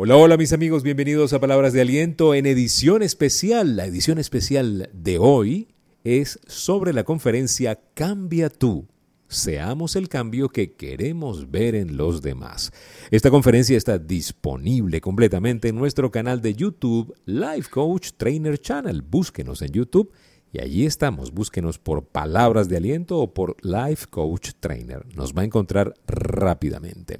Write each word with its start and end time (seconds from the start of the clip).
Hola, 0.00 0.16
hola 0.16 0.36
mis 0.36 0.52
amigos, 0.52 0.84
bienvenidos 0.84 1.32
a 1.32 1.40
Palabras 1.40 1.72
de 1.72 1.80
Aliento 1.80 2.32
en 2.32 2.46
edición 2.46 3.02
especial. 3.02 3.74
La 3.74 3.84
edición 3.84 4.18
especial 4.18 4.90
de 4.92 5.18
hoy 5.18 5.66
es 6.04 6.38
sobre 6.46 6.92
la 6.92 7.02
conferencia 7.02 7.80
Cambia 7.94 8.48
tú. 8.48 8.86
Seamos 9.26 9.96
el 9.96 10.08
cambio 10.08 10.50
que 10.50 10.74
queremos 10.74 11.50
ver 11.50 11.74
en 11.74 11.96
los 11.96 12.22
demás. 12.22 12.70
Esta 13.10 13.28
conferencia 13.28 13.76
está 13.76 13.98
disponible 13.98 15.00
completamente 15.00 15.66
en 15.66 15.74
nuestro 15.74 16.12
canal 16.12 16.42
de 16.42 16.54
YouTube, 16.54 17.12
Life 17.26 17.68
Coach 17.68 18.10
Trainer 18.16 18.56
Channel. 18.56 19.02
Búsquenos 19.02 19.62
en 19.62 19.72
YouTube 19.72 20.12
y 20.52 20.60
allí 20.60 20.86
estamos. 20.86 21.32
Búsquenos 21.32 21.80
por 21.80 22.04
Palabras 22.06 22.68
de 22.68 22.76
Aliento 22.76 23.18
o 23.18 23.34
por 23.34 23.56
Life 23.64 24.06
Coach 24.08 24.50
Trainer. 24.60 25.04
Nos 25.16 25.34
va 25.34 25.42
a 25.42 25.46
encontrar 25.46 25.92
rápidamente. 26.06 27.18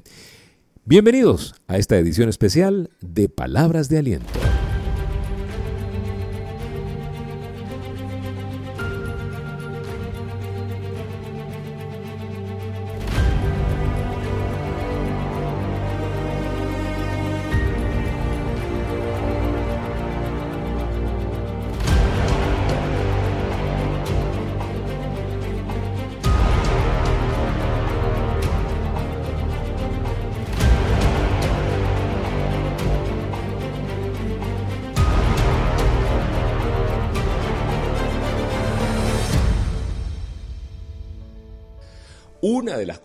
Bienvenidos 0.90 1.54
a 1.66 1.76
esta 1.76 1.98
edición 1.98 2.30
especial 2.30 2.88
de 3.02 3.28
Palabras 3.28 3.90
de 3.90 3.98
Aliento. 3.98 4.32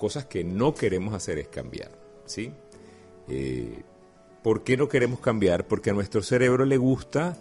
Cosas 0.03 0.25
que 0.25 0.43
no 0.43 0.73
queremos 0.73 1.13
hacer 1.13 1.39
es 1.39 1.47
cambiar, 1.47 1.89
¿sí? 2.25 2.51
Eh, 3.29 3.83
¿Por 4.43 4.65
qué 4.65 4.75
no 4.75 4.89
queremos 4.89 5.21
cambiar? 5.21 5.65
Porque 5.65 5.91
a 5.91 5.93
nuestro 5.93 6.21
cerebro 6.21 6.65
le 6.65 6.75
gusta 6.75 7.37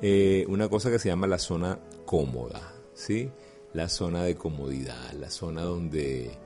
eh, 0.00 0.44
una 0.46 0.68
cosa 0.68 0.92
que 0.92 1.00
se 1.00 1.08
llama 1.08 1.26
la 1.26 1.40
zona 1.40 1.80
cómoda, 2.06 2.72
¿sí? 2.94 3.32
La 3.72 3.88
zona 3.88 4.22
de 4.22 4.36
comodidad, 4.36 5.10
la 5.14 5.28
zona 5.28 5.62
donde, 5.62 6.38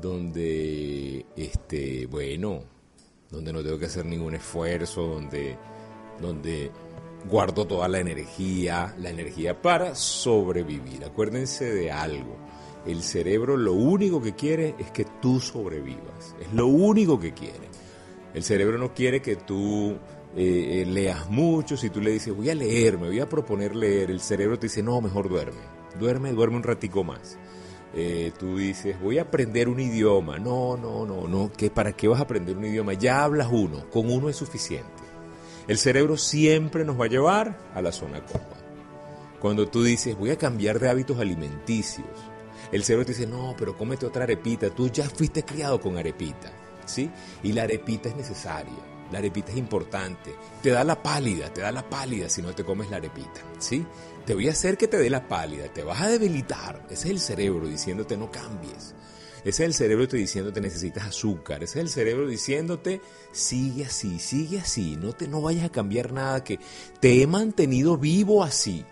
donde, 0.00 1.26
este, 1.34 2.06
bueno, 2.06 2.62
donde 3.28 3.52
no 3.52 3.64
tengo 3.64 3.76
que 3.76 3.86
hacer 3.86 4.06
ningún 4.06 4.36
esfuerzo, 4.36 5.04
donde, 5.04 5.56
donde 6.20 6.70
guardo 7.28 7.66
toda 7.66 7.88
la 7.88 7.98
energía, 7.98 8.94
la 9.00 9.10
energía 9.10 9.60
para 9.60 9.96
sobrevivir. 9.96 11.04
Acuérdense 11.04 11.64
de 11.64 11.90
algo 11.90 12.36
el 12.86 13.02
cerebro 13.02 13.56
lo 13.56 13.72
único 13.72 14.20
que 14.20 14.34
quiere 14.34 14.74
es 14.78 14.90
que 14.90 15.04
tú 15.20 15.40
sobrevivas. 15.40 16.34
Es 16.40 16.52
lo 16.52 16.66
único 16.66 17.18
que 17.18 17.32
quiere. 17.32 17.68
El 18.34 18.42
cerebro 18.42 18.78
no 18.78 18.94
quiere 18.94 19.20
que 19.20 19.36
tú 19.36 19.96
eh, 20.36 20.82
eh, 20.82 20.86
leas 20.86 21.28
mucho. 21.30 21.76
Si 21.76 21.90
tú 21.90 22.00
le 22.00 22.12
dices, 22.12 22.34
voy 22.34 22.50
a 22.50 22.54
leer, 22.54 22.98
me 22.98 23.08
voy 23.08 23.20
a 23.20 23.28
proponer 23.28 23.74
leer, 23.74 24.10
el 24.10 24.20
cerebro 24.20 24.58
te 24.58 24.66
dice, 24.66 24.82
no, 24.82 25.00
mejor 25.00 25.28
duerme. 25.28 25.60
Duerme, 25.98 26.32
duerme 26.32 26.56
un 26.56 26.62
ratico 26.62 27.02
más. 27.04 27.38
Eh, 27.94 28.32
tú 28.38 28.58
dices, 28.58 29.00
voy 29.00 29.18
a 29.18 29.22
aprender 29.22 29.68
un 29.68 29.80
idioma. 29.80 30.38
No, 30.38 30.76
no, 30.76 31.06
no, 31.06 31.26
no. 31.26 31.50
¿Qué, 31.56 31.70
¿Para 31.70 31.92
qué 31.92 32.06
vas 32.08 32.20
a 32.20 32.24
aprender 32.24 32.56
un 32.56 32.66
idioma? 32.66 32.92
Ya 32.92 33.24
hablas 33.24 33.48
uno. 33.50 33.88
Con 33.90 34.10
uno 34.10 34.28
es 34.28 34.36
suficiente. 34.36 34.86
El 35.66 35.78
cerebro 35.78 36.16
siempre 36.16 36.84
nos 36.84 36.98
va 36.98 37.06
a 37.06 37.08
llevar 37.08 37.58
a 37.74 37.82
la 37.82 37.92
zona 37.92 38.24
cómoda. 38.24 38.56
Cuando 39.40 39.68
tú 39.68 39.82
dices, 39.82 40.16
voy 40.18 40.30
a 40.30 40.38
cambiar 40.38 40.78
de 40.78 40.88
hábitos 40.88 41.18
alimenticios 41.18 42.06
el 42.72 42.84
cerebro 42.84 43.06
te 43.06 43.12
dice, 43.12 43.26
no, 43.26 43.54
pero 43.56 43.76
cómete 43.76 44.06
otra 44.06 44.24
arepita, 44.24 44.70
tú 44.70 44.88
ya 44.88 45.08
fuiste 45.08 45.44
criado 45.44 45.80
con 45.80 45.96
arepita, 45.96 46.52
¿sí? 46.86 47.10
Y 47.42 47.52
la 47.52 47.62
arepita 47.62 48.08
es 48.08 48.16
necesaria, 48.16 48.78
la 49.10 49.18
arepita 49.18 49.52
es 49.52 49.58
importante, 49.58 50.34
te 50.62 50.70
da 50.70 50.84
la 50.84 51.02
pálida, 51.02 51.52
te 51.52 51.62
da 51.62 51.72
la 51.72 51.88
pálida 51.88 52.28
si 52.28 52.42
no 52.42 52.54
te 52.54 52.64
comes 52.64 52.90
la 52.90 52.96
arepita, 52.96 53.40
¿sí? 53.58 53.86
Te 54.26 54.34
voy 54.34 54.48
a 54.48 54.52
hacer 54.52 54.76
que 54.76 54.88
te 54.88 54.98
dé 54.98 55.08
la 55.08 55.26
pálida, 55.26 55.72
te 55.72 55.82
vas 55.82 56.02
a 56.02 56.08
debilitar, 56.08 56.84
ese 56.90 57.06
es 57.08 57.10
el 57.10 57.20
cerebro 57.20 57.66
diciéndote 57.66 58.16
no 58.16 58.30
cambies. 58.30 58.94
Ese 59.44 59.62
es 59.62 59.68
el 59.68 59.74
cerebro 59.74 60.06
diciéndote 60.06 60.60
necesitas 60.60 61.06
azúcar. 61.06 61.62
Ese 61.62 61.78
es 61.78 61.84
el 61.84 61.88
cerebro 61.88 62.26
diciéndote 62.26 63.00
sigue 63.30 63.84
así, 63.84 64.18
sigue 64.18 64.58
así. 64.58 64.96
No, 64.96 65.12
te, 65.12 65.28
no 65.28 65.40
vayas 65.40 65.66
a 65.66 65.72
cambiar 65.72 66.12
nada 66.12 66.42
que 66.42 66.58
te 67.00 67.22
he 67.22 67.26
mantenido 67.26 67.96
vivo 67.96 68.42
así. 68.42 68.84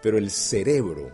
Pero 0.00 0.16
el 0.16 0.30
cerebro 0.30 1.10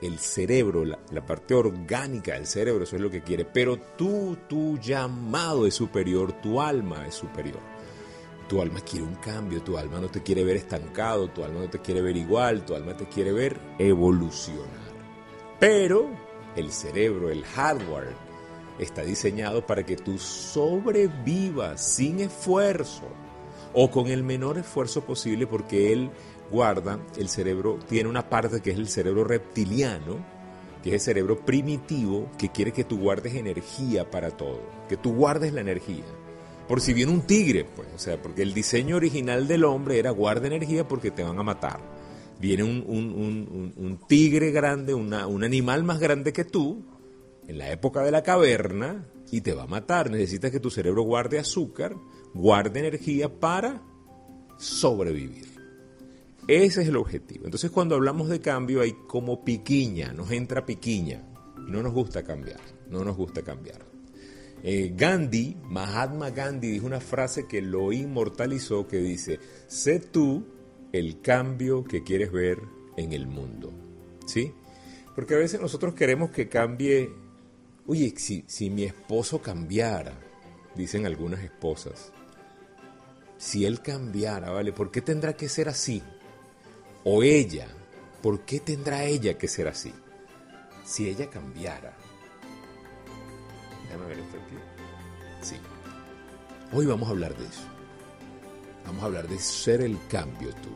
el 0.00 0.18
cerebro, 0.18 0.84
la, 0.84 1.26
parte 1.26 1.54
orgánica 1.54 2.34
del 2.34 2.46
cerebro, 2.46 2.84
eso 2.84 2.96
es 2.96 3.02
lo 3.02 3.10
que 3.10 3.22
quiere. 3.22 3.44
Pero 3.44 3.78
tú, 3.96 4.36
tu 4.48 4.78
llamado 4.78 5.66
es 5.66 5.74
superior, 5.74 6.32
tu 6.40 6.60
alma 6.60 7.06
es 7.06 7.14
superior. 7.14 7.60
Tu 8.48 8.62
alma 8.62 8.80
quiere 8.80 9.04
un 9.04 9.16
cambio, 9.16 9.62
tu 9.62 9.76
alma 9.76 10.00
no 10.00 10.08
te 10.08 10.22
quiere 10.22 10.42
ver 10.42 10.56
estancado, 10.56 11.28
tu 11.28 11.44
alma 11.44 11.60
no 11.60 11.70
te 11.70 11.80
quiere 11.80 12.00
ver 12.00 12.16
igual, 12.16 12.64
tu 12.64 12.74
alma 12.74 12.96
te 12.96 13.06
quiere 13.06 13.32
ver 13.32 13.58
evolucionar. 13.78 14.88
Pero 15.60 16.08
el 16.56 16.72
cerebro, 16.72 17.28
el 17.30 17.44
hardware, 17.44 18.14
está 18.78 19.02
diseñado 19.02 19.66
para 19.66 19.84
que 19.84 19.96
tú 19.96 20.18
sobrevivas 20.18 21.84
sin 21.84 22.20
esfuerzo 22.20 23.08
o 23.74 23.90
con 23.90 24.06
el 24.06 24.22
menor 24.22 24.58
esfuerzo 24.58 25.02
posible 25.02 25.46
porque 25.46 25.92
él 25.92 26.10
guarda, 26.50 26.98
el 27.16 27.28
cerebro 27.28 27.78
tiene 27.88 28.08
una 28.08 28.28
parte 28.28 28.60
que 28.60 28.70
es 28.70 28.78
el 28.78 28.88
cerebro 28.88 29.24
reptiliano, 29.24 30.24
que 30.82 30.90
es 30.90 30.94
el 30.94 31.00
cerebro 31.00 31.44
primitivo, 31.44 32.30
que 32.38 32.50
quiere 32.50 32.72
que 32.72 32.84
tú 32.84 32.98
guardes 32.98 33.34
energía 33.34 34.10
para 34.10 34.30
todo, 34.30 34.60
que 34.88 34.96
tú 34.96 35.14
guardes 35.14 35.52
la 35.52 35.60
energía. 35.60 36.04
Por 36.68 36.80
si 36.80 36.92
viene 36.92 37.12
un 37.12 37.22
tigre, 37.22 37.64
pues, 37.64 37.88
o 37.94 37.98
sea, 37.98 38.20
porque 38.20 38.42
el 38.42 38.52
diseño 38.52 38.96
original 38.96 39.48
del 39.48 39.64
hombre 39.64 39.98
era 39.98 40.10
guarda 40.10 40.46
energía 40.46 40.86
porque 40.86 41.10
te 41.10 41.22
van 41.22 41.38
a 41.38 41.42
matar. 41.42 41.80
Viene 42.38 42.62
un, 42.62 44.00
tigre 44.06 44.52
grande, 44.52 44.94
un 44.94 45.12
animal 45.44 45.82
más 45.82 45.98
grande 45.98 46.32
que 46.32 46.44
tú, 46.44 46.84
en 47.48 47.58
la 47.58 47.72
época 47.72 48.02
de 48.02 48.10
la 48.10 48.22
caverna, 48.22 49.06
y 49.30 49.40
te 49.40 49.54
va 49.54 49.64
a 49.64 49.66
matar. 49.66 50.10
Necesitas 50.10 50.50
que 50.50 50.60
tu 50.60 50.70
cerebro 50.70 51.02
guarde 51.02 51.38
azúcar, 51.38 51.96
guarde 52.34 52.80
energía 52.80 53.28
para 53.40 53.82
sobrevivir. 54.58 55.47
Ese 56.48 56.82
es 56.82 56.88
el 56.88 56.96
objetivo. 56.96 57.44
Entonces 57.44 57.70
cuando 57.70 57.94
hablamos 57.94 58.28
de 58.28 58.40
cambio 58.40 58.80
hay 58.80 58.94
como 59.06 59.44
piquiña, 59.44 60.12
nos 60.12 60.32
entra 60.32 60.66
piquiña 60.66 61.22
no 61.68 61.82
nos 61.82 61.92
gusta 61.92 62.22
cambiar, 62.22 62.60
no 62.88 63.04
nos 63.04 63.16
gusta 63.16 63.42
cambiar. 63.42 63.86
Eh, 64.62 64.92
Gandhi, 64.96 65.56
Mahatma 65.64 66.30
Gandhi 66.30 66.68
dijo 66.68 66.86
una 66.86 67.00
frase 67.00 67.46
que 67.46 67.62
lo 67.62 67.92
inmortalizó 67.92 68.88
que 68.88 68.96
dice, 68.96 69.38
sé 69.68 70.00
tú 70.00 70.44
el 70.92 71.20
cambio 71.20 71.84
que 71.84 72.02
quieres 72.02 72.32
ver 72.32 72.58
en 72.96 73.12
el 73.12 73.26
mundo. 73.26 73.72
¿Sí? 74.26 74.52
Porque 75.14 75.34
a 75.34 75.38
veces 75.38 75.60
nosotros 75.60 75.94
queremos 75.94 76.30
que 76.30 76.48
cambie, 76.48 77.10
oye, 77.86 78.14
si, 78.16 78.44
si 78.46 78.70
mi 78.70 78.84
esposo 78.84 79.40
cambiara, 79.40 80.18
dicen 80.74 81.06
algunas 81.06 81.40
esposas, 81.40 82.12
si 83.36 83.64
él 83.64 83.80
cambiara, 83.80 84.50
¿vale? 84.50 84.72
¿Por 84.72 84.90
qué 84.90 85.00
tendrá 85.00 85.34
que 85.34 85.48
ser 85.48 85.68
así? 85.68 86.02
O 87.04 87.22
ella, 87.22 87.68
¿por 88.22 88.40
qué 88.40 88.60
tendrá 88.60 89.04
ella 89.04 89.36
que 89.36 89.48
ser 89.48 89.68
así? 89.68 89.92
Si 90.84 91.08
ella 91.08 91.28
cambiara. 91.28 91.96
Déjame 93.84 94.06
ver 94.06 94.18
esto 94.18 94.36
aquí. 94.36 94.56
Sí. 95.42 95.56
Hoy 96.72 96.86
vamos 96.86 97.08
a 97.08 97.12
hablar 97.12 97.36
de 97.36 97.46
eso. 97.46 97.62
Vamos 98.86 99.02
a 99.02 99.06
hablar 99.06 99.28
de 99.28 99.38
ser 99.38 99.82
el 99.82 99.98
cambio 100.08 100.50
tú. 100.62 100.70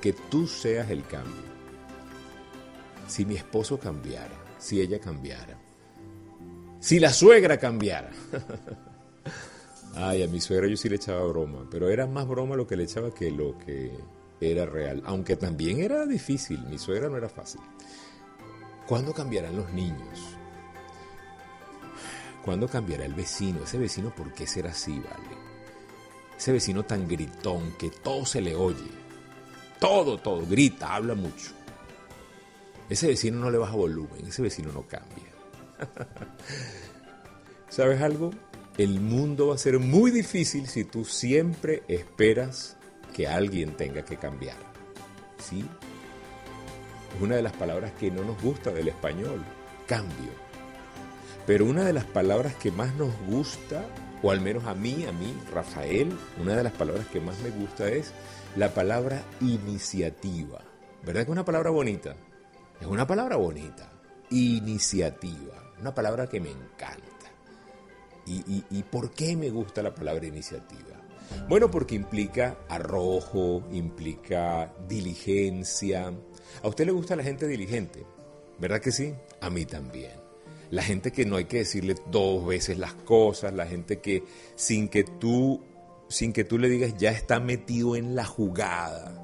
Que 0.00 0.12
tú 0.12 0.46
seas 0.46 0.90
el 0.90 1.04
cambio. 1.06 1.52
Si 3.06 3.24
mi 3.24 3.36
esposo 3.36 3.78
cambiara, 3.78 4.34
si 4.58 4.80
ella 4.80 4.98
cambiara, 4.98 5.58
si 6.80 6.98
la 6.98 7.12
suegra 7.12 7.58
cambiara. 7.58 8.10
Ay, 9.94 10.22
a 10.22 10.28
mi 10.28 10.40
suegra 10.40 10.66
yo 10.66 10.76
sí 10.76 10.88
le 10.88 10.96
echaba 10.96 11.24
broma, 11.26 11.68
pero 11.70 11.88
era 11.90 12.06
más 12.06 12.26
broma 12.26 12.56
lo 12.56 12.66
que 12.66 12.76
le 12.76 12.84
echaba 12.84 13.12
que 13.12 13.30
lo 13.30 13.58
que 13.58 13.92
era 14.50 14.66
real, 14.66 15.02
aunque 15.06 15.36
también 15.36 15.80
era 15.80 16.06
difícil, 16.06 16.60
mi 16.66 16.78
suegra 16.78 17.08
no 17.08 17.16
era 17.16 17.28
fácil. 17.28 17.60
¿Cuándo 18.86 19.12
cambiarán 19.12 19.56
los 19.56 19.72
niños? 19.72 20.18
¿Cuándo 22.44 22.66
cambiará 22.66 23.04
el 23.04 23.14
vecino? 23.14 23.62
Ese 23.62 23.78
vecino, 23.78 24.14
¿por 24.14 24.32
qué 24.32 24.46
será 24.46 24.70
así, 24.70 24.92
vale? 24.98 25.36
Ese 26.36 26.52
vecino 26.52 26.84
tan 26.84 27.06
gritón 27.06 27.72
que 27.78 27.90
todo 27.90 28.26
se 28.26 28.40
le 28.40 28.54
oye. 28.54 28.90
Todo, 29.78 30.18
todo, 30.18 30.44
grita, 30.46 30.94
habla 30.94 31.14
mucho. 31.14 31.52
Ese 32.88 33.06
vecino 33.06 33.38
no 33.38 33.50
le 33.50 33.58
baja 33.58 33.76
volumen, 33.76 34.26
ese 34.26 34.42
vecino 34.42 34.72
no 34.72 34.82
cambia. 34.82 35.32
¿Sabes 37.68 38.02
algo? 38.02 38.32
el 38.78 39.00
mundo 39.00 39.48
va 39.48 39.54
a 39.54 39.58
ser 39.58 39.78
muy 39.78 40.10
difícil 40.10 40.66
si 40.66 40.84
tú 40.84 41.04
siempre 41.04 41.82
esperas 41.88 42.76
que 43.12 43.28
alguien 43.28 43.76
tenga 43.76 44.02
que 44.02 44.16
cambiar. 44.16 44.58
¿Sí? 45.38 45.64
Es 47.14 47.22
una 47.22 47.36
de 47.36 47.42
las 47.42 47.52
palabras 47.52 47.92
que 47.92 48.10
no 48.10 48.24
nos 48.24 48.40
gusta 48.42 48.70
del 48.70 48.88
español, 48.88 49.42
cambio. 49.86 50.32
Pero 51.46 51.66
una 51.66 51.84
de 51.84 51.92
las 51.92 52.04
palabras 52.04 52.54
que 52.54 52.70
más 52.70 52.94
nos 52.94 53.14
gusta, 53.26 53.84
o 54.22 54.30
al 54.30 54.40
menos 54.40 54.64
a 54.64 54.74
mí, 54.74 55.04
a 55.04 55.12
mí, 55.12 55.36
Rafael, 55.52 56.16
una 56.40 56.56
de 56.56 56.62
las 56.62 56.72
palabras 56.72 57.06
que 57.08 57.20
más 57.20 57.38
me 57.40 57.50
gusta 57.50 57.88
es 57.88 58.12
la 58.56 58.72
palabra 58.72 59.22
iniciativa. 59.40 60.60
¿Verdad 61.04 61.22
que 61.22 61.30
es 61.30 61.32
una 61.32 61.44
palabra 61.44 61.70
bonita? 61.70 62.14
Es 62.80 62.86
una 62.86 63.06
palabra 63.06 63.36
bonita. 63.36 63.90
Iniciativa. 64.30 65.72
Una 65.80 65.94
palabra 65.94 66.28
que 66.28 66.40
me 66.40 66.50
encanta. 66.50 67.12
¿Y, 68.24 68.82
por 68.84 69.10
qué 69.10 69.36
me 69.36 69.50
gusta 69.50 69.82
la 69.82 69.94
palabra 69.94 70.26
iniciativa? 70.26 71.01
Bueno, 71.48 71.70
porque 71.70 71.94
implica 71.94 72.58
arrojo, 72.68 73.62
implica 73.72 74.72
diligencia. 74.88 76.12
¿A 76.62 76.68
usted 76.68 76.86
le 76.86 76.92
gusta 76.92 77.16
la 77.16 77.22
gente 77.22 77.46
diligente? 77.46 78.04
¿Verdad 78.58 78.80
que 78.80 78.92
sí? 78.92 79.14
A 79.40 79.50
mí 79.50 79.64
también. 79.64 80.12
La 80.70 80.82
gente 80.82 81.12
que 81.12 81.26
no 81.26 81.36
hay 81.36 81.44
que 81.44 81.58
decirle 81.58 81.94
dos 82.10 82.46
veces 82.46 82.78
las 82.78 82.94
cosas, 82.94 83.52
la 83.52 83.66
gente 83.66 84.00
que 84.00 84.24
sin 84.54 84.88
que 84.88 85.04
tú 85.04 85.60
sin 86.08 86.32
que 86.32 86.44
tú 86.44 86.58
le 86.58 86.68
digas 86.68 86.94
ya 86.98 87.10
está 87.10 87.40
metido 87.40 87.96
en 87.96 88.14
la 88.14 88.24
jugada. 88.24 89.18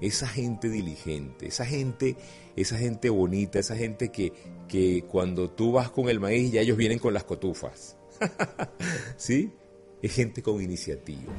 Esa 0.00 0.28
gente 0.28 0.68
diligente, 0.68 1.48
esa 1.48 1.66
gente, 1.66 2.16
esa 2.54 2.78
gente 2.78 3.10
bonita, 3.10 3.58
esa 3.58 3.76
gente 3.76 4.10
que, 4.10 4.32
que 4.68 5.04
cuando 5.08 5.50
tú 5.50 5.72
vas 5.72 5.90
con 5.90 6.08
el 6.08 6.20
maíz 6.20 6.52
ya 6.52 6.60
ellos 6.60 6.76
vienen 6.76 7.00
con 7.00 7.12
las 7.12 7.24
cotufas. 7.24 7.96
¿Sí? 9.16 9.52
Es 10.00 10.14
gente 10.14 10.42
con 10.42 10.62
iniciativa, 10.62 11.32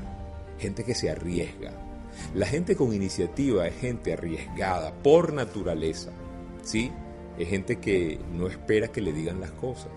gente 0.58 0.84
que 0.84 0.94
se 0.94 1.10
arriesga. 1.10 1.72
La 2.36 2.46
gente 2.46 2.76
con 2.76 2.94
iniciativa 2.94 3.66
es 3.68 3.76
gente 3.76 4.12
arriesgada 4.12 4.94
por 5.02 5.32
naturaleza. 5.32 6.12
¿Sí? 6.62 6.92
Es 7.38 7.48
gente 7.48 7.78
que 7.78 8.20
no 8.34 8.48
espera 8.48 8.90
que 8.90 9.00
le 9.00 9.14
digan 9.14 9.40
las 9.40 9.52
cosas. 9.52 9.92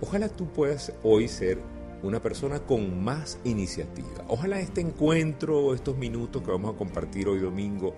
Ojalá 0.00 0.28
tú 0.28 0.48
puedas 0.48 0.92
hoy 1.04 1.28
ser 1.28 1.58
una 2.02 2.20
persona 2.20 2.60
con 2.60 3.04
más 3.04 3.38
iniciativa. 3.44 4.24
Ojalá 4.26 4.58
este 4.58 4.80
encuentro, 4.80 5.72
estos 5.74 5.96
minutos 5.96 6.42
que 6.42 6.50
vamos 6.50 6.74
a 6.74 6.78
compartir 6.78 7.28
hoy 7.28 7.38
domingo, 7.38 7.94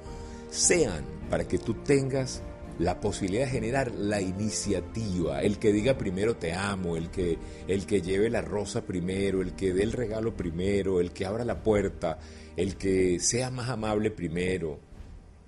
sean 0.51 1.05
para 1.31 1.49
que 1.49 1.57
tú 1.57 1.73
tengas 1.73 2.43
la 2.79 3.01
posibilidad 3.01 3.45
de 3.45 3.51
generar 3.51 3.93
la 3.93 4.21
iniciativa, 4.21 5.43
el 5.43 5.59
que 5.59 5.73
diga 5.73 5.99
primero 5.99 6.37
te 6.37 6.53
amo, 6.53 6.97
el 6.97 7.11
que, 7.11 7.39
el 7.69 7.87
que 7.87 8.03
lleve 8.03 8.31
la 8.31 8.41
rosa 8.41 8.83
primero, 8.83 9.43
el 9.43 9.53
que 9.53 9.73
dé 9.73 9.83
el 9.83 9.93
regalo 9.93 10.37
primero, 10.37 11.01
el 11.01 11.13
que 11.13 11.27
abra 11.27 11.45
la 11.45 11.63
puerta, 11.63 12.19
el 12.57 12.77
que 12.77 13.19
sea 13.21 13.51
más 13.51 13.69
amable 13.69 14.11
primero, 14.11 14.79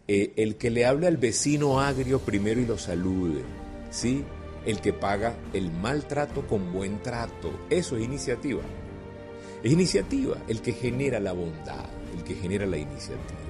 eh, 0.06 0.32
el 0.36 0.56
que 0.56 0.70
le 0.70 0.84
hable 0.84 1.06
al 1.06 1.16
vecino 1.16 1.80
agrio 1.80 2.20
primero 2.20 2.60
y 2.60 2.66
lo 2.66 2.78
salude, 2.78 3.42
¿sí? 3.90 4.24
el 4.66 4.80
que 4.80 4.92
paga 4.92 5.34
el 5.52 5.70
maltrato 5.70 6.46
con 6.46 6.72
buen 6.72 7.02
trato. 7.02 7.52
Eso 7.70 7.96
es 7.96 8.04
iniciativa. 8.04 8.62
Es 9.62 9.72
iniciativa 9.72 10.36
el 10.48 10.60
que 10.60 10.72
genera 10.72 11.20
la 11.20 11.32
bondad, 11.32 11.86
el 12.14 12.22
que 12.22 12.34
genera 12.34 12.66
la 12.66 12.76
iniciativa. 12.76 13.43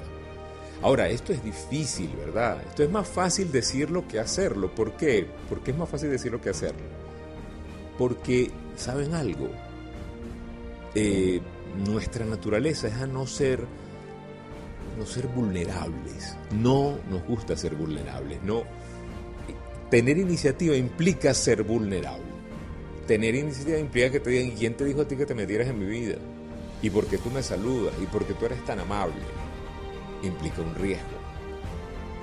Ahora, 0.83 1.09
esto 1.09 1.33
es 1.33 1.43
difícil, 1.43 2.11
¿verdad? 2.17 2.63
Esto 2.69 2.83
es 2.83 2.91
más 2.91 3.09
fácil 3.09 3.51
decirlo 3.51 4.07
que 4.07 4.19
hacerlo. 4.19 4.75
¿Por 4.75 4.93
qué? 4.97 5.27
Porque 5.49 5.71
es 5.71 5.77
más 5.77 5.89
fácil 5.89 6.11
decirlo 6.11 6.41
que 6.41 6.51
hacerlo. 6.51 6.83
Porque, 7.97 8.51
¿saben 8.77 9.15
algo? 9.15 9.49
Eh, 10.95 11.41
nuestra 11.87 12.25
naturaleza 12.25 12.89
es 12.89 12.95
a 12.95 13.07
no 13.07 13.27
ser, 13.27 13.65
no 14.99 15.07
ser 15.07 15.27
vulnerables. 15.29 16.37
No 16.53 16.99
nos 17.11 17.25
gusta 17.25 17.57
ser 17.57 17.75
vulnerables. 17.75 18.43
No, 18.43 18.65
tener 19.91 20.19
iniciativa 20.19 20.77
implica 20.77 21.33
ser 21.35 21.63
vulnerable. 21.63 22.35
Tener 23.07 23.35
iniciativa 23.35 23.79
implica 23.79 24.11
que 24.11 24.21
te 24.21 24.31
digan, 24.31 24.57
¿quién 24.57 24.75
te 24.75 24.85
dijo 24.85 25.03
a 25.03 25.09
ti 25.09 25.17
que 25.17 25.27
te 25.27 25.35
metieras 25.35 25.69
en 25.69 25.79
mi 25.79 25.87
vida? 25.87 26.17
¿Y 26.83 26.91
por 26.91 27.07
qué 27.07 27.19
tú 27.19 27.31
me 27.31 27.43
saludas? 27.43 27.95
¿Y 28.03 28.07
por 28.07 28.25
qué 28.27 28.35
tú 28.35 28.47
eres 28.47 28.65
tan 28.65 28.81
amable? 28.81 29.15
Implica 30.27 30.63
un 30.63 30.75
riesgo. 30.75 31.19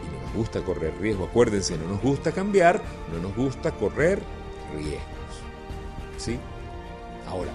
Y 0.03 0.15
no 0.15 0.21
nos 0.23 0.33
gusta 0.33 0.61
correr 0.61 0.93
riesgo. 0.99 1.25
Acuérdense, 1.25 1.77
no 1.77 1.87
nos 1.87 2.01
gusta 2.01 2.31
cambiar, 2.31 2.81
no 3.11 3.19
nos 3.19 3.35
gusta 3.35 3.71
correr 3.71 4.21
riesgos. 4.75 5.01
¿Sí? 6.17 6.39
Ahora, 7.27 7.51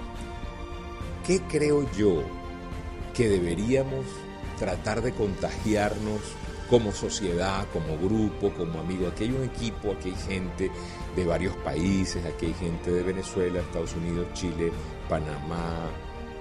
¿qué 1.27 1.41
creo 1.43 1.91
yo 1.93 2.23
que 3.15 3.29
deberíamos 3.29 4.05
tratar 4.59 5.03
de 5.03 5.13
contagiarnos 5.13 6.21
como 6.69 6.93
sociedad, 6.93 7.67
como 7.73 7.97
grupo, 7.97 8.53
como 8.57 8.81
amigo. 8.81 9.09
Aquí 9.09 9.25
hay 9.25 9.31
un 9.31 9.45
equipo, 9.45 9.93
aquí 9.93 10.11
hay 10.11 10.17
gente 10.17 10.71
de 11.15 11.25
varios 11.25 11.57
países, 11.57 12.25
aquí 12.25 12.47
hay 12.47 12.55
gente 12.55 12.91
de 12.91 13.03
Venezuela, 13.03 13.61
Estados 13.61 13.95
Unidos, 13.95 14.27
Chile, 14.35 14.73
Panamá, 15.09 15.91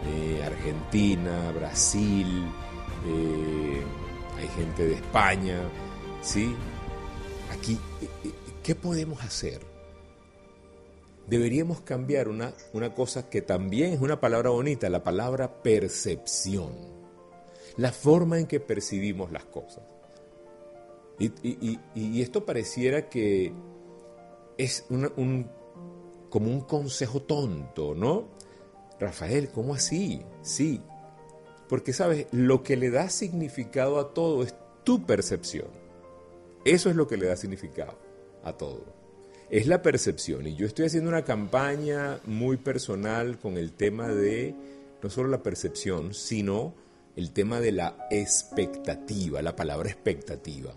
eh, 0.07 0.44
Argentina, 0.46 1.52
Brasil, 1.52 2.46
eh, 3.06 3.81
hay 4.38 4.48
gente 4.50 4.88
de 4.88 4.96
España, 4.96 5.60
¿sí? 6.22 6.56
Aquí, 7.52 7.80
eh, 8.02 8.31
¿qué 8.63 8.75
podemos 8.75 9.24
hacer? 9.24 9.62
Deberíamos 11.28 11.81
cambiar 11.81 12.28
una, 12.28 12.54
una 12.74 12.94
cosa 12.94 13.30
que 13.30 13.42
también 13.42 13.94
es 13.94 14.02
una 14.02 14.19
palabra 14.19 14.52
bonita, 14.52 14.90
la 14.90 15.04
palabra 15.04 15.63
percepción, 15.63 16.74
la 17.78 17.92
forma 17.92 18.40
en 18.40 18.46
que 18.46 18.60
percibimos 18.60 19.31
las 19.31 19.46
cosas. 19.46 19.84
Y, 21.18 22.22
esto 22.22 22.46
pareciera 22.46 23.10
que 23.10 23.54
es 24.57 24.86
un, 24.90 25.50
como 26.30 26.52
un 26.52 26.62
consejo 26.62 27.22
tonto, 27.22 27.96
¿no? 27.96 28.28
Rafael, 29.00 29.50
¿cómo 29.50 29.74
así? 29.74 30.24
Sí, 30.42 30.81
porque 31.68 31.94
sabes, 31.94 32.28
lo 32.32 32.64
que 32.64 32.76
le 32.76 32.90
da 32.90 33.10
significado 33.10 34.00
a 34.00 34.14
todo 34.14 34.44
es 34.44 34.56
tu 34.84 35.06
percepción. 35.06 35.68
Eso 36.64 36.90
es 36.90 36.96
lo 36.96 37.08
que 37.08 37.18
le 37.18 37.28
da 37.28 37.36
significado 37.36 37.98
a 38.44 38.54
todo. 38.54 38.84
Es 39.50 39.68
la 39.68 39.82
percepción. 39.82 40.48
Y 40.48 40.56
yo 40.56 40.66
estoy 40.66 40.86
haciendo 40.86 41.10
una 41.10 41.24
campaña 41.24 42.20
muy 42.26 42.58
personal 42.58 43.38
con 43.40 43.58
el 43.58 43.74
tema 43.74 44.08
de 44.10 44.56
no 45.02 45.10
solo 45.10 45.30
la 45.30 45.44
percepción, 45.44 46.14
sino 46.14 46.74
el 47.16 47.32
tema 47.32 47.60
de 47.60 47.72
la 47.72 48.07
expectativa, 48.10 49.42
la 49.42 49.56
palabra 49.56 49.90
expectativa. 49.90 50.74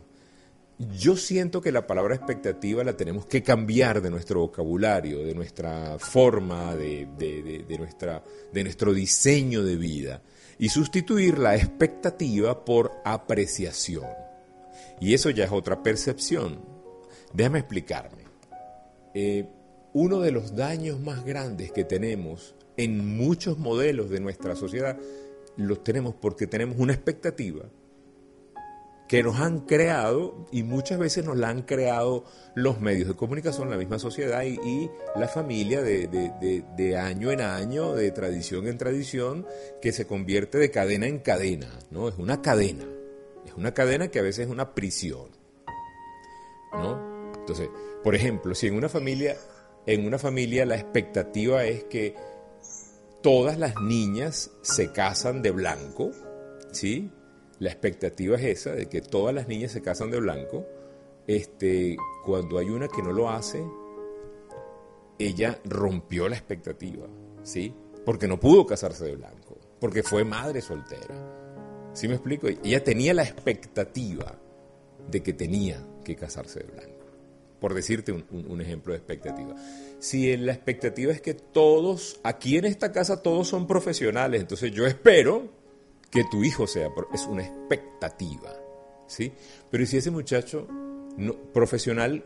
Yo 0.78 1.16
siento 1.16 1.61
que 1.61 1.73
la 1.73 1.87
palabra 1.87 2.14
expectativa 2.14 2.85
la 2.85 2.97
tenemos 2.97 3.26
que 3.26 3.42
cambiar 3.42 4.00
de 4.00 4.11
nuestro 4.11 4.40
vocabulario, 4.40 5.25
de 5.25 5.35
nuestra 5.35 5.99
forma, 5.99 6.76
de, 6.76 7.09
nuestra, 7.78 8.23
de 8.52 8.62
nuestro 8.62 8.92
diseño 8.92 9.64
de 9.64 9.76
vida 9.76 10.23
y 10.58 10.68
sustituir 10.68 11.38
la 11.38 11.56
expectativa 11.56 12.64
por 12.64 12.92
apreciación. 13.04 14.06
Y 15.00 15.14
eso 15.14 15.30
ya 15.30 15.44
es 15.44 15.52
otra 15.52 15.82
percepción. 15.82 16.60
Déjame 17.32 17.60
explicarme. 17.60 18.24
Eh, 19.14 19.46
uno 19.92 20.20
de 20.20 20.32
los 20.32 20.54
daños 20.54 21.00
más 21.00 21.24
grandes 21.24 21.72
que 21.72 21.84
tenemos 21.84 22.54
en 22.76 23.16
muchos 23.16 23.58
modelos 23.58 24.10
de 24.10 24.20
nuestra 24.20 24.54
sociedad 24.54 24.98
los 25.56 25.82
tenemos 25.82 26.14
porque 26.14 26.46
tenemos 26.46 26.76
una 26.78 26.92
expectativa 26.92 27.64
que 29.08 29.22
nos 29.22 29.40
han 29.40 29.60
creado 29.60 30.46
y 30.52 30.62
muchas 30.62 30.98
veces 30.98 31.24
nos 31.24 31.36
la 31.38 31.48
han 31.48 31.62
creado 31.62 32.24
los 32.54 32.80
medios 32.80 33.08
de 33.08 33.14
comunicación, 33.14 33.70
la 33.70 33.78
misma 33.78 33.98
sociedad 33.98 34.44
y, 34.44 34.90
la 35.16 35.26
familia 35.28 35.80
de, 35.82 36.96
año 36.96 37.30
en 37.32 37.40
año, 37.40 37.94
de 37.94 38.10
tradición 38.10 38.68
en 38.68 38.76
tradición, 38.76 39.46
que 39.80 39.92
se 39.92 40.06
convierte 40.06 40.58
de 40.58 40.70
cadena 40.70 41.06
en 41.06 41.20
cadena, 41.20 41.70
¿no? 41.90 42.08
Es 42.08 42.18
una 42.18 42.42
cadena, 42.42 42.84
es 43.46 43.54
una 43.54 43.72
cadena 43.72 44.08
que 44.08 44.18
a 44.18 44.22
veces 44.22 44.46
es 44.46 44.52
una 44.52 44.74
prisión, 44.74 45.30
¿no? 46.72 47.32
Entonces, 47.34 47.70
por 48.04 48.14
ejemplo, 48.14 48.54
si 48.54 48.66
en 48.66 48.74
una 48.74 48.90
familia, 48.90 49.36
en 49.86 50.04
una 50.04 50.18
familia 50.18 50.66
la 50.66 50.76
expectativa 50.76 51.64
es 51.64 51.84
que 51.84 52.14
todas 53.22 53.58
las 53.58 53.80
niñas 53.80 54.50
se 54.60 54.92
casan 54.92 55.40
de 55.40 55.50
blanco, 55.50 56.10
¿sí? 56.72 57.10
La 57.58 57.70
expectativa 57.70 58.36
es 58.36 58.44
esa, 58.44 58.72
de 58.72 58.88
que 58.88 59.00
todas 59.00 59.34
las 59.34 59.48
niñas 59.48 59.72
se 59.72 59.82
casan 59.82 60.10
de 60.10 60.20
blanco. 60.20 60.66
Este, 61.26 61.96
cuando 62.24 62.58
hay 62.58 62.66
una 62.66 62.88
que 62.88 63.02
no 63.02 63.12
lo 63.12 63.28
hace, 63.28 63.62
ella 65.18 65.58
rompió 65.64 66.28
la 66.28 66.36
expectativa, 66.36 67.06
¿sí? 67.42 67.74
Porque 68.04 68.28
no 68.28 68.38
pudo 68.38 68.64
casarse 68.64 69.04
de 69.04 69.16
blanco, 69.16 69.58
porque 69.80 70.02
fue 70.02 70.24
madre 70.24 70.60
soltera. 70.60 71.90
¿Sí 71.92 72.06
me 72.06 72.14
explico? 72.14 72.46
Ella 72.46 72.82
tenía 72.84 73.12
la 73.12 73.24
expectativa 73.24 74.38
de 75.10 75.22
que 75.22 75.32
tenía 75.32 75.84
que 76.04 76.14
casarse 76.16 76.60
de 76.60 76.66
blanco. 76.66 76.94
por 77.58 77.74
decirte 77.74 78.12
un, 78.12 78.60
ejemplo 78.60 78.92
de 78.92 78.98
expectativa. 78.98 79.56
Si 79.98 80.36
la 80.36 80.52
expectativa 80.52 81.10
es 81.10 81.20
que 81.20 81.34
todos, 81.34 82.20
aquí 82.22 82.56
en 82.56 82.66
esta 82.66 82.92
casa 82.92 83.20
todos 83.20 83.48
son 83.48 83.66
profesionales, 83.66 84.40
entonces 84.40 84.70
yo 84.70 84.86
espero 84.86 85.57
que 86.10 86.24
tu 86.24 86.44
hijo 86.44 86.66
sea, 86.66 86.90
es 87.12 87.26
una 87.26 87.42
expectativa, 87.42 88.54
¿sí? 89.06 89.32
Pero 89.70 89.86
si 89.86 89.98
ese 89.98 90.10
muchacho 90.10 90.66
no, 91.16 91.34
profesional, 91.52 92.24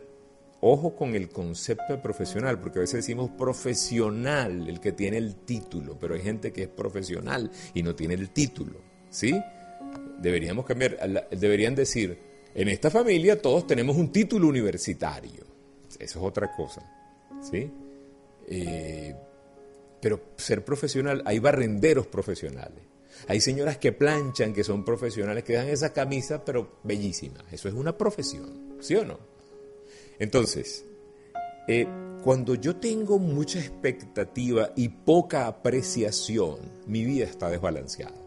ojo 0.61 0.95
con 0.95 1.15
el 1.15 1.29
concepto 1.29 1.93
de 1.93 1.99
profesional, 1.99 2.59
porque 2.59 2.79
a 2.79 2.81
veces 2.81 2.97
decimos 2.97 3.31
profesional, 3.31 4.69
el 4.69 4.79
que 4.79 4.93
tiene 4.93 5.17
el 5.17 5.35
título, 5.35 5.97
pero 5.99 6.15
hay 6.15 6.21
gente 6.21 6.53
que 6.53 6.63
es 6.63 6.69
profesional 6.69 7.51
y 7.73 7.83
no 7.83 7.95
tiene 7.95 8.13
el 8.13 8.29
título, 8.29 8.79
¿sí? 9.09 9.37
Deberíamos 10.19 10.65
cambiar, 10.65 11.27
deberían 11.31 11.75
decir, 11.75 12.17
en 12.55 12.69
esta 12.69 12.89
familia 12.89 13.41
todos 13.41 13.67
tenemos 13.67 13.97
un 13.97 14.11
título 14.11 14.47
universitario. 14.47 15.43
Eso 15.99 16.19
es 16.19 16.25
otra 16.25 16.55
cosa. 16.55 16.81
¿sí? 17.41 17.71
Eh, 18.47 19.15
pero 20.01 20.19
ser 20.37 20.63
profesional, 20.63 21.21
hay 21.25 21.39
barrenderos 21.39 22.07
profesionales. 22.07 22.83
Hay 23.27 23.39
señoras 23.41 23.77
que 23.77 23.91
planchan, 23.91 24.53
que 24.53 24.63
son 24.63 24.83
profesionales, 24.83 25.43
que 25.43 25.53
dan 25.53 25.67
esa 25.67 25.93
camisa, 25.93 26.43
pero 26.43 26.79
bellísima. 26.83 27.43
Eso 27.51 27.67
es 27.67 27.73
una 27.73 27.97
profesión, 27.97 28.77
¿sí 28.79 28.95
o 28.95 29.05
no? 29.05 29.19
Entonces, 30.19 30.85
eh, 31.67 31.87
cuando 32.23 32.55
yo 32.55 32.75
tengo 32.77 33.19
mucha 33.19 33.59
expectativa 33.59 34.71
y 34.75 34.89
poca 34.89 35.47
apreciación, 35.47 36.59
mi 36.87 37.03
vida 37.03 37.25
está 37.25 37.49
desbalanceada. 37.49 38.21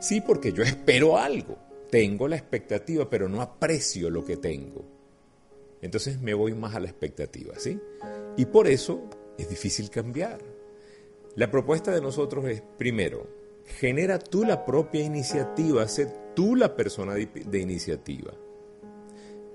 Sí, 0.00 0.20
porque 0.20 0.52
yo 0.52 0.62
espero 0.62 1.18
algo 1.18 1.66
tengo 1.90 2.28
la 2.28 2.36
expectativa, 2.36 3.08
pero 3.08 3.28
no 3.28 3.40
aprecio 3.40 4.10
lo 4.10 4.24
que 4.24 4.36
tengo. 4.36 4.84
Entonces 5.82 6.20
me 6.20 6.34
voy 6.34 6.54
más 6.54 6.74
a 6.74 6.80
la 6.80 6.88
expectativa, 6.88 7.54
¿sí? 7.58 7.78
Y 8.36 8.46
por 8.46 8.66
eso 8.66 9.08
es 9.38 9.48
difícil 9.48 9.90
cambiar. 9.90 10.38
La 11.36 11.50
propuesta 11.50 11.92
de 11.92 12.00
nosotros 12.00 12.46
es, 12.46 12.62
primero, 12.78 13.26
genera 13.66 14.18
tú 14.18 14.44
la 14.44 14.64
propia 14.64 15.02
iniciativa, 15.02 15.86
sé 15.88 16.12
tú 16.34 16.56
la 16.56 16.76
persona 16.76 17.14
de, 17.14 17.58
iniciativa. 17.58 18.32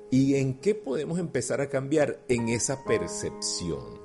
¿Y 0.09 0.35
en 0.35 0.55
qué 0.55 0.75
podemos 0.75 1.19
empezar 1.19 1.61
a 1.61 1.69
cambiar? 1.69 2.19
En 2.27 2.49
esa 2.49 2.83
percepción. 2.83 4.01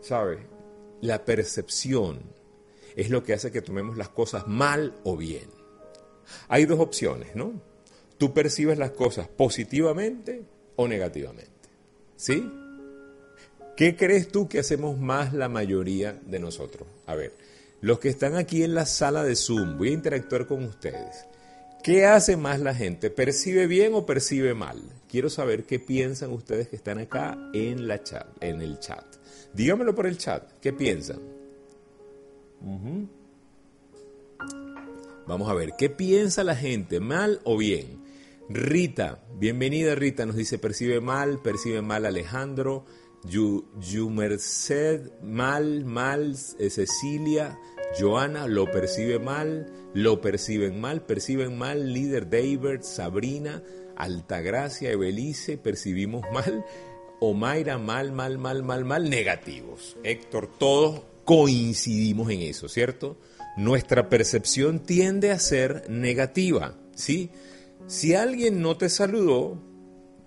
¿Sabes? 0.00 0.40
La 1.00 1.24
percepción 1.24 2.20
es 2.96 3.10
lo 3.10 3.22
que 3.22 3.34
hace 3.34 3.52
que 3.52 3.60
tomemos 3.60 3.98
las 3.98 4.08
cosas 4.08 4.46
mal 4.46 4.94
o 5.04 5.16
bien. 5.16 5.50
Hay 6.48 6.64
dos 6.64 6.80
opciones, 6.80 7.36
¿no? 7.36 7.52
Tú 8.16 8.32
percibes 8.32 8.78
las 8.78 8.92
cosas 8.92 9.28
positivamente 9.28 10.44
o 10.76 10.88
negativamente. 10.88 11.50
¿Sí? 12.16 12.50
¿Qué 13.76 13.96
crees 13.96 14.28
tú 14.28 14.48
que 14.48 14.60
hacemos 14.60 14.98
más 14.98 15.34
la 15.34 15.48
mayoría 15.48 16.12
de 16.12 16.38
nosotros? 16.38 16.86
A 17.06 17.16
ver, 17.16 17.32
los 17.84 17.98
que 17.98 18.08
están 18.08 18.34
aquí 18.34 18.62
en 18.62 18.74
la 18.74 18.86
sala 18.86 19.22
de 19.22 19.36
Zoom, 19.36 19.76
voy 19.76 19.90
a 19.90 19.92
interactuar 19.92 20.46
con 20.46 20.64
ustedes. 20.64 21.26
¿Qué 21.82 22.06
hace 22.06 22.34
más 22.34 22.58
la 22.58 22.74
gente? 22.74 23.10
¿Percibe 23.10 23.66
bien 23.66 23.92
o 23.92 24.06
percibe 24.06 24.54
mal? 24.54 24.80
Quiero 25.06 25.28
saber 25.28 25.64
qué 25.64 25.78
piensan 25.78 26.32
ustedes 26.32 26.68
que 26.68 26.76
están 26.76 26.98
acá 26.98 27.36
en, 27.52 27.86
la 27.86 28.02
chat, 28.02 28.26
en 28.40 28.62
el 28.62 28.78
chat. 28.78 29.04
Dígamelo 29.52 29.94
por 29.94 30.06
el 30.06 30.16
chat. 30.16 30.50
¿Qué 30.62 30.72
piensan? 30.72 31.20
Vamos 35.26 35.50
a 35.50 35.52
ver, 35.52 35.74
¿qué 35.76 35.90
piensa 35.90 36.42
la 36.42 36.56
gente? 36.56 37.00
¿Mal 37.00 37.42
o 37.44 37.58
bien? 37.58 38.02
Rita, 38.48 39.22
bienvenida 39.38 39.94
Rita, 39.94 40.24
nos 40.24 40.36
dice 40.36 40.58
percibe 40.58 41.02
mal, 41.02 41.42
percibe 41.42 41.82
mal 41.82 42.06
Alejandro, 42.06 42.86
Yu, 43.26 44.10
Merced, 44.10 45.10
mal, 45.22 45.84
mal, 45.84 46.36
eh, 46.58 46.70
Cecilia, 46.70 47.58
Joana, 47.98 48.46
lo 48.46 48.70
percibe 48.70 49.18
mal, 49.18 49.66
lo 49.94 50.20
perciben 50.20 50.80
mal, 50.80 51.02
perciben 51.02 51.56
mal, 51.56 51.92
líder 51.92 52.28
David, 52.28 52.82
Sabrina, 52.82 53.62
Altagracia, 53.96 54.90
Evelice, 54.90 55.56
percibimos 55.58 56.24
mal, 56.32 56.64
Omaira, 57.20 57.78
mal, 57.78 58.12
mal, 58.12 58.38
mal, 58.38 58.62
mal, 58.62 58.84
mal, 58.84 59.08
negativos. 59.08 59.96
Héctor, 60.02 60.50
todos 60.58 61.02
coincidimos 61.24 62.30
en 62.30 62.42
eso, 62.42 62.68
¿cierto? 62.68 63.16
nuestra 63.56 64.08
percepción 64.08 64.80
tiende 64.80 65.30
a 65.30 65.38
ser 65.38 65.88
negativa, 65.88 66.74
¿sí? 66.94 67.30
Si 67.86 68.14
alguien 68.14 68.60
no 68.60 68.76
te 68.76 68.88
saludó 68.88 69.60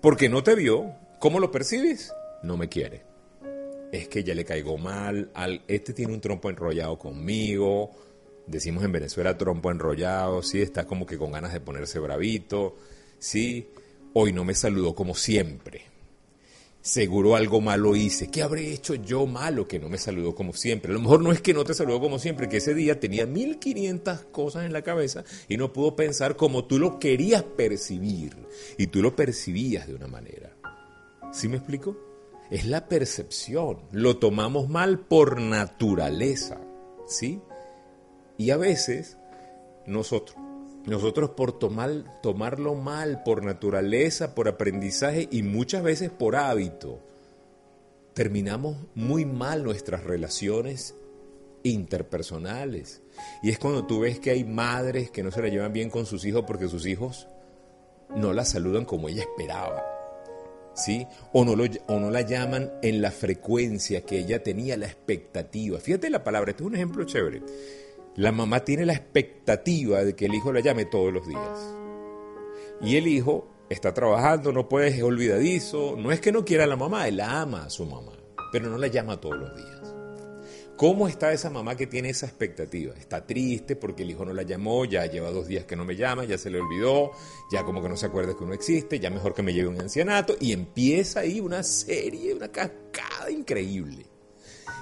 porque 0.00 0.28
no 0.28 0.42
te 0.42 0.54
vio, 0.54 0.94
¿cómo 1.18 1.40
lo 1.40 1.50
percibes? 1.50 2.12
No 2.42 2.56
me 2.56 2.68
quiere. 2.68 3.07
Es 3.92 4.08
que 4.08 4.22
ya 4.22 4.34
le 4.34 4.44
caigo 4.44 4.76
mal, 4.76 5.30
al, 5.34 5.62
este 5.66 5.92
tiene 5.94 6.12
un 6.12 6.20
trompo 6.20 6.50
enrollado 6.50 6.98
conmigo, 6.98 7.90
decimos 8.46 8.84
en 8.84 8.92
Venezuela 8.92 9.38
trompo 9.38 9.70
enrollado, 9.70 10.42
sí, 10.42 10.60
está 10.60 10.86
como 10.86 11.06
que 11.06 11.16
con 11.16 11.32
ganas 11.32 11.52
de 11.52 11.60
ponerse 11.60 11.98
bravito, 11.98 12.76
sí, 13.18 13.68
hoy 14.12 14.32
no 14.32 14.44
me 14.44 14.54
saludó 14.54 14.94
como 14.94 15.14
siempre 15.14 15.84
seguro 16.88 17.36
algo 17.36 17.60
malo 17.60 17.94
hice. 17.96 18.30
¿Qué 18.30 18.42
habré 18.42 18.72
hecho 18.72 18.94
yo 18.94 19.26
malo 19.26 19.68
que 19.68 19.78
no 19.78 19.88
me 19.88 19.98
saludó 19.98 20.34
como 20.34 20.52
siempre? 20.52 20.90
A 20.90 20.94
lo 20.94 21.00
mejor 21.00 21.20
no 21.20 21.32
es 21.32 21.40
que 21.40 21.54
no 21.54 21.64
te 21.64 21.74
saludó 21.74 22.00
como 22.00 22.18
siempre, 22.18 22.48
que 22.48 22.58
ese 22.58 22.74
día 22.74 22.98
tenía 22.98 23.26
1500 23.26 24.24
cosas 24.32 24.64
en 24.64 24.72
la 24.72 24.82
cabeza 24.82 25.24
y 25.48 25.56
no 25.56 25.72
pudo 25.72 25.94
pensar 25.96 26.36
como 26.36 26.64
tú 26.64 26.78
lo 26.78 26.98
querías 26.98 27.42
percibir. 27.42 28.36
Y 28.76 28.88
tú 28.88 29.02
lo 29.02 29.14
percibías 29.14 29.86
de 29.86 29.94
una 29.94 30.08
manera. 30.08 30.56
¿Sí 31.32 31.48
me 31.48 31.56
explico? 31.56 32.07
Es 32.50 32.66
la 32.66 32.88
percepción. 32.88 33.78
Lo 33.92 34.18
tomamos 34.18 34.68
mal 34.68 35.00
por 35.00 35.40
naturaleza. 35.40 36.60
¿Sí? 37.06 37.40
Y 38.36 38.50
a 38.50 38.56
veces 38.56 39.16
nosotros 39.86 40.36
nosotros 40.88 41.30
por 41.30 41.58
tomar, 41.58 42.20
tomarlo 42.22 42.74
mal, 42.74 43.22
por 43.22 43.44
naturaleza, 43.44 44.34
por 44.34 44.48
aprendizaje 44.48 45.28
y 45.30 45.42
muchas 45.42 45.82
veces 45.82 46.10
por 46.10 46.34
hábito, 46.34 47.00
terminamos 48.14 48.76
muy 48.94 49.26
mal 49.26 49.64
nuestras 49.64 50.04
relaciones 50.04 50.94
interpersonales. 51.62 53.02
Y 53.42 53.50
es 53.50 53.58
cuando 53.58 53.86
tú 53.86 54.00
ves 54.00 54.18
que 54.18 54.30
hay 54.30 54.44
madres 54.44 55.10
que 55.10 55.22
no 55.22 55.30
se 55.30 55.42
la 55.42 55.48
llevan 55.48 55.72
bien 55.72 55.90
con 55.90 56.06
sus 56.06 56.24
hijos 56.24 56.44
porque 56.46 56.68
sus 56.68 56.86
hijos 56.86 57.28
no 58.16 58.32
la 58.32 58.44
saludan 58.44 58.86
como 58.86 59.08
ella 59.08 59.22
esperaba. 59.22 59.97
O 61.32 61.44
no 61.44 62.10
la 62.10 62.20
llaman 62.22 62.72
en 62.82 63.02
la 63.02 63.10
frecuencia 63.10 64.04
que 64.04 64.18
ella 64.18 64.42
tenía 64.42 64.76
la 64.76 64.86
expectativa. 64.86 65.78
Fíjate 65.80 66.10
la 66.10 66.24
palabra, 66.24 66.50
este 66.50 66.62
es 66.62 66.66
un 66.66 66.74
ejemplo 66.74 67.04
chévere. 67.04 67.42
La 68.16 68.32
mamá 68.32 68.60
tiene 68.64 68.86
la 68.86 68.94
expectativa 68.94 70.04
de 70.04 70.14
que 70.14 70.26
el 70.26 70.34
hijo 70.34 70.52
la 70.52 70.60
llame 70.60 70.84
todos 70.84 71.12
los 71.12 71.26
días. 71.26 71.74
Y 72.80 72.96
el 72.96 73.06
hijo 73.06 73.48
está 73.70 73.92
trabajando, 73.94 74.52
no 74.52 74.68
puede, 74.68 74.88
es 74.88 75.02
olvidadizo. 75.02 75.96
No 75.96 76.12
es 76.12 76.20
que 76.20 76.32
no 76.32 76.44
quiera 76.44 76.64
a 76.64 76.68
la 76.68 76.76
mamá, 76.76 77.08
él 77.08 77.20
ama 77.20 77.64
a 77.64 77.70
su 77.70 77.84
mamá, 77.86 78.12
pero 78.52 78.70
no 78.70 78.78
la 78.78 78.88
llama 78.88 79.20
todos 79.20 79.38
los 79.38 79.56
días. 79.56 79.97
¿Cómo 80.78 81.08
está 81.08 81.32
esa 81.32 81.50
mamá 81.50 81.76
que 81.76 81.88
tiene 81.88 82.10
esa 82.10 82.26
expectativa? 82.26 82.94
Está 82.94 83.26
triste 83.26 83.74
porque 83.74 84.04
el 84.04 84.12
hijo 84.12 84.24
no 84.24 84.32
la 84.32 84.44
llamó, 84.44 84.84
ya 84.84 85.04
lleva 85.06 85.32
dos 85.32 85.48
días 85.48 85.64
que 85.64 85.74
no 85.74 85.84
me 85.84 85.96
llama, 85.96 86.24
ya 86.24 86.38
se 86.38 86.50
le 86.50 86.60
olvidó, 86.60 87.10
ya 87.50 87.64
como 87.64 87.82
que 87.82 87.88
no 87.88 87.96
se 87.96 88.06
acuerda 88.06 88.36
que 88.36 88.44
uno 88.44 88.54
existe, 88.54 89.00
ya 89.00 89.10
mejor 89.10 89.34
que 89.34 89.42
me 89.42 89.52
lleve 89.52 89.66
un 89.66 89.80
ancianato 89.80 90.36
y 90.38 90.52
empieza 90.52 91.18
ahí 91.18 91.40
una 91.40 91.64
serie, 91.64 92.32
una 92.32 92.52
cascada 92.52 93.28
increíble. 93.28 94.06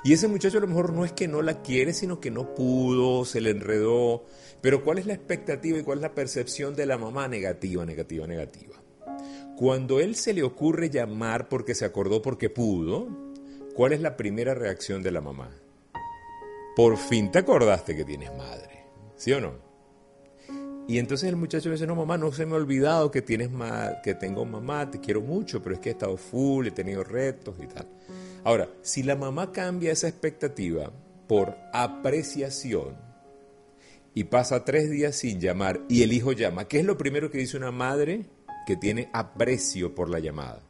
Y 0.05 0.13
ese 0.13 0.29
muchacho 0.29 0.59
a 0.59 0.61
lo 0.61 0.67
mejor 0.67 0.93
no 0.93 1.07
es 1.07 1.13
que 1.13 1.29
no 1.29 1.41
la 1.41 1.63
quiere, 1.63 1.95
sino 1.95 2.21
que 2.21 2.31
no 2.31 2.55
pudo, 2.55 3.25
se 3.25 3.41
le 3.41 3.49
enredó. 3.49 4.27
Pero 4.61 4.85
¿cuál 4.85 4.99
es 4.99 5.07
la 5.07 5.15
expectativa 5.15 5.79
y 5.79 5.83
cuál 5.83 6.01
es 6.01 6.03
la 6.03 6.15
percepción 6.15 6.77
de 6.77 6.85
la 6.85 6.99
mamá? 6.99 7.27
Negativa, 7.27 7.87
negativa, 7.87 8.27
negativa. 8.27 8.83
Cuando 9.57 9.99
él 10.01 10.15
se 10.15 10.35
le 10.35 10.43
ocurre 10.43 10.91
llamar 10.91 11.49
porque 11.49 11.75
se 11.75 11.87
acordó 11.87 12.21
porque 12.21 12.51
pudo, 12.51 13.09
¿cuál 13.75 13.95
es 13.95 14.03
la 14.03 14.19
primera 14.19 14.53
reacción 14.53 15.03
de 15.03 15.11
la 15.11 15.23
mamá? 15.23 15.63
Por 16.77 16.99
fin 16.99 17.31
te 17.31 17.39
acordaste 17.39 17.97
que 17.97 18.05
tienes 18.05 18.37
madre, 18.37 18.85
¿sí 19.17 19.33
o 19.33 19.41
no? 19.41 19.55
Y 20.87 20.99
entonces 20.99 21.27
el 21.27 21.37
muchacho 21.37 21.71
dice, 21.71 21.87
no 21.87 21.97
mamá, 21.97 22.19
no 22.19 22.31
se 22.31 22.45
me 22.45 22.53
ha 22.53 22.57
olvidado 22.57 23.11
que 23.11 23.23
tienes 23.23 23.49
que 24.05 24.15
tengo 24.15 24.45
mamá, 24.45 24.91
te 24.91 25.01
quiero 25.01 25.23
mucho, 25.23 25.63
pero 25.63 25.75
es 25.75 25.81
que 25.81 25.89
he 25.89 25.93
estado 25.93 26.19
full, 26.19 26.67
he 26.67 26.73
tenido 26.73 27.03
retos 27.03 27.57
y 27.63 27.67
tal. 27.67 27.89
Ahora, 28.45 28.69
si 28.83 29.03
la 29.03 29.17
mamá 29.17 29.53
cambia 29.53 29.91
esa 29.91 30.07
expectativa 30.07 30.93
por 31.27 31.57
apreciación 31.73 32.95
y 34.13 34.25
pasa 34.25 34.63
tres 34.63 34.91
días 34.91 35.17
sin 35.17 35.41
llamar 35.41 35.81
y 35.89 36.03
el 36.03 36.13
hijo 36.13 36.33
llama, 36.33 36.69
¿qué 36.69 36.81
es 36.81 36.85
lo 36.85 36.99
primero 36.99 37.31
que 37.31 37.39
dice 37.39 37.57
una 37.57 37.73
madre 37.73 38.27
que 38.67 38.77
tiene 38.77 39.09
aprecio 39.15 39.95
por 39.95 40.11
la 40.11 40.19
llamada? 40.19 40.61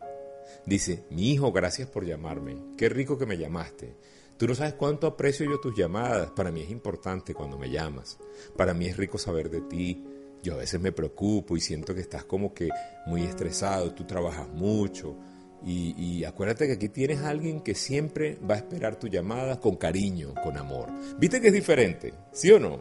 Dice, 0.67 1.03
mi 1.11 1.33
hijo, 1.33 1.51
gracias 1.51 1.89
por 1.89 2.07
llamarme, 2.07 2.59
qué 2.79 2.89
rico 2.89 3.19
que 3.19 3.27
me 3.27 3.37
llamaste. 3.37 3.97
Tú 4.37 4.47
no 4.47 4.55
sabes 4.55 4.75
cuánto 4.75 5.07
aprecio 5.07 5.49
yo 5.49 5.59
tus 5.59 5.75
llamadas, 5.75 6.31
para 6.33 6.53
mí 6.53 6.61
es 6.61 6.71
importante 6.71 7.33
cuando 7.33 7.57
me 7.59 7.71
llamas, 7.71 8.19
para 8.55 8.75
mí 8.75 8.85
es 8.87 8.97
rico 8.97 9.17
saber 9.17 9.49
de 9.51 9.63
ti, 9.63 10.05
Yo 10.43 10.55
a 10.55 10.59
veces 10.59 10.81
me 10.81 10.93
preocupo 10.93 11.57
y 11.57 11.61
siento 11.61 11.95
que 11.95 12.03
estás 12.03 12.25
como 12.25 12.53
que 12.53 12.69
muy 13.07 13.23
estresado, 13.23 13.93
tú 13.95 14.05
trabajas 14.05 14.47
mucho. 14.49 15.17
Y, 15.65 16.23
acuérdate 16.23 16.67
que 16.67 16.75
aquí 16.75 16.89
tienes 16.89 17.21
a 17.21 17.31
alguien 17.31 17.61
que 17.61 17.75
siempre 17.75 18.39
va 18.49 18.55
a 18.55 18.59
esperar 18.59 18.97
tu 18.97 19.09
llamada 19.09 19.59
con 19.59 19.75
cariño, 19.75 20.35
con 20.45 20.57
amor. 20.57 20.91
¿Viste 21.19 21.41
que 21.41 21.49
es 21.49 21.53
diferente? 21.53 22.15
¿Sí 22.31 22.53
o 22.53 22.61
no? 22.61 22.81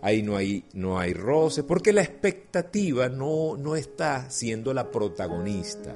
Ahí 0.00 0.22
no 0.22 0.36
hay, 0.36 0.64
no 0.72 0.98
hay 0.98 1.12
roces, 1.12 1.64
porque 1.64 1.92
la 1.92 2.02
expectativa 2.02 3.10
no, 3.10 3.58
no 3.58 3.76
está 3.76 4.30
siendo 4.30 4.72
la 4.72 4.90
protagonista, 4.90 5.94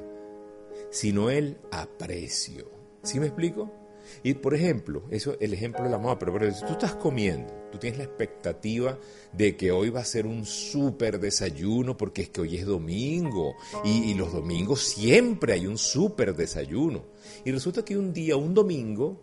sino 0.91 1.31
el 1.31 1.57
aprecio. 1.71 2.71
¿Sí 3.03 3.19
me 3.19 3.27
explico? 3.27 3.86
Y 4.23 4.35
por 4.35 4.55
ejemplo, 4.55 5.03
eso 5.11 5.37
el 5.41 5.53
ejemplo 5.53 5.85
de 5.85 5.91
la 5.91 5.99
moda, 5.99 6.19
pero, 6.19 6.33
pero 6.33 6.53
si 6.53 6.65
tú 6.65 6.73
estás 6.73 6.95
comiendo, 6.95 7.53
tú 7.71 7.79
tienes 7.79 7.99
la 7.99 8.05
expectativa 8.05 8.99
de 9.33 9.57
que 9.57 9.73
hoy 9.73 9.91
va 9.91 10.01
a 10.01 10.05
ser 10.05 10.27
un 10.27 10.45
súper 10.45 11.21
desayuno 11.21 11.97
porque 11.97 12.23
es 12.23 12.31
que 12.31 12.41
hoy 12.41 12.57
es 12.57 12.67
domingo 12.67 13.55
y, 13.85 14.15
los 14.15 14.33
domingos 14.33 14.83
siempre 14.83 15.53
hay 15.53 15.67
un 15.67 15.77
súper 15.77 16.35
desayuno. 16.35 17.05
Y 17.45 17.53
resulta 17.53 17.85
que 17.85 17.99
un 17.99 18.13
día, 18.13 18.37
un 18.37 18.55
domingo, 18.55 19.21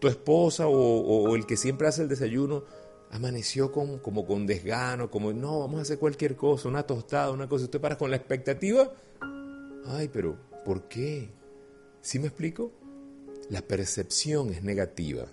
tu 0.00 0.08
esposa 0.08 0.66
o, 0.66 1.34
el 1.36 1.46
que 1.46 1.56
siempre 1.56 1.86
hace 1.86 2.02
el 2.02 2.08
desayuno 2.08 2.64
amaneció 3.10 3.70
con, 3.70 3.98
como 4.00 4.26
con 4.26 4.44
desgano, 4.46 5.10
como 5.10 5.32
no, 5.32 5.60
vamos 5.60 5.78
a 5.78 5.82
hacer 5.82 5.98
cualquier 5.98 6.34
cosa, 6.34 6.68
una 6.68 6.82
tostada, 6.82 7.30
una 7.30 7.48
cosa. 7.48 7.66
Usted 7.66 7.80
para 7.80 7.96
con 7.96 8.10
la 8.10 8.16
expectativa. 8.16 8.92
Ay, 9.86 10.08
pero 10.12 10.36
¿por 10.64 10.88
qué? 10.88 11.30
¿Sí 12.00 12.18
me 12.18 12.26
explico? 12.26 12.72
La 13.50 13.62
percepción 13.62 14.50
es 14.50 14.62
negativa. 14.62 15.26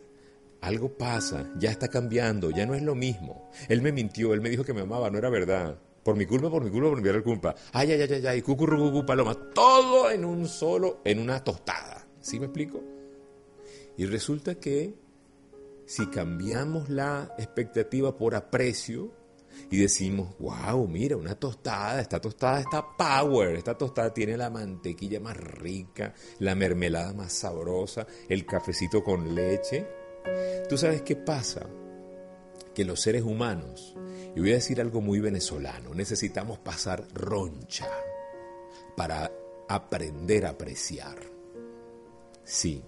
Algo 0.62 0.96
pasa, 0.98 1.52
ya 1.58 1.72
está 1.72 1.88
cambiando, 1.88 2.52
ya 2.52 2.66
no 2.66 2.76
es 2.76 2.84
lo 2.84 2.94
mismo. 2.94 3.50
Él 3.68 3.82
me 3.82 3.92
mintió, 3.92 4.34
él 4.34 4.42
me 4.42 4.50
dijo 4.50 4.64
que 4.64 4.74
me 4.74 4.82
amaba, 4.82 5.10
no 5.10 5.18
era 5.18 5.30
verdad. 5.30 5.80
Por 6.04 6.16
mi 6.16 6.26
culpa, 6.26 6.50
por 6.50 6.64
mi 6.64 6.70
culpa, 6.70 6.90
por 6.90 7.02
mi 7.02 7.22
culpa. 7.24 7.56
Ay, 7.74 7.92
ay, 7.92 8.02
ay, 8.02 8.14
ay, 8.14 8.28
ay, 8.28 8.42
cucurrucucu, 8.42 9.06
paloma. 9.06 9.36
Todo 9.54 10.12
en 10.12 10.26
un 10.26 10.48
solo, 10.48 11.02
en 11.04 11.20
una 11.20 11.44
tostada. 11.44 12.08
¿Sí 12.20 12.40
me 12.40 12.46
explico? 12.46 12.84
Y 13.98 14.06
resulta 14.06 14.56
que 14.56 14.96
si 15.86 16.08
cambiamos 16.08 16.90
la 16.90 17.34
expectativa 17.38 18.18
por 18.18 18.36
aprecio, 18.36 19.12
y 19.70 19.78
decimos, 19.78 20.36
wow, 20.40 20.88
mira, 20.88 21.16
una 21.16 21.36
tostada, 21.36 22.02
esta 22.02 22.20
tostada 22.20 22.60
está 22.60 22.86
power, 22.98 23.56
esta 23.56 23.78
tostada 23.78 24.14
tiene 24.14 24.36
la 24.36 24.50
mantequilla 24.50 25.20
más 25.20 25.38
rica, 25.38 26.14
la 26.40 26.56
mermelada 26.56 27.14
más 27.14 27.34
sabrosa, 27.34 28.06
el 28.28 28.46
cafecito 28.46 29.04
con 29.04 29.34
leche. 29.34 29.88
¿Tú 30.70 30.78
sabes 30.78 31.02
qué 31.04 31.16
pasa? 31.16 31.66
Que 32.76 32.86
los 32.86 33.00
seres 33.00 33.24
humanos, 33.24 33.96
y 34.36 34.40
voy 34.40 34.52
a 34.52 34.56
decir 34.56 34.82
algo 34.82 35.02
muy 35.02 35.20
venezolano, 35.20 35.94
necesitamos 35.94 36.60
pasar 36.60 37.08
roncha 37.14 37.88
para 38.96 39.32
aprender 39.70 40.46
a 40.46 40.50
apreciar. 40.50 41.18
Sí, 42.44 42.84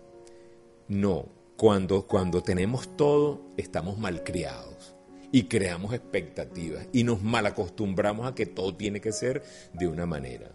no, 0.89 1.29
cuando, 1.55 2.05
cuando 2.07 2.43
tenemos 2.43 2.97
todo, 2.97 3.41
estamos 3.57 3.97
malcriados 3.97 4.93
y 5.33 5.45
creamos 5.45 5.95
expectativas 5.95 6.87
y 6.93 7.03
nos 7.03 7.23
malacostumbramos 7.23 8.27
a 8.27 8.35
que 8.35 8.45
todo 8.45 8.75
tiene 8.75 9.01
que 9.01 9.11
ser 9.11 9.41
de 9.73 9.87
una 9.87 10.05
manera. 10.05 10.51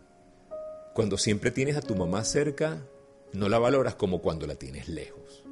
Cuando 0.95 1.19
siempre 1.19 1.51
tienes 1.51 1.77
a 1.77 1.83
tu 1.83 1.97
mamá 1.97 2.23
cerca, 2.23 2.87
no 3.33 3.49
la 3.49 3.59
valoras 3.59 3.97
como 3.97 4.23
cuando 4.23 4.47
la 4.47 4.55
tienes 4.55 4.89
lejos. 4.89 5.43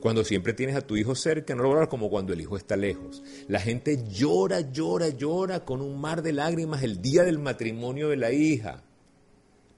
Cuando 0.00 0.24
siempre 0.24 0.52
tienes 0.52 0.74
a 0.74 0.80
tu 0.80 0.96
hijo 0.96 1.14
cerca, 1.14 1.54
no 1.54 1.62
lo 1.62 1.68
valoras 1.68 1.90
como 1.90 2.10
cuando 2.10 2.32
el 2.32 2.40
hijo 2.40 2.56
está 2.56 2.74
lejos. 2.74 3.22
La 3.46 3.60
gente 3.60 4.02
llora, 4.10 4.72
llora, 4.72 5.10
llora 5.10 5.64
con 5.64 5.80
un 5.80 6.00
mar 6.00 6.20
de 6.20 6.32
lágrimas 6.32 6.82
el 6.82 7.00
día 7.00 7.22
del 7.22 7.38
matrimonio 7.38 8.08
de 8.08 8.16
la 8.16 8.32
hija. 8.32 8.82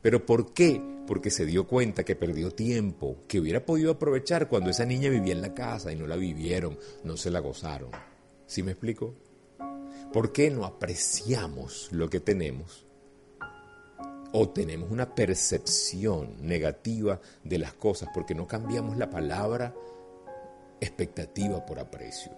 ¿Pero 0.01 0.25
por 0.25 0.55
qué? 0.55 0.81
Porque 1.07 1.31
se 1.31 1.45
dio 1.45 1.67
cuenta 1.67 2.05
que 2.05 2.17
perdió 2.17 2.53
tiempo, 2.53 3.19
que 3.29 3.39
hubiera 3.39 3.67
podido 3.67 3.93
aprovechar 3.93 4.49
cuando 4.49 4.71
esa 4.71 4.87
niña 4.87 5.11
vivía 5.11 5.35
en 5.35 5.43
la 5.43 5.53
casa 5.53 5.93
y 5.93 5.97
no 5.97 6.07
la 6.07 6.17
vivieron, 6.17 6.79
no 7.03 7.19
se 7.19 7.31
la 7.31 7.41
gozaron. 7.41 7.91
¿Sí 8.55 8.63
me 8.63 8.71
explico? 8.71 9.17
¿Por 10.13 10.31
qué 10.31 10.49
no 10.49 10.65
apreciamos 10.65 11.89
lo 11.91 12.09
que 12.09 12.21
tenemos? 12.21 12.87
O 14.31 14.51
tenemos 14.51 14.93
una 14.93 15.13
percepción 15.13 16.37
negativa 16.41 17.21
de 17.43 17.59
las 17.59 17.73
cosas 17.73 18.11
porque 18.15 18.33
no 18.33 18.47
cambiamos 18.47 18.97
la 18.97 19.11
palabra 19.11 19.75
expectativa 20.81 21.67
por 21.67 21.81
aprecio. 21.81 22.31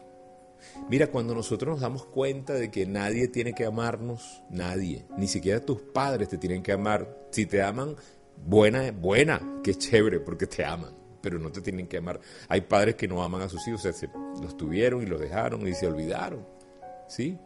Mira, 0.89 1.09
cuando 1.09 1.35
nosotros 1.35 1.75
nos 1.75 1.81
damos 1.83 2.07
cuenta 2.07 2.55
de 2.55 2.71
que 2.71 2.87
nadie 2.87 3.29
tiene 3.29 3.53
que 3.53 3.67
amarnos, 3.67 4.43
nadie, 4.49 5.05
ni 5.19 5.29
siquiera 5.29 5.61
tus 5.61 5.83
padres 5.83 6.31
te 6.31 6.39
tienen 6.39 6.63
que 6.63 6.73
amar. 6.73 7.27
Si 7.31 7.45
te 7.45 7.61
aman, 7.61 7.95
buena, 8.43 8.91
buena, 8.91 9.61
qué 9.63 9.75
chévere, 9.75 10.21
porque 10.21 10.47
te 10.47 10.65
aman 10.65 10.96
pero 11.27 11.41
no 11.41 11.51
te 11.51 11.61
tienen 11.61 11.89
que 11.89 11.97
amar. 11.97 12.21
Hay 12.49 12.61
padres 12.61 12.95
que 12.95 13.09
no 13.09 13.21
aman 13.21 13.43
a 13.43 13.49
sus 13.49 13.67
hijos, 13.67 13.85
o 13.85 13.93
sea, 13.93 14.11
los 14.41 14.57
tuvieron 14.57 15.03
y 15.03 15.07
los 15.07 15.21
dejaron 15.21 15.67
y 15.67 15.75
se 15.75 15.89
olvidaron. 15.89 16.47
¿Sí? 17.09 17.37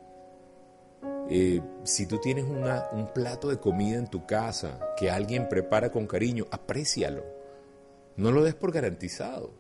Eh, 1.31 1.63
si 1.85 2.05
tú 2.05 2.19
tienes 2.19 2.45
un 2.45 3.09
plato 3.15 3.49
de 3.49 3.59
comida 3.59 3.97
en 3.97 4.09
tu 4.09 4.27
casa 4.27 4.79
que 4.99 5.11
alguien 5.11 5.49
prepara 5.49 5.91
con 5.91 6.07
cariño, 6.07 6.45
aprécialo. 6.51 7.25
No 8.17 8.33
lo 8.33 8.45
des 8.45 8.55
por 8.55 8.71
garantizado. 8.71 9.55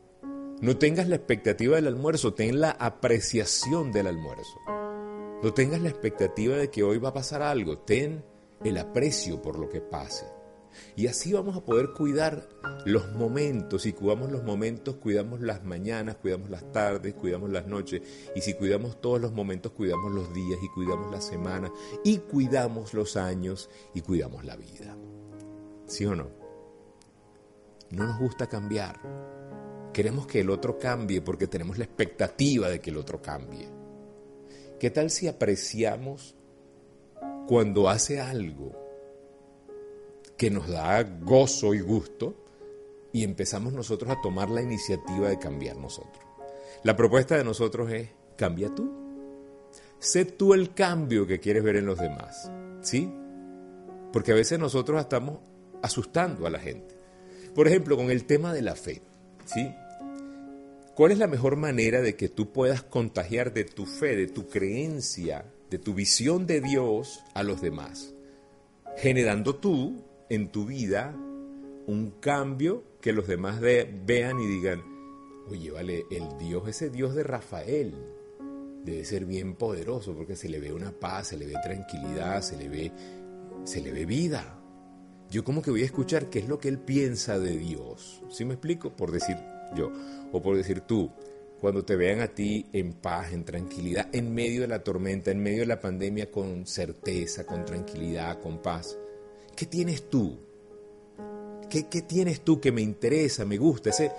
No 0.60 0.76
tengas 0.76 1.08
la 1.08 1.16
expectativa 1.16 1.76
del 1.76 1.86
almuerzo, 1.86 2.34
ten 2.34 2.60
la 2.60 2.72
apreciación 2.72 3.90
del 3.90 4.08
almuerzo. 4.08 4.58
No 5.42 5.54
tengas 5.54 5.80
la 5.80 5.88
expectativa 5.88 6.56
de 6.56 6.68
que 6.68 6.82
hoy 6.82 6.98
va 6.98 7.08
a 7.08 7.14
pasar 7.14 7.40
algo, 7.40 7.78
ten 7.78 8.22
el 8.62 8.76
aprecio 8.76 9.40
por 9.40 9.58
lo 9.58 9.70
que 9.70 9.80
pase. 9.80 10.26
Y 10.96 11.06
así 11.06 11.32
vamos 11.32 11.56
a 11.56 11.64
poder 11.64 11.90
cuidar 11.90 12.48
los 12.84 13.12
momentos. 13.12 13.82
Si 13.82 13.92
cuidamos 13.92 14.30
los 14.30 14.42
momentos, 14.42 14.96
cuidamos 14.96 15.40
las 15.40 15.64
mañanas, 15.64 16.16
cuidamos 16.16 16.50
las 16.50 16.70
tardes, 16.72 17.14
cuidamos 17.14 17.50
las 17.50 17.66
noches. 17.66 18.02
Y 18.34 18.40
si 18.40 18.54
cuidamos 18.54 19.00
todos 19.00 19.20
los 19.20 19.32
momentos, 19.32 19.72
cuidamos 19.72 20.12
los 20.12 20.32
días 20.32 20.58
y 20.62 20.68
cuidamos 20.68 21.10
la 21.10 21.20
semana 21.20 21.70
y 22.04 22.18
cuidamos 22.18 22.94
los 22.94 23.16
años 23.16 23.70
y 23.94 24.00
cuidamos 24.02 24.44
la 24.44 24.56
vida. 24.56 24.96
¿Sí 25.86 26.04
o 26.04 26.14
no? 26.14 26.30
No 27.90 28.06
nos 28.06 28.18
gusta 28.18 28.46
cambiar. 28.46 29.00
Queremos 29.92 30.26
que 30.26 30.40
el 30.40 30.50
otro 30.50 30.78
cambie 30.78 31.20
porque 31.20 31.48
tenemos 31.48 31.78
la 31.78 31.84
expectativa 31.84 32.68
de 32.68 32.80
que 32.80 32.90
el 32.90 32.96
otro 32.96 33.20
cambie. 33.20 33.68
¿Qué 34.78 34.90
tal 34.90 35.10
si 35.10 35.26
apreciamos 35.26 36.36
cuando 37.48 37.88
hace 37.88 38.20
algo 38.20 38.89
que 40.40 40.50
nos 40.50 40.68
da 40.68 41.02
gozo 41.02 41.74
y 41.74 41.80
gusto 41.80 42.34
y 43.12 43.24
empezamos 43.24 43.74
nosotros 43.74 44.10
a 44.10 44.22
tomar 44.22 44.48
la 44.48 44.62
iniciativa 44.62 45.28
de 45.28 45.38
cambiar 45.38 45.76
nosotros. 45.76 46.24
La 46.82 46.96
propuesta 46.96 47.36
de 47.36 47.44
nosotros 47.44 47.92
es, 47.92 48.08
cambia 48.38 48.74
tú. 48.74 48.90
Sé 49.98 50.24
tú 50.24 50.54
el 50.54 50.72
cambio 50.72 51.26
que 51.26 51.40
quieres 51.40 51.62
ver 51.62 51.76
en 51.76 51.84
los 51.84 51.98
demás. 51.98 52.50
¿Sí? 52.80 53.12
Porque 54.14 54.32
a 54.32 54.34
veces 54.34 54.58
nosotros 54.58 54.98
estamos 54.98 55.40
asustando 55.82 56.46
a 56.46 56.50
la 56.50 56.58
gente. 56.58 56.94
Por 57.54 57.68
ejemplo, 57.68 57.98
con 57.98 58.10
el 58.10 58.24
tema 58.24 58.54
de 58.54 58.62
la 58.62 58.76
fe. 58.76 59.02
¿Sí? 59.44 59.70
¿Cuál 60.94 61.12
es 61.12 61.18
la 61.18 61.26
mejor 61.26 61.56
manera 61.56 62.00
de 62.00 62.16
que 62.16 62.30
tú 62.30 62.50
puedas 62.50 62.82
contagiar 62.82 63.52
de 63.52 63.64
tu 63.64 63.84
fe, 63.84 64.16
de 64.16 64.26
tu 64.26 64.48
creencia, 64.48 65.44
de 65.68 65.78
tu 65.78 65.92
visión 65.92 66.46
de 66.46 66.62
Dios 66.62 67.22
a 67.34 67.42
los 67.42 67.60
demás? 67.60 68.14
Generando 68.96 69.56
tú 69.56 70.08
en 70.30 70.50
tu 70.50 70.64
vida 70.64 71.14
un 71.86 72.12
cambio 72.20 72.84
que 73.00 73.12
los 73.12 73.26
demás 73.26 73.60
vean 73.60 74.40
y 74.40 74.46
digan, 74.46 74.82
oye, 75.48 75.70
vale, 75.70 76.04
el 76.10 76.38
Dios, 76.38 76.68
ese 76.68 76.88
Dios 76.88 77.14
de 77.14 77.24
Rafael, 77.24 77.94
debe 78.84 79.04
ser 79.04 79.26
bien 79.26 79.54
poderoso 79.56 80.14
porque 80.14 80.36
se 80.36 80.48
le 80.48 80.60
ve 80.60 80.72
una 80.72 80.92
paz, 80.92 81.28
se 81.28 81.36
le 81.36 81.46
ve 81.46 81.54
tranquilidad, 81.62 82.42
se 82.42 82.56
le 82.56 82.68
ve, 82.68 82.92
se 83.64 83.80
le 83.80 83.92
ve 83.92 84.06
vida. 84.06 84.56
Yo 85.30 85.44
como 85.44 85.62
que 85.62 85.70
voy 85.70 85.82
a 85.82 85.86
escuchar 85.86 86.30
qué 86.30 86.40
es 86.40 86.48
lo 86.48 86.58
que 86.58 86.68
él 86.68 86.78
piensa 86.78 87.38
de 87.38 87.56
Dios. 87.56 88.22
¿Sí 88.30 88.44
me 88.44 88.54
explico? 88.54 88.96
Por 88.96 89.10
decir 89.10 89.36
yo, 89.74 89.92
o 90.32 90.42
por 90.42 90.56
decir 90.56 90.80
tú, 90.80 91.10
cuando 91.60 91.84
te 91.84 91.96
vean 91.96 92.20
a 92.20 92.28
ti 92.28 92.66
en 92.72 92.92
paz, 92.94 93.32
en 93.32 93.44
tranquilidad, 93.44 94.08
en 94.12 94.32
medio 94.32 94.62
de 94.62 94.68
la 94.68 94.82
tormenta, 94.82 95.30
en 95.30 95.42
medio 95.42 95.60
de 95.60 95.66
la 95.66 95.80
pandemia, 95.80 96.30
con 96.30 96.66
certeza, 96.66 97.44
con 97.44 97.64
tranquilidad, 97.64 98.40
con 98.40 98.62
paz. 98.62 98.98
¿Qué 99.60 99.66
tienes 99.66 100.08
tú? 100.08 100.38
¿Qué, 101.68 101.82
tienes 101.82 102.40
tú 102.40 102.58
que 102.58 102.72
me 102.72 102.80
interesa, 102.80 103.44
me 103.44 103.58
gusta? 103.58 103.90
Ese, 103.90 104.10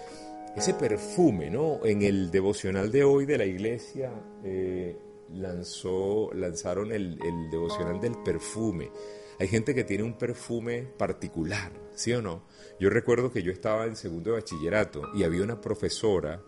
ese 0.56 0.75
perfume, 0.75 1.49
¿no? 1.49 1.84
En 1.84 2.04
el 2.04 2.30
devocional 2.30 2.91
de 2.91 3.04
hoy 3.04 3.25
de 3.25 3.39
la 3.39 3.45
iglesia 3.45 4.13
eh, 4.43 4.95
lanzó, 5.34 6.32
lanzaron 6.36 6.91
el, 6.91 7.17
el 7.25 7.49
devocional 7.49 7.99
del 7.99 8.21
perfume. 8.23 8.91
Hay 9.39 9.47
gente 9.47 9.73
que 9.73 9.84
tiene 9.84 10.04
un 10.04 10.13
perfume 10.13 10.84
particular, 10.84 11.71
¿sí 11.95 12.13
o 12.13 12.21
no? 12.21 12.43
Yo 12.80 12.91
recuerdo 12.91 13.32
que 13.32 13.41
yo 13.41 13.51
estaba 13.51 13.86
en 13.86 13.95
segundo 13.95 14.30
de 14.30 14.41
bachillerato 14.41 15.10
y 15.15 15.23
había 15.23 15.41
una 15.41 15.60
profesora, 15.60 16.39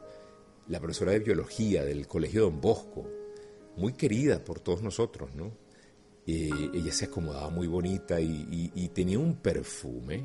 la 0.67 0.79
profesora 0.79 1.13
de 1.13 1.19
biología 1.19 1.83
del 1.83 2.07
Colegio 2.07 2.43
Don 2.43 2.61
Bosco, 2.61 3.09
muy 3.75 3.93
querida 3.93 4.45
por 4.45 4.59
todos 4.59 4.83
nosotros, 4.83 5.33
¿no? 5.33 5.62
Eh, 6.25 6.69
ella 6.73 6.91
se 6.91 7.05
acomodaba 7.05 7.49
muy 7.49 7.67
bonita 7.67 8.19
y, 8.21 8.89
tenía 8.93 9.19
un 9.19 9.35
perfume 9.35 10.23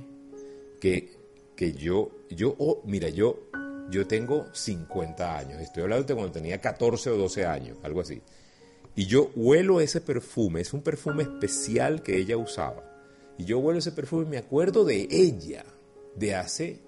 que, 0.81 1.17
que 1.57 1.73
yo, 1.73 2.11
yo 2.31 2.55
oh, 2.59 2.83
mira, 2.85 3.09
yo, 3.09 3.49
yo 3.91 4.07
tengo 4.07 4.47
50 4.53 5.39
años, 5.39 5.61
estoy 5.61 5.83
hablando 5.83 6.07
de 6.07 6.15
cuando 6.15 6.33
tenía 6.33 6.61
14 6.61 7.11
o 7.11 7.17
12 7.17 7.47
años, 7.47 7.79
algo 7.83 8.01
así. 8.01 8.21
Y 8.95 9.07
yo 9.07 9.31
huelo 9.37 9.81
ese 9.81 10.01
perfume, 10.01 10.61
es 10.61 10.73
un 10.73 10.83
perfume 10.83 11.23
especial 11.23 12.03
que 12.03 12.19
ella 12.19 12.37
usaba. 12.37 12.85
Y 13.39 13.45
yo 13.45 13.59
huelo 13.59 13.79
ese 13.79 13.93
perfume 13.93 14.25
y 14.25 14.31
me 14.31 14.39
acuerdo 14.39 14.85
de 14.85 15.07
ella 15.11 15.65
de 16.17 16.35
hace 16.35 16.81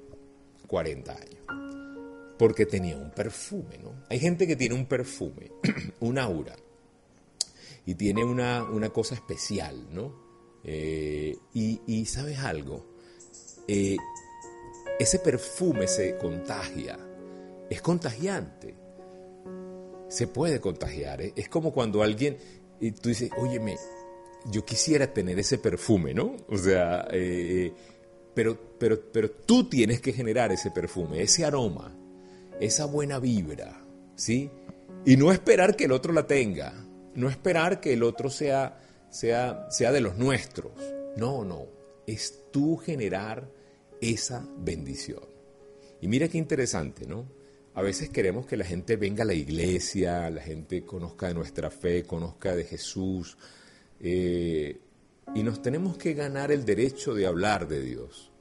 40 0.66 1.12
años. 1.12 2.36
Porque 2.36 2.66
tenía 2.66 2.96
un 2.96 3.10
perfume, 3.10 3.78
¿no? 3.78 3.92
Hay 4.08 4.18
gente 4.18 4.46
que 4.46 4.56
tiene 4.56 4.74
un 4.74 4.86
perfume, 4.86 5.52
un 6.00 6.18
aura, 6.18 6.56
y 7.90 7.96
tiene 7.96 8.22
una, 8.22 8.90
cosa 8.92 9.16
especial, 9.16 9.88
¿no? 9.92 10.14
Eh, 10.62 11.36
y, 11.52 12.06
sabes 12.06 12.38
algo, 12.38 12.86
eh, 13.66 13.96
ese 15.00 15.18
perfume 15.18 15.88
se 15.88 16.16
contagia, 16.16 17.00
es 17.68 17.82
contagiante, 17.82 18.76
se 20.08 20.28
puede 20.28 20.60
contagiar, 20.60 21.20
¿eh? 21.20 21.32
es 21.34 21.48
como 21.48 21.72
cuando 21.72 22.04
alguien, 22.04 22.36
y 22.80 22.92
tú 22.92 23.08
dices, 23.08 23.32
óyeme, 23.36 23.76
yo 24.52 24.64
quisiera 24.64 25.12
tener 25.12 25.40
ese 25.40 25.58
perfume, 25.58 26.14
¿no? 26.14 26.36
O 26.48 26.58
sea, 26.58 27.08
pero, 28.34 28.56
pero, 28.78 29.00
pero 29.10 29.32
tú 29.32 29.68
tienes 29.68 30.00
que 30.00 30.12
generar 30.12 30.52
ese 30.52 30.70
perfume, 30.70 31.22
ese 31.22 31.44
aroma, 31.44 31.92
esa 32.60 32.84
buena 32.84 33.18
vibra, 33.18 33.84
¿sí? 34.14 34.48
Y 35.04 35.16
no 35.16 35.32
esperar 35.32 35.74
que 35.74 35.86
el 35.86 35.92
otro 35.92 36.12
la 36.12 36.28
tenga, 36.28 36.86
no 37.14 37.28
esperar 37.28 37.80
que 37.80 37.92
el 37.92 38.02
otro 38.02 38.30
sea, 38.30 38.80
sea, 39.10 39.66
sea 39.70 39.92
de 39.92 40.00
los 40.00 40.16
nuestros. 40.16 40.72
No, 41.16 41.44
no, 41.44 41.66
es 42.06 42.44
tú 42.50 42.76
generar 42.76 43.50
esa 44.00 44.46
bendición. 44.58 45.24
Y 46.00 46.08
mira 46.08 46.28
qué 46.28 46.38
interesante, 46.38 47.06
¿no? 47.06 47.26
A 47.74 47.82
veces 47.82 48.10
queremos 48.10 48.46
que 48.46 48.56
la 48.56 48.64
gente 48.64 48.96
venga 48.96 49.22
a 49.22 49.26
la 49.26 49.34
iglesia, 49.34 50.28
la 50.30 50.42
gente 50.42 50.84
conozca 50.84 51.28
de 51.28 51.34
nuestra 51.34 51.70
fe, 51.70 52.04
conozca 52.04 52.56
de 52.56 52.64
Jesús, 52.64 53.36
eh, 54.00 54.80
y 55.34 55.42
nos 55.42 55.62
tenemos 55.62 55.96
que 55.96 56.14
ganar 56.14 56.50
el 56.50 56.64
derecho 56.64 57.14
de 57.14 57.26
hablar 57.26 57.68
de 57.68 57.80
Dios. 57.82 58.32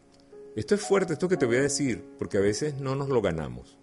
Esto 0.55 0.75
es 0.75 0.81
fuerte, 0.81 1.13
esto 1.13 1.29
que 1.29 1.37
te 1.37 1.45
voy 1.45 1.57
a 1.57 1.61
decir, 1.61 2.03
porque 2.17 2.37
a 2.37 2.41
veces 2.41 2.79
no 2.79 2.95
nos 2.95 3.09
lo 3.09 3.21
ganamos. 3.21 3.77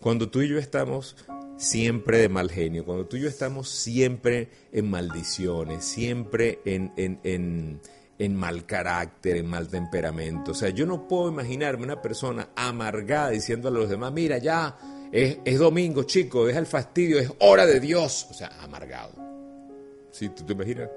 Cuando 0.00 0.28
tú 0.28 0.42
y 0.42 0.48
yo 0.48 0.58
estamos 0.58 1.16
siempre 1.56 2.18
de 2.18 2.28
mal 2.28 2.50
genio, 2.50 2.84
cuando 2.84 3.06
tú 3.06 3.16
y 3.16 3.22
yo 3.22 3.28
estamos 3.28 3.68
siempre 3.68 4.48
en 4.72 4.90
maldiciones, 4.90 5.84
siempre 5.84 6.60
en, 6.64 6.92
en, 6.96 8.36
mal 8.36 8.66
carácter, 8.66 9.36
en 9.36 9.46
mal 9.46 9.68
temperamento. 9.68 10.52
O 10.52 10.54
sea, 10.54 10.70
yo 10.70 10.86
no 10.86 11.08
puedo 11.08 11.28
imaginarme 11.28 11.84
una 11.84 12.02
persona 12.02 12.50
amargada 12.54 13.30
diciendo 13.30 13.68
a 13.68 13.70
los 13.70 13.88
demás, 13.88 14.12
mira, 14.12 14.38
ya 14.38 14.76
es, 15.12 15.38
es 15.44 15.58
domingo, 15.58 16.04
chico, 16.04 16.46
deja 16.46 16.58
el 16.58 16.66
fastidio, 16.66 17.18
es 17.18 17.32
hora 17.40 17.66
de 17.66 17.80
Dios. 17.80 18.26
O 18.30 18.34
sea, 18.34 18.48
amargado. 18.60 19.14
¿Sí? 20.10 20.28
¿Tú 20.30 20.44
te 20.44 20.52
imaginas? 20.52 20.90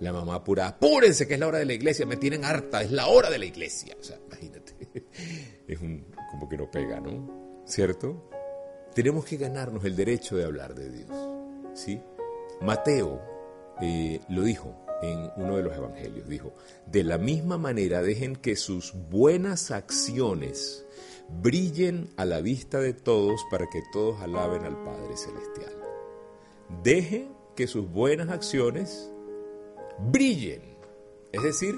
La 0.00 0.12
mamá 0.12 0.36
apura, 0.36 0.66
apúrense 0.66 1.28
que 1.28 1.34
es 1.34 1.40
la 1.40 1.46
hora 1.46 1.58
de 1.58 1.66
la 1.66 1.74
iglesia, 1.74 2.06
me 2.06 2.16
tienen 2.16 2.42
harta, 2.44 2.80
es 2.80 2.90
la 2.90 3.08
hora 3.08 3.28
de 3.28 3.38
la 3.38 3.44
iglesia. 3.44 3.94
O 4.00 4.02
sea, 4.02 4.18
imagínate, 4.28 4.72
es 5.68 5.80
un, 5.80 6.06
como 6.30 6.48
que 6.48 6.56
no 6.56 6.70
pega, 6.70 7.00
¿no? 7.00 7.62
¿Cierto? 7.66 8.30
Tenemos 8.94 9.24
que 9.24 9.36
ganarnos 9.36 9.84
el 9.84 9.96
derecho 9.96 10.36
de 10.36 10.44
hablar 10.44 10.74
de 10.74 10.90
Dios, 10.90 11.10
¿sí? 11.74 12.00
Mateo 12.60 13.20
eh, 13.80 14.20
lo 14.28 14.42
dijo 14.42 14.74
en 15.02 15.30
uno 15.36 15.56
de 15.56 15.62
los 15.62 15.76
evangelios, 15.76 16.28
dijo, 16.28 16.52
de 16.86 17.04
la 17.04 17.16
misma 17.16 17.56
manera 17.56 18.02
dejen 18.02 18.36
que 18.36 18.56
sus 18.56 18.92
buenas 19.10 19.70
acciones 19.70 20.84
brillen 21.40 22.10
a 22.16 22.24
la 22.24 22.40
vista 22.40 22.80
de 22.80 22.92
todos 22.92 23.40
para 23.50 23.66
que 23.70 23.80
todos 23.92 24.20
alaben 24.20 24.64
al 24.64 24.76
Padre 24.84 25.16
Celestial. 25.16 25.72
Dejen 26.82 27.32
que 27.56 27.66
sus 27.66 27.90
buenas 27.90 28.28
acciones 28.28 29.10
brillen, 29.98 30.62
es 31.32 31.42
decir, 31.42 31.74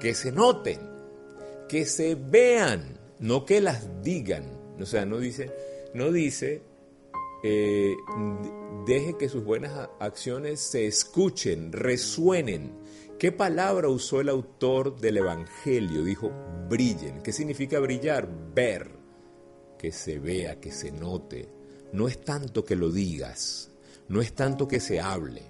que 0.00 0.14
se 0.14 0.32
noten, 0.32 0.80
que 1.68 1.86
se 1.86 2.14
vean, 2.14 2.98
no 3.18 3.44
que 3.44 3.60
las 3.60 4.02
digan. 4.02 4.44
O 4.80 4.86
sea, 4.86 5.04
no 5.04 5.18
dice, 5.18 5.50
no 5.94 6.10
dice, 6.10 6.62
deje 8.84 9.16
que 9.16 9.28
sus 9.28 9.44
buenas 9.44 9.88
acciones 10.00 10.60
se 10.60 10.86
escuchen, 10.86 11.72
resuenen. 11.72 12.72
¿Qué 13.18 13.30
palabra 13.30 13.88
usó 13.88 14.20
el 14.20 14.28
autor 14.28 15.00
del 15.00 15.18
Evangelio? 15.18 16.02
Dijo, 16.02 16.32
brillen. 16.68 17.22
¿Qué 17.22 17.32
significa 17.32 17.78
brillar? 17.78 18.28
Ver, 18.54 18.90
que 19.78 19.92
se 19.92 20.18
vea, 20.18 20.60
que 20.60 20.72
se 20.72 20.90
note. 20.90 21.48
No 21.92 22.08
es 22.08 22.20
tanto 22.20 22.64
que 22.64 22.74
lo 22.74 22.90
digas, 22.90 23.70
no 24.08 24.20
es 24.20 24.34
tanto 24.34 24.66
que 24.66 24.80
se 24.80 25.00
hable, 25.00 25.42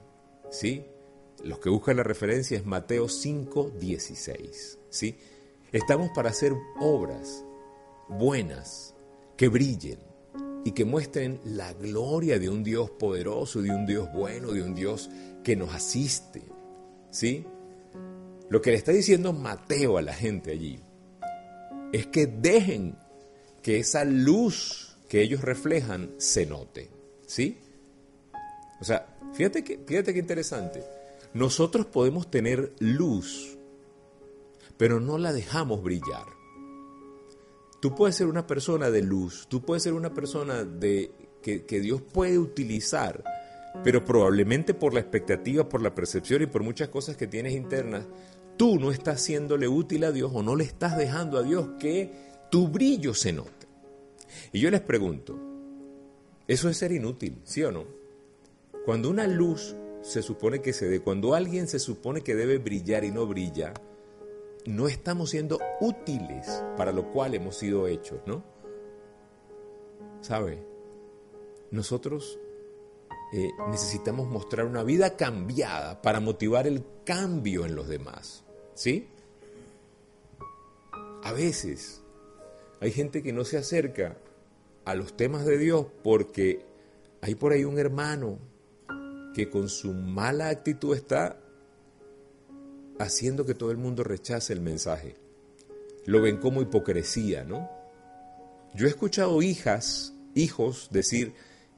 ¿sí? 0.50 0.84
Los 1.42 1.58
que 1.58 1.70
buscan 1.70 1.96
la 1.96 2.02
referencia 2.02 2.58
es 2.58 2.66
Mateo 2.66 3.08
5, 3.08 3.72
16. 3.80 4.78
¿sí? 4.90 5.16
Estamos 5.72 6.10
para 6.14 6.30
hacer 6.30 6.52
obras 6.78 7.44
buenas, 8.08 8.94
que 9.36 9.48
brillen 9.48 10.13
y 10.64 10.72
que 10.72 10.84
muestren 10.84 11.40
la 11.44 11.72
gloria 11.74 12.38
de 12.38 12.48
un 12.48 12.64
Dios 12.64 12.90
poderoso, 12.90 13.60
de 13.60 13.70
un 13.70 13.84
Dios 13.86 14.10
bueno, 14.12 14.52
de 14.52 14.62
un 14.62 14.74
Dios 14.74 15.10
que 15.42 15.56
nos 15.56 15.74
asiste. 15.74 16.42
¿sí? 17.10 17.44
Lo 18.48 18.62
que 18.62 18.70
le 18.70 18.76
está 18.76 18.92
diciendo 18.92 19.32
Mateo 19.32 19.98
a 19.98 20.02
la 20.02 20.14
gente 20.14 20.52
allí 20.52 20.80
es 21.92 22.06
que 22.06 22.26
dejen 22.26 22.96
que 23.62 23.78
esa 23.78 24.04
luz 24.04 24.96
que 25.08 25.20
ellos 25.22 25.42
reflejan 25.42 26.10
se 26.16 26.46
note. 26.46 26.90
¿sí? 27.26 27.58
O 28.80 28.84
sea, 28.84 29.06
fíjate 29.34 29.62
que, 29.62 29.78
fíjate 29.86 30.12
qué 30.12 30.18
interesante. 30.18 30.82
Nosotros 31.34 31.86
podemos 31.86 32.30
tener 32.30 32.72
luz, 32.78 33.58
pero 34.76 34.98
no 34.98 35.18
la 35.18 35.32
dejamos 35.32 35.82
brillar. 35.82 36.33
Tú 37.84 37.94
puedes 37.94 38.16
ser 38.16 38.28
una 38.28 38.46
persona 38.46 38.90
de 38.90 39.02
luz, 39.02 39.46
tú 39.46 39.60
puedes 39.60 39.82
ser 39.82 39.92
una 39.92 40.14
persona 40.14 40.64
de, 40.64 41.10
que, 41.42 41.80
Dios 41.82 42.00
puede 42.00 42.38
utilizar, 42.38 43.22
pero 43.84 44.02
probablemente 44.02 44.72
por 44.72 44.94
la 44.94 45.00
expectativa, 45.00 45.68
por 45.68 45.82
la 45.82 45.94
percepción 45.94 46.40
y 46.40 46.46
por 46.46 46.62
muchas 46.62 46.88
cosas 46.88 47.18
que 47.18 47.26
tienes 47.26 47.52
internas, 47.52 48.06
tú 48.56 48.78
no 48.78 48.90
estás 48.90 49.16
haciéndole 49.16 49.68
útil 49.68 50.04
a 50.04 50.12
Dios 50.12 50.30
o 50.32 50.42
no 50.42 50.56
le 50.56 50.64
estás 50.64 50.96
dejando 50.96 51.36
a 51.36 51.42
Dios 51.42 51.72
que 51.78 52.10
tu 52.50 52.68
brillo 52.68 53.12
se 53.12 53.34
note. 53.34 53.66
Y 54.50 54.60
yo 54.60 54.70
les 54.70 54.80
pregunto, 54.80 55.38
¿eso 56.48 56.70
es 56.70 56.78
ser 56.78 56.90
inútil, 56.90 57.42
sí 57.44 57.64
o 57.64 57.70
no? 57.70 57.84
Cuando 58.86 59.10
una 59.10 59.26
luz 59.26 59.76
se 60.00 60.22
supone 60.22 60.62
que 60.62 60.72
se 60.72 60.88
dé, 60.88 61.00
cuando 61.00 61.34
alguien 61.34 61.68
se 61.68 61.78
supone 61.78 62.22
que 62.22 62.34
debe 62.34 62.56
brillar 62.56 63.04
y 63.04 63.10
no 63.10 63.26
brilla, 63.26 63.74
no 64.66 64.88
estamos 64.88 65.30
siendo 65.30 65.58
útiles 65.80 66.62
para 66.76 66.92
lo 66.92 67.10
cual 67.10 67.34
hemos 67.34 67.56
sido 67.56 67.86
hechos, 67.86 68.20
¿no? 68.26 68.44
¿Sabe? 70.20 70.64
Nosotros 71.70 72.38
eh, 73.34 73.50
necesitamos 73.70 74.28
mostrar 74.28 74.66
una 74.66 74.82
vida 74.82 75.16
cambiada 75.16 76.00
para 76.00 76.20
motivar 76.20 76.66
el 76.66 76.84
cambio 77.04 77.66
en 77.66 77.74
los 77.74 77.88
demás, 77.88 78.44
¿sí? 78.74 79.08
A 81.22 81.32
veces 81.32 82.02
hay 82.80 82.90
gente 82.92 83.22
que 83.22 83.32
no 83.32 83.44
se 83.44 83.58
acerca 83.58 84.18
a 84.84 84.94
los 84.94 85.16
temas 85.16 85.44
de 85.44 85.58
Dios 85.58 85.86
porque 86.02 86.64
hay 87.20 87.34
por 87.34 87.52
ahí 87.52 87.64
un 87.64 87.78
hermano 87.78 88.38
que 89.34 89.50
con 89.50 89.68
su 89.68 89.92
mala 89.92 90.48
actitud 90.48 90.94
está 90.94 91.40
haciendo 92.98 93.44
que 93.44 93.54
todo 93.54 93.70
el 93.70 93.76
mundo 93.76 94.04
rechace 94.04 94.52
el 94.52 94.60
mensaje. 94.60 95.16
Lo 96.06 96.20
ven 96.20 96.38
como 96.38 96.62
hipocresía, 96.62 97.44
¿no? 97.44 97.70
Yo 98.74 98.86
he 98.86 98.90
escuchado 98.90 99.40
hijas, 99.42 100.12
hijos 100.34 100.88
decir, 100.90 101.32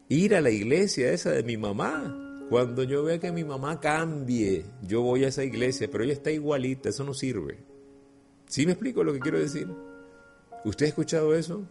ir 0.08 0.34
a 0.34 0.40
la 0.40 0.50
iglesia 0.50 1.12
esa 1.12 1.30
de 1.30 1.42
mi 1.42 1.56
mamá. 1.56 2.22
Cuando 2.48 2.84
yo 2.84 3.02
vea 3.02 3.18
que 3.18 3.32
mi 3.32 3.44
mamá 3.44 3.80
cambie, 3.80 4.64
yo 4.82 5.02
voy 5.02 5.24
a 5.24 5.28
esa 5.28 5.44
iglesia, 5.44 5.88
pero 5.90 6.04
ella 6.04 6.12
está 6.12 6.30
igualita, 6.30 6.88
eso 6.88 7.04
no 7.04 7.12
sirve. 7.12 7.58
¿Sí 8.48 8.64
me 8.64 8.72
explico 8.72 9.02
lo 9.02 9.12
que 9.12 9.20
quiero 9.20 9.38
decir? 9.38 9.68
¿Usted 10.64 10.86
ha 10.86 10.88
escuchado 10.88 11.34
eso? 11.34 11.64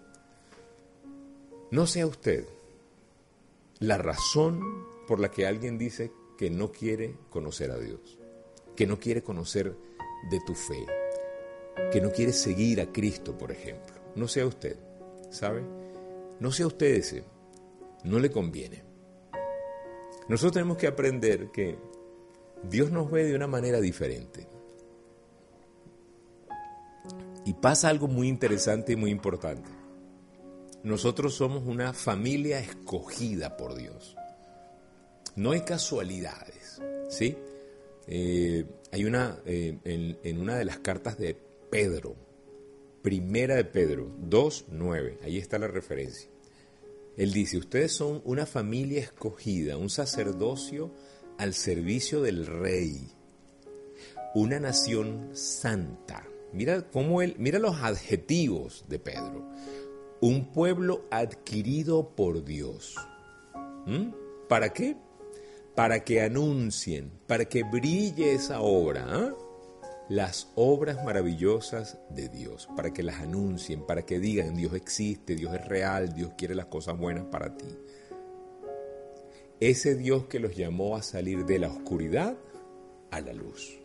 No 1.71 1.87
sea 1.87 2.05
usted 2.07 2.45
la 3.79 3.97
razón 3.97 4.61
por 5.07 5.19
la 5.19 5.31
que 5.31 5.47
alguien 5.47 5.77
dice 5.77 6.11
que 6.37 6.49
no 6.49 6.71
quiere 6.71 7.15
conocer 7.29 7.71
a 7.71 7.77
Dios, 7.77 8.19
que 8.75 8.87
no 8.87 8.99
quiere 8.99 9.23
conocer 9.23 9.75
de 10.29 10.39
tu 10.45 10.53
fe, 10.53 10.85
que 11.91 12.01
no 12.01 12.11
quiere 12.11 12.33
seguir 12.33 12.81
a 12.81 12.91
Cristo, 12.91 13.37
por 13.37 13.51
ejemplo. 13.51 13.95
No 14.15 14.27
sea 14.27 14.45
usted, 14.45 14.77
¿sabe? 15.29 15.63
No 16.39 16.51
sea 16.51 16.67
usted 16.67 16.87
ese, 16.95 17.23
no 18.03 18.19
le 18.19 18.31
conviene. 18.31 18.83
Nosotros 20.27 20.53
tenemos 20.53 20.77
que 20.77 20.87
aprender 20.87 21.51
que 21.51 21.77
Dios 22.69 22.91
nos 22.91 23.11
ve 23.11 23.25
de 23.25 23.35
una 23.35 23.47
manera 23.47 23.79
diferente. 23.79 24.47
Y 27.45 27.53
pasa 27.53 27.89
algo 27.89 28.07
muy 28.07 28.27
interesante 28.27 28.93
y 28.93 28.95
muy 28.95 29.11
importante. 29.11 29.69
Nosotros 30.83 31.35
somos 31.35 31.63
una 31.65 31.93
familia 31.93 32.59
escogida 32.59 33.55
por 33.57 33.75
Dios. 33.75 34.15
No 35.35 35.51
hay 35.51 35.61
casualidades, 35.61 36.81
¿sí? 37.09 37.37
Eh, 38.07 38.65
hay 38.91 39.05
una, 39.05 39.39
eh, 39.45 39.77
en, 40.23 40.39
una 40.39 40.57
de 40.57 40.65
las 40.65 40.79
cartas 40.79 41.17
de 41.17 41.35
Pedro, 41.69 42.15
primera 43.01 43.55
de 43.55 43.65
Pedro, 43.65 44.11
2.9, 44.29 45.17
ahí 45.23 45.37
está 45.37 45.57
la 45.57 45.67
referencia. 45.67 46.29
Él 47.17 47.31
dice, 47.31 47.57
ustedes 47.57 47.93
son 47.93 48.21
una 48.25 48.45
familia 48.45 48.99
escogida, 48.99 49.77
un 49.77 49.89
sacerdocio 49.89 50.91
al 51.37 51.53
servicio 51.53 52.21
del 52.21 52.45
rey, 52.45 53.07
una 54.33 54.59
nación 54.59 55.29
santa. 55.33 56.27
Mira 56.51 56.89
cómo 56.89 57.21
él, 57.21 57.35
mira 57.37 57.59
los 57.59 57.77
adjetivos 57.81 58.85
de 58.87 58.99
Pedro. 58.99 59.49
Un 60.21 60.51
pueblo 60.51 61.05
adquirido 61.11 62.15
por 62.15 62.43
Dios. 62.43 62.95
¿Mm? 63.85 64.11
¿Para 64.47 64.73
qué? 64.73 64.95
Para 65.75 66.03
que 66.03 66.21
anuncien, 66.21 67.11
para 67.27 67.45
que 67.45 67.63
brille 67.63 68.33
esa 68.33 68.61
obra. 68.61 69.05
¿ah? 69.07 69.33
las 70.09 70.51
obras 70.55 71.03
maravillosas 71.03 71.97
de 72.09 72.29
Dios, 72.29 72.69
para 72.75 72.93
que 72.93 73.01
las 73.01 73.21
anuncien, 73.21 73.85
para 73.85 74.03
que 74.03 74.19
digan 74.19 74.55
Dios 74.55 74.73
existe, 74.73 75.35
Dios 75.35 75.53
es 75.55 75.67
real, 75.67 76.13
Dios 76.13 76.33
quiere 76.37 76.53
las 76.53 76.67
cosas 76.67 76.97
buenas 76.97 77.25
para 77.25 77.57
ti. 77.57 77.65
Ese 79.59 79.95
Dios 79.95 80.25
que 80.25 80.39
los 80.39 80.55
llamó 80.55 80.95
a 80.95 81.01
salir 81.01 81.45
de 81.45 81.59
la 81.59 81.69
oscuridad 81.69 82.35
a 83.09 83.21
la 83.21 83.33
luz, 83.33 83.79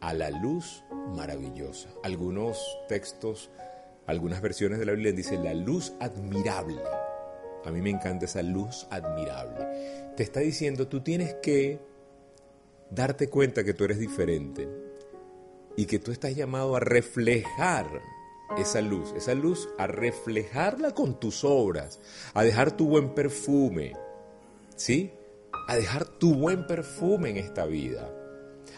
a 0.00 0.14
la 0.14 0.30
luz 0.30 0.84
maravillosa. 1.14 1.90
Algunos 2.02 2.58
textos, 2.88 3.50
algunas 4.06 4.40
versiones 4.40 4.78
de 4.78 4.86
la 4.86 4.92
Biblia 4.92 5.12
dicen 5.12 5.44
la 5.44 5.54
luz 5.54 5.92
admirable. 6.00 6.80
A 7.64 7.70
mí 7.70 7.82
me 7.82 7.90
encanta 7.90 8.24
esa 8.24 8.42
luz 8.42 8.86
admirable. 8.90 10.07
Te 10.18 10.24
está 10.24 10.40
diciendo, 10.40 10.88
tú 10.88 11.00
tienes 11.00 11.34
que 11.34 11.78
darte 12.90 13.30
cuenta 13.30 13.62
que 13.62 13.72
tú 13.72 13.84
eres 13.84 14.00
diferente 14.00 14.68
y 15.76 15.86
que 15.86 16.00
tú 16.00 16.10
estás 16.10 16.34
llamado 16.34 16.74
a 16.74 16.80
reflejar 16.80 18.02
esa 18.56 18.80
luz, 18.80 19.14
esa 19.16 19.34
luz 19.34 19.68
a 19.78 19.86
reflejarla 19.86 20.92
con 20.92 21.20
tus 21.20 21.44
obras, 21.44 22.00
a 22.34 22.42
dejar 22.42 22.76
tu 22.76 22.88
buen 22.88 23.14
perfume, 23.14 23.92
¿sí? 24.74 25.12
A 25.68 25.76
dejar 25.76 26.04
tu 26.04 26.34
buen 26.34 26.66
perfume 26.66 27.30
en 27.30 27.36
esta 27.36 27.64
vida, 27.66 28.12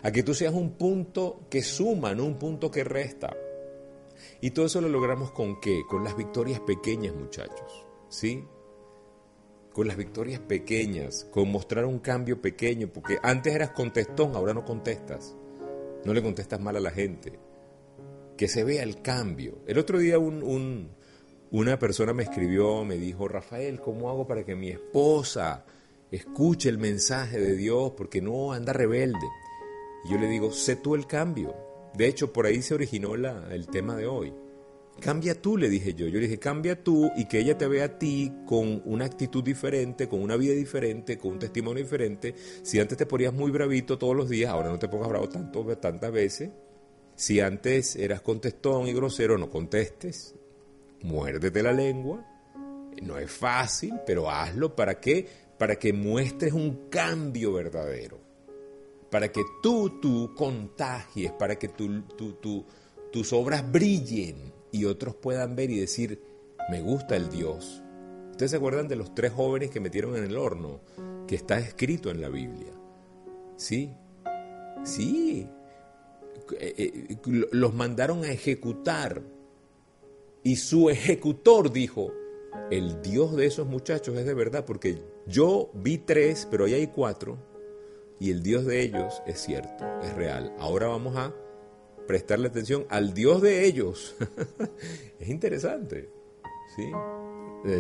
a 0.03 0.13
que 0.13 0.23
tú 0.23 0.35
seas 0.35 0.53
un 0.53 0.73
punto 0.73 1.47
que 1.49 1.63
suma, 1.63 2.15
no 2.15 2.27
un 2.27 2.39
punto 2.39 2.71
que 2.71 2.85
resta. 2.85 3.35
Y 4.43 4.51
todo 4.51 4.67
eso 4.67 4.83
lo 4.83 4.91
logramos 4.91 5.31
con 5.31 5.59
qué? 5.59 5.85
Con 5.89 6.05
las 6.05 6.19
victorias 6.19 6.61
pequeñas, 6.61 7.15
muchachos, 7.15 7.87
¿sí? 8.11 8.45
Con 9.73 9.87
las 9.87 9.97
victorias 9.97 10.41
pequeñas, 10.41 11.27
con 11.31 11.51
mostrar 11.51 11.85
un 11.85 11.99
cambio 11.99 12.41
pequeño, 12.41 12.89
porque 12.89 13.19
antes 13.23 13.55
eras 13.55 13.71
contestón, 13.71 14.35
ahora 14.35 14.55
no 14.55 14.65
contestas, 14.65 15.37
no 16.05 16.13
le 16.13 16.23
contestas 16.23 16.61
mal 16.61 16.77
a 16.77 16.81
la 16.81 16.91
gente, 16.91 17.39
que 18.37 18.49
se 18.49 18.65
vea 18.65 18.83
el 18.83 19.03
cambio. 19.03 19.59
El 19.67 19.79
otro 19.79 19.99
día 19.99 20.19
un, 20.19 20.91
una 21.51 21.79
persona 21.79 22.13
me 22.13 22.25
escribió, 22.25 22.85
me 22.85 22.97
dijo, 22.97 23.29
Rafael, 23.29 23.81
¿cómo 23.81 24.11
hago 24.11 24.27
para 24.27 24.45
que 24.45 24.57
mi 24.57 24.71
esposa 24.71 25.65
escuche 26.11 26.69
el 26.69 26.79
mensaje 26.79 27.39
de 27.39 27.55
Dios 27.55 27.93
porque 27.97 28.21
no 28.21 28.53
anda 28.53 28.73
rebelde? 28.73 29.27
Y 30.05 30.13
yo 30.13 30.19
le 30.19 30.29
digo, 30.29 30.51
sé 30.53 30.77
tú 30.77 30.95
el 30.95 31.07
cambio. 31.07 31.55
De 31.95 32.07
hecho, 32.07 32.33
por 32.33 32.47
ahí 32.47 32.63
se 32.63 32.75
originó 32.75 33.15
el 33.15 33.67
tema 33.67 33.97
de 33.97 34.07
hoy. 34.07 34.33
Cambia 35.01 35.35
tú, 35.35 35.57
le 35.57 35.71
dije 35.71 35.95
yo. 35.95 36.07
Yo 36.07 36.21
le 36.21 36.27
dije, 36.27 36.39
cambia 36.39 36.85
tú 36.85 37.11
y 37.17 37.25
que 37.25 37.39
ella 37.39 37.57
te 37.57 37.67
vea 37.67 37.85
a 37.87 37.99
ti 37.99 38.31
con 38.47 38.83
una 38.85 39.07
actitud 39.07 39.43
diferente, 39.43 40.09
con 40.09 40.21
una 40.21 40.37
vida 40.37 40.53
diferente, 40.53 41.17
con 41.17 41.33
un 41.33 41.39
testimonio 41.39 41.83
diferente. 41.83 42.35
Si 42.63 42.79
antes 42.79 42.99
te 42.99 43.07
ponías 43.07 43.33
muy 43.33 43.51
bravito 43.51 43.97
todos 43.97 44.15
los 44.15 44.29
días, 44.29 44.51
ahora 44.51 44.69
no 44.69 44.79
te 44.79 44.89
pongas 44.89 45.09
bravo 45.09 45.29
tanto, 45.29 45.65
tantas 45.79 46.13
veces. 46.13 46.51
Si 47.17 47.41
antes 47.41 47.97
eras 47.97 48.21
contestón 48.21 48.89
y 48.89 48.93
grosero, 48.93 49.39
no 49.39 49.49
contestes. 49.49 50.35
Muérdete 51.03 51.63
la 51.63 51.73
lengua. 51.73 52.27
No 53.03 53.17
es 53.17 53.31
fácil, 53.31 53.95
pero 54.07 54.31
hazlo. 54.31 54.77
¿Para 54.77 55.01
qué? 55.01 55.27
Para 55.59 55.77
que 55.77 55.95
muestres 55.95 56.53
un 56.53 56.91
cambio 56.91 57.55
verdadero. 57.55 58.21
Para 59.11 59.33
que 59.33 59.43
tú, 59.63 59.99
tú 59.99 60.35
contagies, 60.37 61.33
para 61.33 61.59
que 61.59 61.69
tu, 61.69 62.03
tus 63.11 63.33
obras 63.33 63.71
brillen 63.71 64.60
y 64.73 64.85
otros 64.85 65.15
puedan 65.15 65.57
ver 65.57 65.71
y 65.71 65.79
decir, 65.79 66.23
me 66.71 66.81
gusta 66.81 67.17
el 67.17 67.29
Dios. 67.31 67.83
¿Ustedes 68.31 68.53
se 68.53 68.57
acuerdan 68.57 68.89
de 68.89 68.97
los 68.97 69.15
tres 69.15 69.33
jóvenes 69.33 69.71
que 69.71 69.81
metieron 69.81 70.17
en 70.17 70.25
el 70.25 70.37
horno? 70.37 70.81
Que 71.27 71.35
está 71.35 71.59
escrito 71.59 72.11
en 72.11 72.21
la 72.21 72.29
Biblia. 72.29 72.73
Sí, 73.57 73.93
sí. 74.85 75.47
Eh, 76.59 76.75
eh, 76.77 77.17
los 77.53 77.75
mandaron 77.75 78.25
a 78.25 78.33
ejecutar. 78.33 79.23
Y 80.43 80.57
su 80.57 80.89
ejecutor 80.89 81.71
dijo, 81.71 82.13
el 82.71 83.03
Dios 83.03 83.37
de 83.37 83.47
esos 83.47 83.67
muchachos 83.67 84.17
es 84.17 84.25
de 84.25 84.35
verdad, 84.35 84.65
porque 84.65 85.03
yo 85.27 85.71
vi 85.75 85.99
tres, 85.99 86.49
pero 86.51 86.65
ahí 86.65 86.75
hay 86.75 86.87
cuatro, 86.87 87.37
y 88.19 88.31
el 88.31 88.43
Dios 88.43 88.65
de 88.65 88.83
ellos 88.83 89.23
es 89.27 89.41
cierto, 89.41 89.85
es 90.03 90.15
real. 90.15 90.55
Ahora 90.59 90.89
vamos 90.89 91.17
a 91.17 91.35
prestarle 92.07 92.49
atención 92.49 92.87
al 92.89 93.15
Dios 93.15 93.43
de 93.43 93.65
ellos. 93.65 94.17
es 95.21 95.29
interesante. 95.29 96.11
¿sí? 96.77 96.91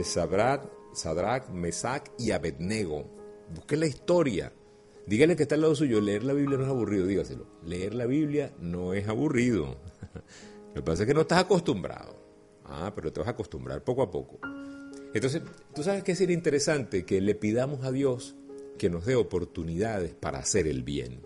Sadrach, 0.04 0.70
Sadrach, 0.92 1.48
Mesach 1.50 2.08
y 2.18 2.30
Abednego. 2.30 3.04
Busque 3.54 3.76
la 3.76 3.86
historia. 3.86 4.52
Dígale 5.06 5.36
que 5.36 5.42
está 5.42 5.54
al 5.54 5.62
lado 5.62 5.74
suyo. 5.74 6.00
Leer 6.00 6.24
la 6.24 6.32
Biblia 6.32 6.58
no 6.58 6.64
es 6.64 6.70
aburrido, 6.70 7.06
dígaselo. 7.06 7.46
Leer 7.64 7.94
la 7.94 8.06
Biblia 8.06 8.52
no 8.60 8.94
es 8.94 9.08
aburrido. 9.08 9.76
Lo 10.68 10.74
que 10.74 10.82
pasa 10.82 11.02
es 11.02 11.06
que 11.08 11.14
no 11.14 11.22
estás 11.22 11.40
acostumbrado. 11.40 12.14
Ah, 12.64 12.92
pero 12.94 13.12
te 13.12 13.20
vas 13.20 13.28
a 13.28 13.32
acostumbrar 13.32 13.82
poco 13.82 14.02
a 14.02 14.10
poco. 14.10 14.38
Entonces, 15.12 15.42
tú 15.74 15.82
sabes 15.82 16.04
que 16.04 16.14
sería 16.14 16.36
interesante 16.36 17.04
que 17.04 17.20
le 17.20 17.34
pidamos 17.34 17.84
a 17.84 17.90
Dios 17.90 18.36
que 18.78 18.88
nos 18.88 19.04
dé 19.04 19.16
oportunidades 19.16 20.14
para 20.14 20.38
hacer 20.38 20.68
el 20.68 20.84
bien. 20.84 21.20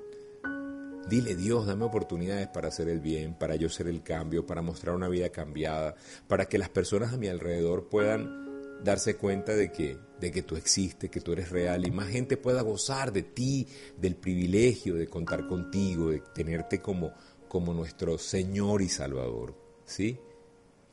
Dile 1.09 1.37
Dios, 1.37 1.67
dame 1.67 1.85
oportunidades 1.85 2.49
para 2.49 2.69
hacer 2.69 2.89
el 2.89 3.01
bien, 3.01 3.35
para 3.35 3.57
yo 3.57 3.69
ser 3.69 3.89
el 3.89 4.03
cambio, 4.03 4.47
para 4.47 4.63
mostrar 4.63 4.95
una 4.95 5.09
vida 5.09 5.29
cambiada, 5.29 5.95
para 6.27 6.47
que 6.47 6.57
las 6.57 6.71
personas 6.71 7.13
a 7.13 7.19
mi 7.19 7.29
alrededor 7.29 7.89
puedan 7.89 8.45
darse 8.83 9.17
cuenta 9.17 9.55
de 9.55 9.71
que, 9.71 9.99
de 10.21 10.31
que 10.31 10.43
tú 10.43 10.57
existes, 10.57 11.11
que 11.11 11.21
tú 11.21 11.33
eres 11.33 11.51
real 11.51 11.87
y 11.87 11.91
más 11.91 12.09
gente 12.09 12.37
pueda 12.37 12.63
gozar 12.63 13.13
de 13.13 13.23
ti, 13.23 13.67
del 13.99 14.17
privilegio 14.17 14.95
de 14.95 15.09
contar 15.09 15.47
contigo, 15.47 16.11
de 16.11 16.21
tenerte 16.35 16.81
como, 16.81 17.13
como 17.49 17.75
nuestro 17.75 18.19
Señor 18.19 18.83
y 18.83 18.89
Salvador. 18.89 19.55
¿Sí? 19.85 20.19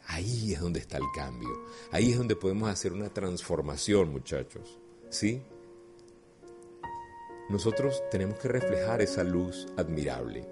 Ahí 0.08 0.54
es 0.54 0.60
donde 0.60 0.80
está 0.80 0.97
el 0.97 1.06
cambio. 1.15 1.50
Ahí 1.91 2.12
es 2.12 2.17
donde 2.17 2.36
podemos 2.36 2.69
hacer 2.69 2.91
una 2.91 3.10
transformación, 3.13 4.12
muchachos. 4.12 4.80
¿Sí? 5.10 5.41
Nosotros 7.51 8.01
tenemos 8.09 8.39
que 8.39 8.47
reflejar 8.47 9.01
esa 9.01 9.23
luz 9.23 9.67
admirable. 9.77 10.47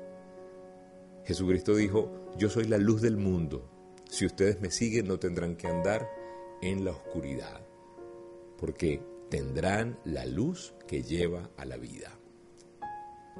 Jesucristo 1.25 1.75
dijo, 1.75 2.33
yo 2.38 2.49
soy 2.49 2.65
la 2.65 2.77
luz 2.77 3.01
del 3.01 3.17
mundo. 3.17 3.69
Si 4.09 4.25
ustedes 4.25 4.59
me 4.59 4.71
siguen 4.71 5.07
no 5.07 5.19
tendrán 5.19 5.55
que 5.55 5.67
andar 5.67 6.09
en 6.62 6.83
la 6.83 6.91
oscuridad, 6.91 7.62
porque 8.57 9.01
tendrán 9.29 9.97
la 10.03 10.25
luz 10.25 10.73
que 10.88 11.03
lleva 11.03 11.49
a 11.55 11.65
la 11.65 11.77
vida. 11.77 12.19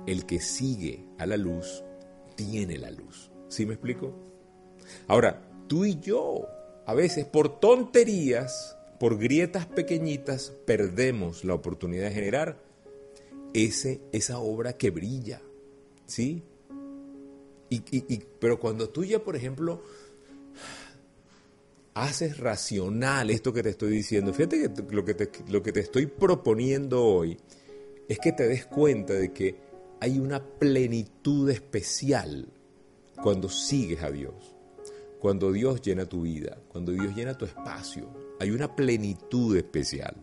El 0.06 0.26
que 0.26 0.40
sigue 0.40 1.06
a 1.18 1.26
la 1.26 1.36
luz 1.36 1.84
tiene 2.36 2.78
la 2.78 2.92
luz. 2.92 3.32
¿Sí 3.50 3.66
me 3.66 3.74
explico? 3.74 4.14
Ahora, 5.08 5.42
tú 5.68 5.86
y 5.86 6.00
yo, 6.00 6.48
a 6.86 6.94
veces 6.94 7.26
por 7.26 7.60
tonterías, 7.60 8.78
por 9.00 9.18
grietas 9.18 9.66
pequeñitas, 9.66 10.54
perdemos 10.66 11.44
la 11.44 11.56
oportunidad 11.56 12.10
de 12.10 12.16
generar 12.16 12.69
ese, 13.54 14.02
esa 14.12 14.40
obra 14.40 14.74
que 14.74 14.90
brilla, 14.92 15.42
¿sí? 16.06 16.44
Y, 17.70 17.82
pero 18.40 18.60
cuando 18.60 18.90
tú 18.90 19.04
ya, 19.04 19.24
por 19.24 19.36
ejemplo, 19.36 19.84
haces 21.94 22.38
racional 22.38 23.30
esto 23.30 23.54
que 23.54 23.62
te 23.62 23.70
estoy 23.70 23.92
diciendo, 23.92 24.34
fíjate 24.34 24.62
que 24.62 24.94
lo 24.94 25.06
que 25.06 25.14
te, 25.14 25.30
lo 25.50 25.62
que 25.62 25.72
te 25.72 25.82
estoy 25.82 26.08
proponiendo 26.08 27.04
hoy 27.04 27.38
es 28.08 28.18
que 28.18 28.32
te 28.32 28.48
des 28.48 28.66
cuenta 28.66 29.14
de 29.14 29.32
que 29.32 29.56
hay 30.00 30.18
una 30.18 30.44
plenitud 30.44 31.50
especial 31.50 32.48
cuando 33.22 33.50
sigues 33.50 34.02
a 34.02 34.10
Dios, 34.10 34.56
cuando 35.20 35.52
Dios 35.52 35.82
llena 35.82 36.08
tu 36.08 36.24
vida, 36.24 36.58
cuando 36.70 36.92
Dios 36.92 37.16
llena 37.16 37.38
tu 37.38 37.46
espacio, 37.46 38.10
hay 38.40 38.50
una 38.50 38.76
plenitud 38.76 39.56
especial. 39.56 40.16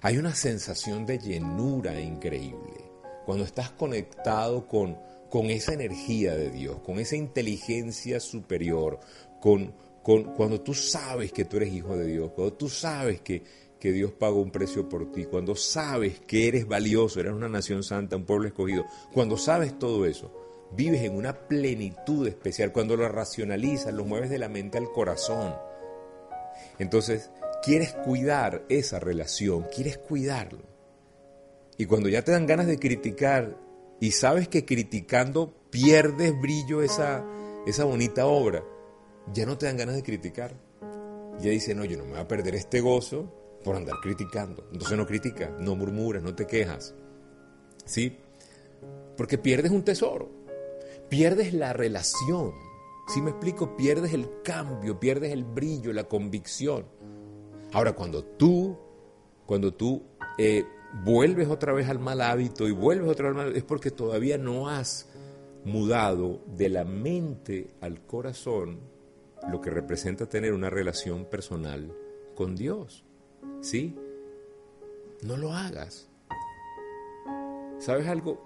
Hay 0.00 0.16
una 0.16 0.34
sensación 0.34 1.06
de 1.06 1.18
llenura 1.18 2.00
increíble 2.00 2.88
cuando 3.24 3.44
estás 3.44 3.70
conectado 3.70 4.68
con, 4.68 4.96
con 5.28 5.46
esa 5.46 5.72
energía 5.72 6.36
de 6.36 6.50
Dios, 6.50 6.78
con 6.80 6.98
esa 7.00 7.16
inteligencia 7.16 8.20
superior, 8.20 9.00
con, 9.40 9.74
con, 10.02 10.34
cuando 10.34 10.60
tú 10.60 10.72
sabes 10.72 11.32
que 11.32 11.44
tú 11.44 11.56
eres 11.56 11.72
hijo 11.72 11.96
de 11.96 12.06
Dios, 12.06 12.30
cuando 12.30 12.54
tú 12.54 12.68
sabes 12.68 13.20
que, 13.20 13.42
que 13.80 13.90
Dios 13.90 14.12
pagó 14.12 14.40
un 14.40 14.52
precio 14.52 14.88
por 14.88 15.10
ti, 15.10 15.24
cuando 15.24 15.56
sabes 15.56 16.20
que 16.20 16.46
eres 16.46 16.66
valioso, 16.66 17.18
eres 17.18 17.32
una 17.32 17.48
nación 17.48 17.82
santa, 17.82 18.16
un 18.16 18.24
pueblo 18.24 18.46
escogido, 18.46 18.86
cuando 19.12 19.36
sabes 19.36 19.78
todo 19.80 20.06
eso, 20.06 20.32
vives 20.76 21.02
en 21.02 21.16
una 21.16 21.48
plenitud 21.48 22.26
especial, 22.28 22.72
cuando 22.72 22.96
lo 22.96 23.08
racionalizas, 23.08 23.92
lo 23.92 24.04
mueves 24.04 24.30
de 24.30 24.38
la 24.38 24.48
mente 24.48 24.78
al 24.78 24.92
corazón. 24.92 25.54
Entonces, 26.78 27.30
quieres 27.62 27.92
cuidar 27.92 28.64
esa 28.68 28.98
relación, 28.98 29.66
quieres 29.74 29.98
cuidarlo. 29.98 30.62
Y 31.76 31.86
cuando 31.86 32.08
ya 32.08 32.22
te 32.22 32.32
dan 32.32 32.46
ganas 32.46 32.66
de 32.66 32.78
criticar 32.78 33.56
y 34.00 34.12
sabes 34.12 34.48
que 34.48 34.64
criticando 34.64 35.54
pierdes 35.70 36.38
brillo 36.40 36.82
esa, 36.82 37.24
esa 37.66 37.84
bonita 37.84 38.26
obra, 38.26 38.64
ya 39.32 39.46
no 39.46 39.58
te 39.58 39.66
dan 39.66 39.76
ganas 39.76 39.96
de 39.96 40.02
criticar. 40.02 40.54
Ya 41.40 41.50
dices, 41.50 41.76
no, 41.76 41.84
yo 41.84 41.96
no 41.96 42.04
me 42.04 42.12
voy 42.12 42.20
a 42.20 42.28
perder 42.28 42.54
este 42.56 42.80
gozo 42.80 43.32
por 43.62 43.76
andar 43.76 43.96
criticando. 44.02 44.66
Entonces 44.72 44.96
no 44.96 45.06
criticas, 45.06 45.50
no 45.60 45.76
murmuras, 45.76 46.22
no 46.22 46.34
te 46.34 46.46
quejas. 46.46 46.94
¿Sí? 47.84 48.18
Porque 49.16 49.38
pierdes 49.38 49.70
un 49.70 49.84
tesoro. 49.84 50.30
Pierdes 51.08 51.54
la 51.54 51.72
relación. 51.72 52.52
Si 53.08 53.22
me 53.22 53.30
explico, 53.30 53.76
pierdes 53.76 54.12
el 54.12 54.42
cambio, 54.42 55.00
pierdes 55.00 55.32
el 55.32 55.44
brillo, 55.44 55.92
la 55.92 56.04
convicción. 56.04 56.86
Ahora, 57.72 57.92
cuando 57.94 58.24
tú, 58.24 58.76
cuando 59.46 59.74
tú 59.74 60.02
eh, 60.38 60.64
vuelves 61.04 61.48
otra 61.48 61.72
vez 61.72 61.88
al 61.88 61.98
mal 61.98 62.20
hábito 62.20 62.66
y 62.66 62.72
vuelves 62.72 63.10
otra 63.10 63.28
vez 63.28 63.38
al 63.38 63.44
mal 63.46 63.56
es 63.56 63.64
porque 63.64 63.90
todavía 63.90 64.38
no 64.38 64.68
has 64.68 65.08
mudado 65.64 66.40
de 66.46 66.68
la 66.68 66.84
mente 66.84 67.74
al 67.80 68.06
corazón 68.06 68.80
lo 69.50 69.60
que 69.60 69.70
representa 69.70 70.26
tener 70.26 70.52
una 70.52 70.70
relación 70.70 71.24
personal 71.26 71.94
con 72.34 72.56
Dios. 72.56 73.04
¿Sí? 73.60 73.96
No 75.22 75.36
lo 75.36 75.52
hagas. 75.52 76.08
¿Sabes 77.78 78.06
algo? 78.08 78.42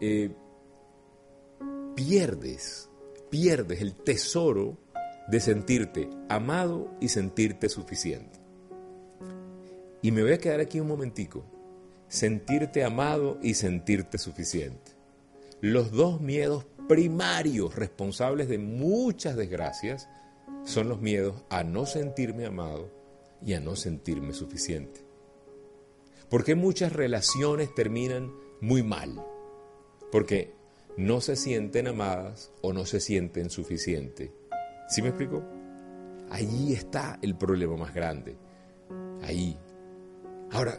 Eh, 0.00 0.30
pierdes, 1.94 2.90
pierdes 3.30 3.80
el 3.80 3.94
tesoro 3.94 4.76
de 5.28 5.40
sentirte 5.40 6.08
amado 6.28 6.90
y 7.00 7.08
sentirte 7.08 7.68
suficiente. 7.68 8.38
Y 10.02 10.12
me 10.12 10.22
voy 10.22 10.32
a 10.32 10.38
quedar 10.38 10.60
aquí 10.60 10.80
un 10.80 10.88
momentico. 10.88 11.44
Sentirte 12.08 12.84
amado 12.84 13.38
y 13.42 13.54
sentirte 13.54 14.18
suficiente. 14.18 14.92
Los 15.60 15.90
dos 15.92 16.20
miedos 16.20 16.66
primarios 16.88 17.74
responsables 17.74 18.48
de 18.48 18.58
muchas 18.58 19.36
desgracias 19.36 20.08
son 20.64 20.88
los 20.88 21.00
miedos 21.00 21.42
a 21.48 21.64
no 21.64 21.86
sentirme 21.86 22.44
amado 22.46 22.90
y 23.44 23.54
a 23.54 23.60
no 23.60 23.76
sentirme 23.76 24.34
suficiente. 24.34 25.00
¿Por 26.28 26.44
qué 26.44 26.54
muchas 26.54 26.92
relaciones 26.92 27.74
terminan 27.74 28.32
muy 28.60 28.82
mal? 28.82 29.24
Porque 30.10 30.54
no 30.96 31.20
se 31.20 31.36
sienten 31.36 31.86
amadas 31.86 32.52
o 32.60 32.72
no 32.72 32.86
se 32.86 33.00
sienten 33.00 33.50
suficientes. 33.50 34.30
¿Sí 34.88 35.02
me 35.02 35.08
explico? 35.08 35.42
Allí 36.30 36.72
está 36.72 37.18
el 37.22 37.36
problema 37.36 37.76
más 37.76 37.94
grande. 37.94 38.36
Ahí. 39.22 39.58
Ahora, 40.50 40.78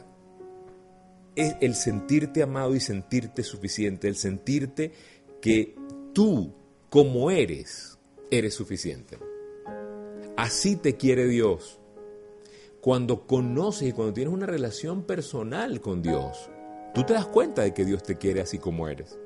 es 1.36 1.56
el 1.62 1.76
sentirte 1.76 2.44
amado 2.44 2.76
y 2.76 2.80
sentirte 2.80 3.44
suficiente, 3.44 4.08
el 4.08 4.15
sentirte 4.15 4.91
que 5.41 5.76
tú, 6.13 6.54
como 6.89 7.32
eres, 7.32 8.00
eres 8.32 8.54
suficiente. 8.54 9.18
Así 10.38 10.76
te 10.76 10.96
quiere 10.96 11.26
Dios. 11.28 11.80
Cuando 12.82 13.26
conoces 13.26 13.89
y 13.89 13.91
cuando 13.91 14.13
tienes 14.13 14.34
una 14.34 14.46
relación 14.46 15.04
personal 15.04 15.82
con 15.82 16.02
Dios, 16.02 16.50
tú 16.94 17.04
te 17.04 17.13
das 17.13 17.26
cuenta 17.26 17.63
de 17.63 17.74
que 17.74 17.84
Dios 17.84 18.04
te 18.04 18.18
quiere 18.18 18.41
así 18.41 18.60
como 18.60 18.88
eres 18.88 19.18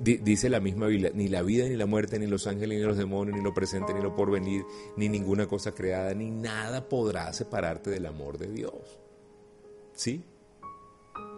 dice 0.00 0.50
la 0.50 0.60
misma 0.60 0.86
Biblia, 0.86 1.10
ni 1.14 1.28
la 1.28 1.42
vida, 1.42 1.66
ni 1.66 1.76
la 1.76 1.86
muerte, 1.86 2.18
ni 2.18 2.26
los 2.26 2.46
ángeles, 2.46 2.78
ni 2.78 2.84
los 2.84 2.98
demonios, 2.98 3.36
ni 3.36 3.42
lo 3.42 3.54
presente, 3.54 3.94
ni 3.94 4.02
lo 4.02 4.14
porvenir, 4.14 4.62
ni 4.96 5.08
ninguna 5.08 5.46
cosa 5.46 5.72
creada, 5.72 6.12
ni 6.14 6.30
nada 6.30 6.88
podrá 6.88 7.32
separarte 7.32 7.90
del 7.90 8.06
amor 8.06 8.36
de 8.36 8.48
Dios. 8.48 9.00
¿Sí? 9.94 10.22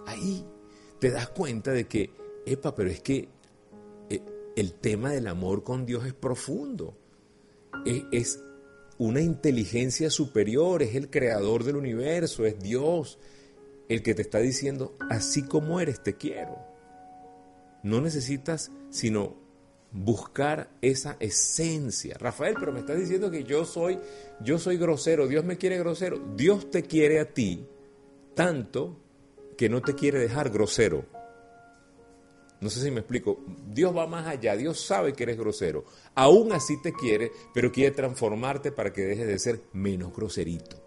Ahí 0.07 0.45
te 0.99 1.11
das 1.11 1.29
cuenta 1.29 1.71
de 1.73 1.87
que, 1.87 2.11
epa, 2.45 2.75
pero 2.75 2.91
es 2.91 3.01
que 3.01 3.29
eh, 4.11 4.23
el 4.57 4.75
tema 4.75 5.11
del 5.13 5.29
amor 5.29 5.63
con 5.63 5.87
Dios 5.87 6.05
es 6.05 6.15
profundo. 6.15 6.97
Es, 7.87 8.05
es 8.11 8.45
una 8.99 9.21
inteligencia 9.21 10.11
superior, 10.11 10.83
es 10.83 10.97
el 10.97 11.11
creador 11.11 11.63
del 11.63 11.77
universo, 11.77 12.45
es 12.45 12.59
Dios 12.59 13.19
el 13.89 14.03
que 14.03 14.15
te 14.15 14.23
está 14.23 14.39
diciendo, 14.39 14.97
así 15.11 15.43
como 15.43 15.79
eres, 15.79 16.03
te 16.03 16.17
quiero. 16.17 16.72
No 17.83 18.01
necesitas 18.01 18.71
sino 18.91 19.37
buscar 19.91 20.71
esa 20.81 21.17
esencia. 21.21 22.17
Rafael, 22.19 22.57
pero 22.59 22.73
me 22.73 22.81
estás 22.81 22.99
diciendo 22.99 23.31
que 23.31 23.45
yo 23.45 23.65
soy 23.65 23.99
yo 24.41 24.59
soy 24.59 24.77
grosero, 24.77 25.29
Dios 25.29 25.45
me 25.45 25.57
quiere 25.57 25.79
grosero. 25.79 26.19
Dios 26.37 26.71
te 26.71 26.83
quiere 26.83 27.21
a 27.21 27.33
ti 27.33 27.67
tanto 28.35 28.99
que 29.57 29.69
no 29.69 29.83
te 29.83 29.95
quiere 29.95 30.19
dejar 30.19 30.51
grosero. 30.51 31.05
No 32.61 32.71
sé 32.71 32.81
si 32.81 32.91
me 32.91 33.01
explico. 33.01 33.41
Dios 33.69 33.97
va 33.97 34.07
más 34.07 34.27
allá. 34.27 34.57
Dios 34.57 34.81
sabe 34.81 35.13
que 35.13 35.25
eres 35.25 35.37
grosero. 35.37 35.85
Aún 36.15 36.53
así 36.53 36.81
te 36.81 36.93
quiere, 36.93 37.33
pero 37.53 37.73
quiere 37.73 37.91
transformarte 37.91 38.71
para 38.71 38.93
que 38.93 39.03
dejes 39.03 39.27
de 39.27 39.39
ser 39.39 39.61
menos 39.73 40.15
groserito. 40.15 40.81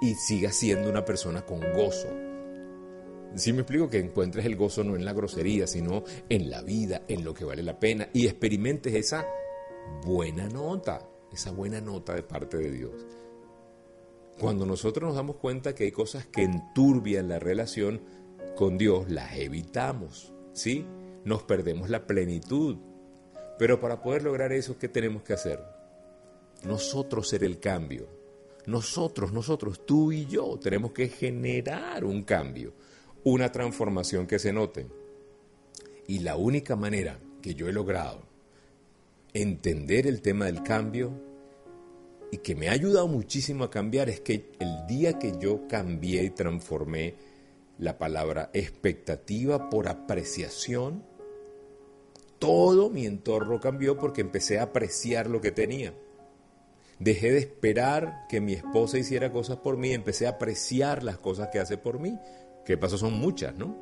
Y 0.00 0.14
sigas 0.14 0.54
siendo 0.54 0.88
una 0.88 1.04
persona 1.04 1.44
con 1.44 1.60
gozo, 1.72 2.08
Sí 3.36 3.52
me 3.52 3.62
explico 3.62 3.90
que 3.90 3.98
encuentres 3.98 4.46
el 4.46 4.54
gozo 4.54 4.84
no 4.84 4.94
en 4.94 5.04
la 5.04 5.12
grosería, 5.12 5.66
sino 5.66 6.04
en 6.28 6.50
la 6.50 6.62
vida, 6.62 7.02
en 7.08 7.24
lo 7.24 7.34
que 7.34 7.44
vale 7.44 7.62
la 7.62 7.78
pena 7.80 8.08
y 8.12 8.26
experimentes 8.26 8.94
esa 8.94 9.26
buena 10.04 10.48
nota, 10.48 11.08
esa 11.32 11.50
buena 11.50 11.80
nota 11.80 12.14
de 12.14 12.22
parte 12.22 12.58
de 12.58 12.70
Dios. 12.70 13.06
Cuando 14.38 14.66
nosotros 14.66 15.08
nos 15.08 15.16
damos 15.16 15.36
cuenta 15.36 15.74
que 15.74 15.84
hay 15.84 15.92
cosas 15.92 16.26
que 16.26 16.42
enturbian 16.42 17.28
la 17.28 17.40
relación 17.40 18.02
con 18.54 18.78
Dios, 18.78 19.10
las 19.10 19.36
evitamos, 19.36 20.32
¿sí? 20.52 20.86
Nos 21.24 21.42
perdemos 21.42 21.90
la 21.90 22.06
plenitud. 22.06 22.76
Pero 23.58 23.80
para 23.80 24.00
poder 24.00 24.22
lograr 24.22 24.52
eso, 24.52 24.78
¿qué 24.78 24.88
tenemos 24.88 25.22
que 25.22 25.32
hacer? 25.32 25.60
Nosotros 26.64 27.28
ser 27.28 27.42
el 27.42 27.58
cambio. 27.58 28.08
Nosotros, 28.66 29.32
nosotros, 29.32 29.84
tú 29.84 30.12
y 30.12 30.26
yo, 30.26 30.58
tenemos 30.60 30.92
que 30.92 31.08
generar 31.08 32.04
un 32.04 32.22
cambio 32.22 32.74
una 33.24 33.50
transformación 33.50 34.26
que 34.26 34.38
se 34.38 34.52
note. 34.52 34.86
Y 36.06 36.20
la 36.20 36.36
única 36.36 36.76
manera 36.76 37.18
que 37.40 37.54
yo 37.54 37.68
he 37.68 37.72
logrado 37.72 38.22
entender 39.32 40.06
el 40.06 40.20
tema 40.22 40.46
del 40.46 40.62
cambio 40.62 41.12
y 42.30 42.38
que 42.38 42.54
me 42.54 42.68
ha 42.68 42.72
ayudado 42.72 43.08
muchísimo 43.08 43.64
a 43.64 43.70
cambiar 43.70 44.08
es 44.08 44.20
que 44.20 44.52
el 44.60 44.86
día 44.86 45.18
que 45.18 45.32
yo 45.38 45.66
cambié 45.66 46.22
y 46.24 46.30
transformé 46.30 47.14
la 47.78 47.98
palabra 47.98 48.50
expectativa 48.52 49.70
por 49.70 49.88
apreciación, 49.88 51.02
todo 52.38 52.90
mi 52.90 53.06
entorno 53.06 53.60
cambió 53.60 53.98
porque 53.98 54.20
empecé 54.20 54.58
a 54.58 54.64
apreciar 54.64 55.28
lo 55.28 55.40
que 55.40 55.50
tenía. 55.50 55.94
Dejé 56.98 57.32
de 57.32 57.38
esperar 57.38 58.26
que 58.28 58.40
mi 58.40 58.52
esposa 58.52 58.98
hiciera 58.98 59.32
cosas 59.32 59.56
por 59.56 59.76
mí, 59.76 59.92
empecé 59.92 60.26
a 60.26 60.30
apreciar 60.30 61.02
las 61.02 61.18
cosas 61.18 61.48
que 61.48 61.58
hace 61.58 61.76
por 61.76 61.98
mí 61.98 62.16
que 62.64 62.76
pasó 62.76 62.98
son 62.98 63.14
muchas, 63.14 63.56
¿no? 63.56 63.76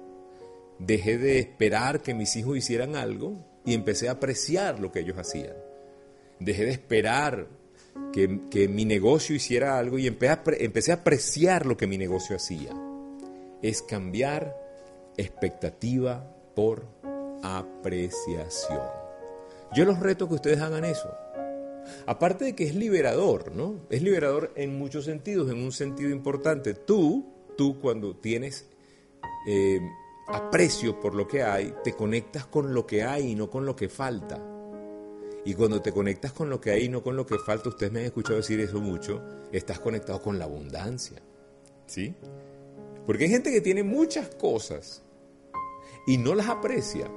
Dejé 0.78 1.18
de 1.18 1.38
esperar 1.38 2.02
que 2.02 2.14
mis 2.14 2.34
hijos 2.36 2.56
hicieran 2.56 2.96
algo 2.96 3.36
y 3.64 3.74
empecé 3.74 4.08
a 4.08 4.12
apreciar 4.12 4.80
lo 4.80 4.90
que 4.90 5.00
ellos 5.00 5.18
hacían. 5.18 5.54
Dejé 6.40 6.64
de 6.64 6.72
esperar 6.72 7.46
que, 8.12 8.68
mi 8.68 8.84
negocio 8.84 9.34
hiciera 9.34 9.78
algo 9.78 9.98
y 9.98 10.06
empecé 10.06 10.32
a, 10.32 10.42
empecé 10.58 10.90
a 10.92 10.96
apreciar 10.96 11.66
lo 11.66 11.76
que 11.76 11.86
mi 11.86 11.98
negocio 11.98 12.36
hacía. 12.36 12.72
Es 13.62 13.82
cambiar 13.82 14.56
expectativa 15.16 16.34
por 16.54 16.86
apreciación. 17.42 18.82
Yo 19.74 19.84
los 19.84 20.00
reto 20.00 20.28
que 20.28 20.34
ustedes 20.34 20.60
hagan 20.60 20.84
eso. 20.84 21.10
Aparte 22.06 22.44
de 22.44 22.54
que 22.54 22.64
es 22.64 22.74
liberador, 22.74 23.54
¿no? 23.54 23.76
Es 23.90 24.02
liberador 24.02 24.52
en 24.56 24.78
muchos 24.78 25.04
sentidos, 25.04 25.50
en 25.50 25.58
un 25.58 25.72
sentido 25.72 26.10
importante. 26.10 26.74
Tú, 26.74 27.24
tú 27.56 27.80
cuando 27.80 28.16
tienes 28.16 28.66
eh, 29.46 29.80
aprecio 30.28 31.00
por 31.00 31.14
lo 31.14 31.26
que 31.26 31.42
hay, 31.42 31.74
te 31.84 31.94
conectas 31.94 32.46
con 32.46 32.74
lo 32.74 32.86
que 32.86 33.02
hay 33.02 33.30
y 33.30 33.34
no 33.34 33.50
con 33.50 33.66
lo 33.66 33.76
que 33.76 33.88
falta. 33.88 34.40
Y 35.44 35.54
cuando 35.54 35.82
te 35.82 35.92
conectas 35.92 36.32
con 36.32 36.48
lo 36.48 36.60
que 36.60 36.70
hay 36.70 36.84
y 36.84 36.88
no 36.88 37.02
con 37.02 37.16
lo 37.16 37.26
que 37.26 37.38
falta, 37.38 37.68
ustedes 37.68 37.92
me 37.92 38.00
han 38.00 38.06
escuchado 38.06 38.36
decir 38.36 38.60
eso 38.60 38.80
mucho, 38.80 39.22
estás 39.50 39.80
conectado 39.80 40.22
con 40.22 40.38
la 40.38 40.44
abundancia. 40.44 41.20
¿Sí? 41.86 42.14
Porque 43.06 43.24
hay 43.24 43.30
gente 43.30 43.50
que 43.50 43.60
tiene 43.60 43.82
muchas 43.82 44.28
cosas, 44.36 45.02
y 46.06 46.18
no 46.18 46.34
las 46.34 46.48
aprecia. 46.48 47.10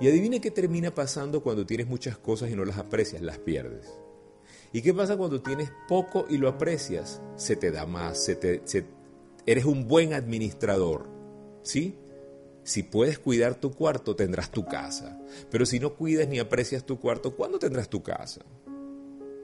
Y 0.00 0.08
adivine 0.08 0.40
qué 0.40 0.50
termina 0.50 0.94
pasando 0.94 1.42
cuando 1.42 1.64
tienes 1.64 1.86
muchas 1.86 2.18
cosas 2.18 2.50
y 2.50 2.56
no 2.56 2.64
las 2.64 2.78
aprecias, 2.78 3.22
las 3.22 3.38
pierdes. 3.38 3.98
¿Y 4.72 4.82
qué 4.82 4.92
pasa 4.92 5.16
cuando 5.16 5.40
tienes 5.40 5.70
poco 5.88 6.26
y 6.28 6.36
lo 6.36 6.48
aprecias? 6.48 7.22
Se 7.36 7.56
te 7.56 7.70
da 7.70 7.86
más, 7.86 8.22
se 8.22 8.36
te, 8.36 8.62
eres 9.46 9.64
un 9.64 9.88
buen 9.88 10.12
administrador, 10.12 11.08
¿sí? 11.66 11.98
Si 12.62 12.82
puedes 12.82 13.18
cuidar 13.18 13.56
tu 13.56 13.72
cuarto, 13.72 14.16
tendrás 14.16 14.50
tu 14.50 14.64
casa. 14.64 15.20
Pero 15.50 15.66
si 15.66 15.78
no 15.78 15.94
cuidas 15.94 16.28
ni 16.28 16.38
aprecias 16.38 16.84
tu 16.84 16.98
cuarto, 16.98 17.36
¿cuándo 17.36 17.58
tendrás 17.58 17.88
tu 17.88 18.02
casa? 18.02 18.44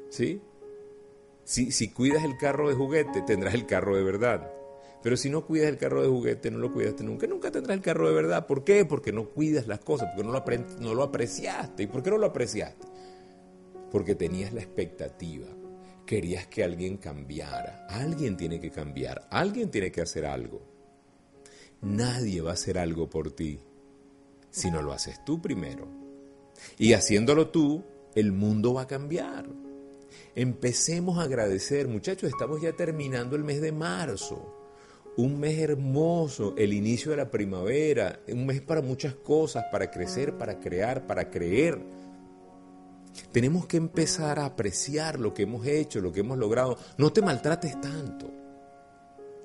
¿Sí? 0.09 0.41
Si, 1.45 1.73
si 1.73 1.91
cuidas 1.91 2.25
el 2.25 2.37
carro 2.37 2.69
de 2.69 2.75
juguete, 2.75 3.23
tendrás 3.23 3.55
el 3.55 3.67
carro 3.67 3.97
de 3.97 4.03
verdad. 4.03 4.51
Pero 5.03 5.17
si 5.17 5.31
no 5.31 5.45
cuidas 5.47 5.69
el 5.69 5.79
carro 5.79 6.03
de 6.03 6.09
juguete, 6.09 6.51
no 6.51 6.59
lo 6.59 6.73
cuidaste 6.73 7.03
nunca, 7.03 7.27
nunca 7.27 7.51
tendrás 7.51 7.77
el 7.77 7.83
carro 7.83 8.09
de 8.09 8.15
verdad. 8.15 8.47
¿Por 8.47 8.63
qué? 8.63 8.85
Porque 8.85 9.13
no 9.13 9.29
cuidas 9.29 9.67
las 9.67 9.81
cosas, 9.81 10.11
porque 10.15 10.29
no 10.29 10.33
lo, 10.33 10.45
no 10.81 10.95
lo 10.95 11.03
apreciaste. 11.03 11.83
¿Y 11.83 11.87
por 11.89 12.03
qué 12.03 12.11
no 12.11 12.19
lo 12.19 12.27
apreciaste? 12.27 12.87
Porque 13.91 14.15
tenías 14.15 14.53
la 14.53 14.61
expectativa. 14.61 15.49
Querías 16.07 16.47
que 16.47 16.63
alguien 16.63 16.99
cambiara. 16.99 17.87
Alguien 17.89 18.37
tiene 18.37 18.61
que 18.61 18.71
cambiar. 18.71 19.27
Alguien 19.31 19.71
tiene 19.71 19.91
que 19.91 20.03
hacer 20.03 20.25
algo. 20.25 20.72
Nadie 21.83 22.41
va 22.41 22.51
a 22.51 22.55
hacer 22.55 22.79
algo 22.79 23.11
por 23.11 23.33
ti 23.33 23.61
si 24.51 24.71
no 24.71 24.83
lo 24.83 24.93
haces 24.93 25.25
tú 25.25 25.41
primero. 25.41 25.89
Y 26.79 26.93
haciéndolo 26.93 27.51
tú, 27.51 27.85
el 28.15 28.33
mundo 28.33 28.75
va 28.75 28.83
a 28.83 28.87
cambiar. 28.87 29.49
Empecemos 30.35 31.19
a 31.19 31.23
agradecer, 31.23 31.89
muchachos, 31.89 32.31
estamos 32.31 32.61
ya 32.61 32.73
terminando 32.73 33.37
el 33.37 33.45
mes 33.45 33.61
de 33.61 33.73
marzo 33.73 34.59
un 35.17 35.39
mes 35.39 35.59
hermoso, 35.59 36.55
el 36.57 36.73
inicio 36.73 37.11
de 37.11 37.19
la 37.19 37.31
primavera, 37.31 38.21
un 38.29 38.47
mes 38.47 38.63
para 38.63 38.81
muchas 38.81 39.15
cosas, 39.15 39.65
para 39.71 39.91
crecer, 39.91 40.39
para 40.39 40.59
crear, 40.59 41.07
para 41.07 41.31
creer. 41.31 41.79
Tenemos 43.31 43.67
que 43.67 43.77
empezar 43.77 44.39
a 44.39 44.47
apreciar 44.47 45.21
lo 45.21 45.35
que 45.35 45.43
hemos 45.43 45.67
hecho, 45.67 46.01
lo 46.01 46.13
que 46.13 46.21
hemos 46.21 46.39
logrado. 46.39 46.79
No 46.97 47.13
te 47.13 47.21
maltrates 47.21 47.79
tanto. 47.81 48.42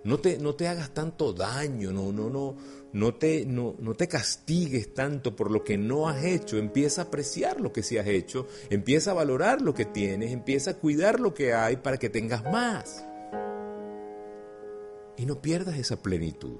No 0.07 0.21
te, 0.21 0.37
no 0.37 0.55
te 0.55 0.69
hagas 0.69 0.93
tanto 0.93 1.33
daño, 1.33 1.91
no, 1.91 2.13
no, 2.13 2.29
no, 2.29 2.55
no 2.93 3.15
te, 3.15 3.45
no, 3.45 3.75
no 3.77 3.93
te 3.93 4.07
castigues 4.07 4.93
tanto 4.93 5.35
por 5.35 5.51
lo 5.51 5.65
que 5.65 5.77
no 5.77 6.07
has 6.07 6.23
hecho. 6.23 6.55
Empieza 6.55 7.01
a 7.01 7.05
apreciar 7.05 7.59
lo 7.59 7.73
que 7.73 7.83
sí 7.83 7.97
has 7.97 8.07
hecho, 8.07 8.47
empieza 8.69 9.11
a 9.11 9.15
valorar 9.15 9.61
lo 9.61 9.73
que 9.73 9.83
tienes, 9.83 10.31
empieza 10.31 10.71
a 10.71 10.73
cuidar 10.75 11.19
lo 11.19 11.33
que 11.33 11.53
hay 11.53 11.75
para 11.75 11.97
que 11.97 12.09
tengas 12.09 12.45
más 12.45 13.03
y 15.17 15.25
no 15.25 15.41
pierdas 15.41 15.77
esa 15.77 16.01
plenitud. 16.01 16.55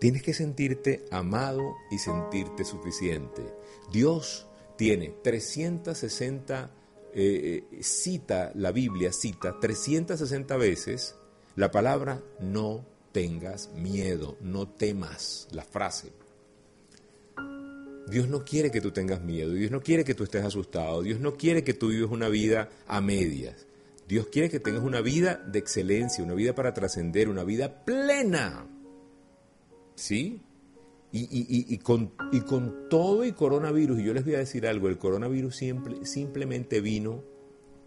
Tienes 0.00 0.24
que 0.24 0.34
sentirte 0.34 1.04
amado 1.12 1.76
y 1.92 1.98
sentirte 1.98 2.64
suficiente. 2.64 3.44
Dios 3.92 4.48
tiene 4.76 5.14
360, 5.22 6.74
eh, 7.14 7.64
eh, 7.70 7.82
cita 7.84 8.50
la 8.56 8.72
Biblia, 8.72 9.12
cita 9.12 9.60
360 9.60 10.56
veces 10.56 11.14
la 11.56 11.70
palabra 11.70 12.22
no 12.40 12.84
tengas 13.12 13.70
miedo, 13.74 14.36
no 14.40 14.68
temas, 14.68 15.48
la 15.50 15.64
frase. 15.64 16.12
Dios 18.08 18.28
no 18.28 18.44
quiere 18.44 18.70
que 18.70 18.80
tú 18.80 18.90
tengas 18.90 19.22
miedo, 19.22 19.52
Dios 19.52 19.70
no 19.70 19.80
quiere 19.80 20.04
que 20.04 20.14
tú 20.14 20.24
estés 20.24 20.44
asustado, 20.44 21.02
Dios 21.02 21.20
no 21.20 21.36
quiere 21.36 21.62
que 21.62 21.74
tú 21.74 21.88
vivas 21.88 22.10
una 22.10 22.28
vida 22.28 22.68
a 22.86 23.00
medias. 23.00 23.66
Dios 24.08 24.26
quiere 24.26 24.50
que 24.50 24.58
tengas 24.58 24.82
una 24.82 25.00
vida 25.00 25.36
de 25.36 25.60
excelencia, 25.60 26.24
una 26.24 26.34
vida 26.34 26.52
para 26.54 26.74
trascender, 26.74 27.28
una 27.28 27.44
vida 27.44 27.84
plena. 27.84 28.66
¿Sí? 29.94 30.42
Y, 31.12 31.78
con, 31.78 32.12
y, 32.32 32.40
con, 32.40 32.88
todo 32.88 33.24
y 33.24 33.32
coronavirus, 33.32 34.00
y 34.00 34.04
yo 34.04 34.14
les 34.14 34.24
voy 34.24 34.34
a 34.34 34.38
decir 34.38 34.66
algo, 34.66 34.88
el 34.88 34.98
coronavirus 34.98 35.60
simplemente 36.02 36.80
vino 36.80 37.24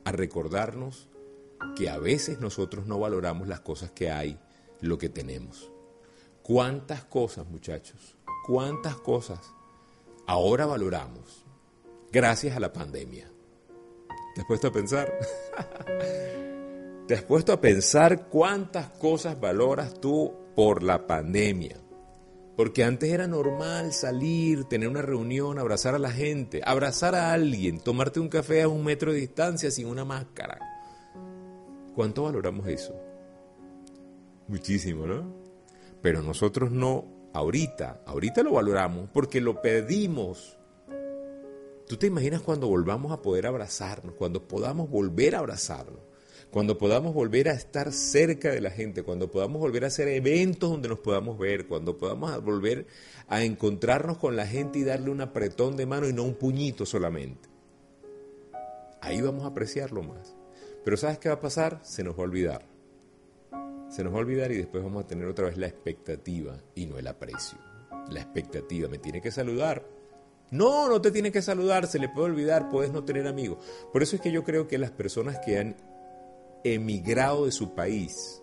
a 0.04 0.12
recordarnos 0.12 1.10
que 1.76 1.90
a 1.90 1.98
veces 1.98 2.40
nosotros 2.40 2.86
no 2.86 3.00
valoramos 3.00 3.48
las 3.48 3.62
cosas 3.62 3.92
que 3.92 4.12
hay, 4.12 4.40
lo 4.82 4.98
que 4.98 5.10
tenemos. 5.10 5.72
¿Cuántas 6.42 7.06
cosas, 7.06 7.48
muchachos? 7.48 8.18
¿Cuántas 8.46 8.98
cosas 8.98 9.40
ahora 10.28 10.66
valoramos 10.66 11.46
gracias 12.12 12.56
a 12.58 12.60
la 12.60 12.74
pandemia? 12.74 13.30
¿Te 14.36 14.42
has 14.42 14.48
puesto 14.48 14.68
a 14.68 14.72
pensar? 14.72 15.14
¿Te 17.08 17.14
has 17.16 17.24
puesto 17.24 17.54
a 17.54 17.62
pensar 17.62 18.28
cuántas 18.28 18.90
cosas 18.90 19.40
valoras 19.40 20.00
tú 20.00 20.34
por 20.56 20.84
la 20.84 21.08
pandemia? 21.08 21.78
Porque 22.56 22.84
antes 22.84 23.12
era 23.12 23.28
normal 23.28 23.94
salir, 23.94 24.66
tener 24.66 24.88
una 24.88 25.02
reunión, 25.02 25.58
abrazar 25.58 25.96
a 25.96 26.00
la 26.00 26.12
gente, 26.12 26.62
abrazar 26.64 27.16
a 27.16 27.34
alguien, 27.34 27.80
tomarte 27.80 28.20
un 28.20 28.30
café 28.30 28.62
a 28.62 28.68
un 28.68 28.84
metro 28.84 29.12
de 29.12 29.20
distancia 29.20 29.72
sin 29.72 29.88
una 29.88 30.06
máscara. 30.06 30.73
¿Cuánto 31.96 32.24
valoramos 32.24 32.68
eso? 32.68 32.94
Muchísimo, 34.48 35.06
¿no? 35.06 35.34
Pero 36.02 36.22
nosotros 36.22 36.72
no, 36.72 37.06
ahorita, 37.34 38.02
ahorita 38.06 38.44
lo 38.44 38.54
valoramos 38.54 39.10
porque 39.12 39.40
lo 39.40 39.62
pedimos 39.62 40.58
¿Tú 41.88 41.98
te 41.98 42.08
imaginas 42.08 42.42
cuando 42.42 42.68
volvamos 42.68 43.12
a 43.12 43.22
poder 43.22 43.46
abrazarnos, 43.46 44.16
cuando 44.16 44.48
podamos 44.48 44.90
volver 44.90 45.36
a 45.36 45.40
abrazarnos, 45.40 46.00
cuando 46.50 46.78
podamos 46.78 47.14
volver 47.14 47.50
a 47.50 47.54
estar 47.54 47.92
cerca 47.92 48.52
de 48.52 48.62
la 48.62 48.72
gente, 48.72 49.04
cuando 49.04 49.30
podamos 49.30 49.60
volver 49.60 49.84
a 49.84 49.88
hacer 49.88 50.08
eventos 50.08 50.70
donde 50.70 50.88
nos 50.88 51.00
podamos 51.00 51.38
ver, 51.38 51.68
cuando 51.68 51.98
podamos 51.98 52.42
volver 52.44 52.88
a 53.28 53.44
encontrarnos 53.44 54.18
con 54.18 54.36
la 54.36 54.48
gente 54.48 54.80
y 54.80 54.84
darle 54.84 55.10
un 55.10 55.22
apretón 55.22 55.76
de 55.76 55.86
mano 55.86 56.08
y 56.08 56.14
no 56.14 56.24
un 56.24 56.36
puñito 56.36 56.86
solamente? 56.86 57.50
Ahí 59.02 59.22
vamos 59.22 59.44
a 59.44 59.48
apreciarlo 59.48 60.04
más. 60.04 60.36
Pero 60.84 60.98
¿sabes 60.98 61.20
qué 61.20 61.30
va 61.30 61.36
a 61.36 61.42
pasar? 61.42 61.80
Se 61.84 62.04
nos 62.04 62.16
va 62.16 62.20
a 62.20 62.24
olvidar. 62.24 62.66
Se 63.90 64.04
nos 64.04 64.14
va 64.14 64.18
a 64.18 64.22
olvidar 64.22 64.52
y 64.52 64.58
después 64.58 64.84
vamos 64.84 65.04
a 65.04 65.08
tener 65.08 65.28
otra 65.28 65.46
vez 65.46 65.58
la 65.58 65.68
expectativa 65.68 66.58
y 66.76 66.86
no 66.86 66.98
el 66.98 67.08
aprecio. 67.08 67.58
La 68.10 68.22
expectativa, 68.22 68.90
me 68.90 68.98
tiene 68.98 69.22
que 69.22 69.32
saludar, 69.32 69.86
no, 70.54 70.88
no 70.88 71.02
te 71.02 71.10
tiene 71.10 71.32
que 71.32 71.42
saludar, 71.42 71.88
se 71.88 71.98
le 71.98 72.10
puede 72.10 72.28
olvidar, 72.28 72.70
puedes 72.70 72.92
no 72.92 73.04
tener 73.04 73.26
amigos. 73.28 73.58
Por 73.92 74.04
eso 74.04 74.16
es 74.16 74.22
que 74.22 74.32
yo 74.32 74.44
creo 74.44 74.68
que 74.68 74.78
las 74.78 74.92
personas 74.92 75.40
que 75.40 75.58
han 75.58 75.76
emigrado 76.64 77.46
de 77.46 77.52
su 77.52 77.74
país, 77.74 78.40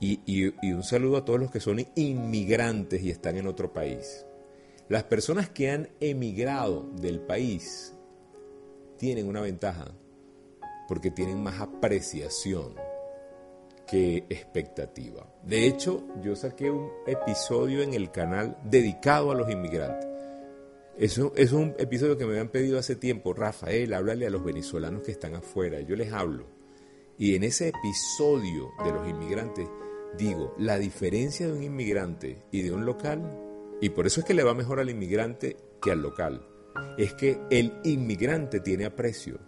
y, 0.00 0.46
un 0.72 0.82
saludo 0.82 1.18
a 1.18 1.26
todos 1.26 1.38
los 1.38 1.50
que 1.50 1.60
son 1.60 1.84
inmigrantes 1.96 3.02
y 3.02 3.10
están 3.10 3.36
en 3.36 3.46
otro 3.46 3.74
país, 3.74 4.24
las 4.88 5.04
personas 5.04 5.50
que 5.50 5.70
han 5.70 5.90
emigrado 6.00 6.88
del 6.98 7.20
país 7.20 7.92
tienen 8.96 9.28
una 9.28 9.42
ventaja, 9.42 9.92
porque 10.88 11.10
tienen 11.10 11.42
más 11.42 11.60
apreciación 11.60 12.74
que 13.86 14.24
expectativa. 14.28 15.26
De 15.44 15.66
hecho, 15.66 16.04
yo 16.22 16.34
saqué 16.34 16.70
un 16.70 16.90
episodio 17.06 17.82
en 17.82 17.94
el 17.94 18.10
canal 18.10 18.58
dedicado 18.64 19.30
a 19.30 19.34
los 19.34 19.50
inmigrantes. 19.50 20.08
Eso 20.98 21.32
es 21.36 21.52
un 21.52 21.74
episodio 21.78 22.18
que 22.18 22.24
me 22.24 22.32
habían 22.32 22.48
pedido 22.48 22.78
hace 22.78 22.96
tiempo, 22.96 23.32
Rafael, 23.32 23.94
háblale 23.94 24.26
a 24.26 24.30
los 24.30 24.44
venezolanos 24.44 25.02
que 25.02 25.12
están 25.12 25.36
afuera. 25.36 25.80
Yo 25.80 25.94
les 25.94 26.12
hablo. 26.12 26.46
Y 27.16 27.36
en 27.36 27.44
ese 27.44 27.68
episodio 27.68 28.72
de 28.84 28.92
los 28.92 29.08
inmigrantes 29.08 29.68
digo, 30.16 30.54
la 30.58 30.78
diferencia 30.78 31.46
de 31.46 31.52
un 31.52 31.62
inmigrante 31.62 32.42
y 32.50 32.62
de 32.62 32.72
un 32.72 32.84
local, 32.84 33.22
y 33.80 33.90
por 33.90 34.06
eso 34.06 34.20
es 34.20 34.26
que 34.26 34.34
le 34.34 34.42
va 34.42 34.54
mejor 34.54 34.80
al 34.80 34.90
inmigrante 34.90 35.56
que 35.82 35.92
al 35.92 36.02
local, 36.02 36.46
es 36.96 37.14
que 37.14 37.38
el 37.50 37.72
inmigrante 37.84 38.60
tiene 38.60 38.86
aprecio 38.86 39.38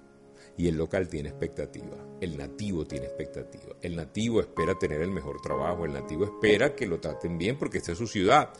y 0.57 0.69
el 0.69 0.77
local 0.77 1.09
tiene 1.09 1.31
expectativa. 1.31 1.97
El 2.21 2.37
nativo 2.37 2.87
tiene 2.87 3.07
expectativa. 3.07 3.77
El 3.81 3.97
nativo 3.97 4.41
espera 4.41 4.79
tener 4.79 5.01
el 5.01 5.11
mejor 5.11 5.41
trabajo, 5.41 5.85
el 5.85 5.93
nativo 5.93 6.25
espera 6.25 6.75
que 6.75 6.87
lo 6.87 7.01
traten 7.01 7.39
bien 7.39 7.59
porque 7.59 7.79
esta 7.79 7.93
es 7.93 7.99
su 7.99 8.07
ciudad. 8.07 8.53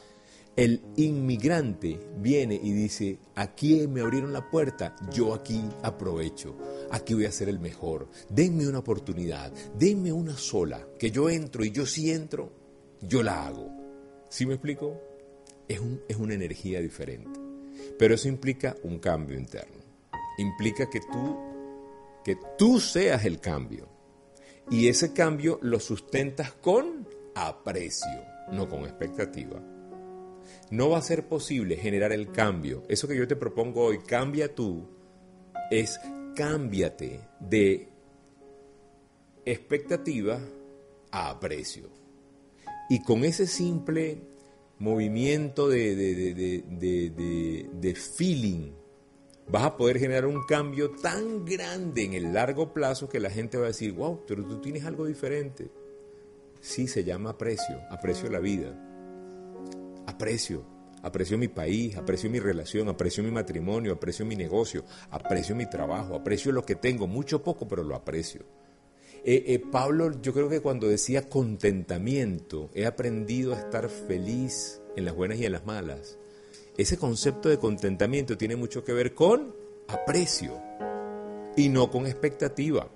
El 0.57 0.83
inmigrante 0.97 1.99
viene 2.19 2.59
y 2.61 2.73
dice, 2.73 3.19
aquí 3.37 3.87
me 3.87 4.01
abrieron 4.01 4.33
la 4.33 4.51
puerta, 4.51 4.97
yo 5.13 5.33
aquí 5.33 5.63
aprovecho, 5.83 6.57
aquí 6.91 7.15
voy 7.15 7.25
a 7.25 7.33
ser 7.33 7.49
el 7.49 7.61
mejor, 7.61 8.09
denme 8.29 8.69
una 8.69 8.81
oportunidad, 8.81 9.53
denme 9.79 10.13
una 10.13 10.37
sola, 10.37 10.87
que 10.99 11.11
yo 11.11 11.31
entro 11.31 11.65
y 11.65 11.71
yo 11.71 11.87
si 11.87 12.11
entro, 12.11 12.53
yo 13.01 13.23
la 13.23 13.47
hago. 13.47 13.71
¿Sí 14.29 14.45
me 14.45 14.55
explico? 14.55 15.01
Es, 15.69 15.81
es 16.09 16.17
una 16.17 16.35
energía 16.35 16.81
diferente, 16.81 17.41
pero 17.97 18.15
eso 18.15 18.29
implica 18.29 18.77
un 18.83 18.99
cambio 18.99 19.39
interno, 19.39 19.79
implica 20.37 20.91
que 20.91 21.01
tú, 21.01 21.50
tú 22.59 22.81
seas 22.81 23.25
el 23.25 23.41
cambio 23.41 23.89
y 24.71 24.89
ese 24.89 25.13
cambio 25.13 25.59
lo 25.63 25.81
sustentas 25.81 26.53
con 26.53 27.09
aprecio, 27.35 28.25
no 28.53 28.69
con 28.69 28.85
expectativa 28.85 29.61
no 30.71 30.91
va 30.91 30.99
a 30.99 31.03
ser 31.03 31.27
posible 31.27 31.77
generar 31.77 32.13
el 32.13 32.31
cambio. 32.31 32.85
Eso 32.89 33.09
que 33.09 33.17
yo 33.17 33.27
te 33.27 33.37
propongo 33.37 33.85
hoy, 33.85 33.99
cambia 33.99 34.55
tú, 34.55 34.89
es 35.71 36.01
cámbiate 36.35 37.21
de 37.41 37.89
expectativa 39.45 40.41
a 41.11 41.31
aprecio. 41.31 41.91
Y 42.89 43.03
con 43.03 43.25
ese 43.25 43.47
simple 43.47 44.23
movimiento 44.79 45.69
de, 45.69 45.95
de, 45.95 47.69
de, 47.73 47.95
feeling, 47.95 48.73
vas 49.51 49.65
a 49.65 49.77
poder 49.77 49.99
generar 49.99 50.27
un 50.27 50.43
cambio 50.45 50.91
tan 50.91 51.45
grande 51.45 52.05
en 52.05 52.15
el 52.15 52.33
largo 52.33 52.73
plazo 52.73 53.09
que 53.09 53.21
la 53.21 53.31
gente 53.31 53.59
va 53.59 53.65
a 53.65 53.69
decir, 53.69 53.93
wow, 53.93 54.25
pero 54.27 54.45
tú 54.45 54.61
tienes 54.61 54.85
algo 54.85 55.07
diferente. 55.07 55.71
Sí, 56.61 56.87
se 56.87 57.05
llama 57.05 57.31
aprecio, 57.31 57.81
aprecio 57.91 58.31
la 58.31 58.39
vida. 58.39 58.79
Aprecio, 60.07 60.65
aprecio 61.03 61.39
mi 61.39 61.49
país, 61.49 61.97
aprecio 61.97 62.31
mi 62.31 62.39
relación, 62.39 62.89
aprecio 62.89 63.25
mi 63.25 63.31
matrimonio, 63.31 63.95
aprecio 63.95 64.25
mi 64.27 64.37
negocio, 64.37 64.85
aprecio 65.11 65.57
mi 65.57 65.69
trabajo, 65.69 66.15
aprecio 66.15 66.53
lo 66.53 66.65
que 66.65 66.77
tengo, 66.77 67.07
mucho 67.07 67.43
poco, 67.43 67.67
pero 67.67 67.83
lo 67.83 67.97
aprecio. 67.97 68.43
Eh, 69.25 69.45
eh, 69.49 69.59
Pablo, 69.59 70.21
yo 70.23 70.33
creo 70.33 70.49
que 70.49 70.61
cuando 70.61 70.89
decía 70.89 71.29
contentamiento, 71.29 72.71
he 72.75 72.87
aprendido 72.87 73.55
a 73.55 73.59
estar 73.59 73.89
feliz 73.89 74.81
en 74.97 75.05
las 75.05 75.15
buenas 75.15 75.39
y 75.39 75.45
en 75.45 75.53
las 75.53 75.67
malas. 75.67 76.20
Ese 76.77 76.99
concepto 76.99 77.49
de 77.49 77.59
contentamiento 77.59 78.37
tiene 78.37 78.57
mucho 78.57 78.85
que 78.85 78.93
ver 78.93 79.15
con 79.15 79.55
aprecio 79.89 80.61
y 81.57 81.69
no 81.69 81.91
con 81.91 82.07
expectativa. 82.07 82.89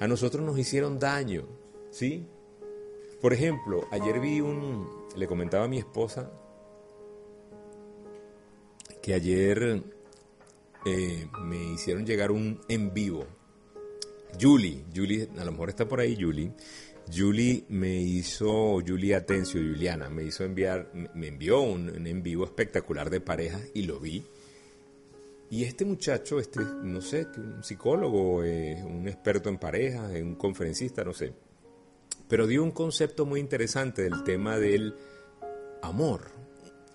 A 0.00 0.06
nosotros 0.06 0.44
nos 0.44 0.58
hicieron 0.58 0.98
daño, 0.98 1.46
¿sí? 1.90 2.26
Por 3.20 3.32
ejemplo, 3.32 3.86
ayer 3.90 4.20
vi 4.20 4.40
un, 4.40 4.88
le 5.16 5.26
comentaba 5.26 5.64
a 5.64 5.68
mi 5.68 5.78
esposa 5.78 6.30
que 9.02 9.14
ayer 9.14 9.82
eh, 10.84 11.28
me 11.42 11.72
hicieron 11.72 12.06
llegar 12.06 12.30
un 12.30 12.60
en 12.68 12.92
vivo 12.94 13.26
Julie, 14.40 14.84
Julie, 14.94 15.28
a 15.38 15.44
lo 15.44 15.52
mejor 15.52 15.70
está 15.70 15.88
por 15.88 16.00
ahí 16.00 16.16
Julie. 16.20 16.52
Julie 17.14 17.64
me 17.68 17.96
hizo, 17.96 18.80
Julie 18.86 19.14
Atencio, 19.14 19.60
Juliana, 19.60 20.08
me 20.08 20.24
hizo 20.24 20.44
enviar, 20.44 20.90
me 21.14 21.28
envió 21.28 21.60
un, 21.60 22.06
en 22.06 22.22
vivo 22.22 22.44
espectacular 22.44 23.10
de 23.10 23.20
parejas 23.20 23.62
y 23.74 23.82
lo 23.82 24.00
vi. 24.00 24.24
Y 25.50 25.64
este 25.64 25.84
muchacho, 25.84 26.38
este, 26.38 26.60
no 26.60 27.00
sé, 27.00 27.26
un 27.36 27.64
psicólogo, 27.64 28.44
eh, 28.44 28.82
un 28.84 29.08
experto 29.08 29.48
en 29.48 29.58
parejas, 29.58 30.12
un 30.12 30.34
conferencista, 30.34 31.04
no 31.04 31.14
sé, 31.14 31.32
pero 32.28 32.46
dio 32.46 32.62
un 32.62 32.72
concepto 32.72 33.24
muy 33.24 33.40
interesante 33.40 34.02
del 34.02 34.22
tema 34.24 34.58
del 34.58 34.94
amor. 35.82 36.30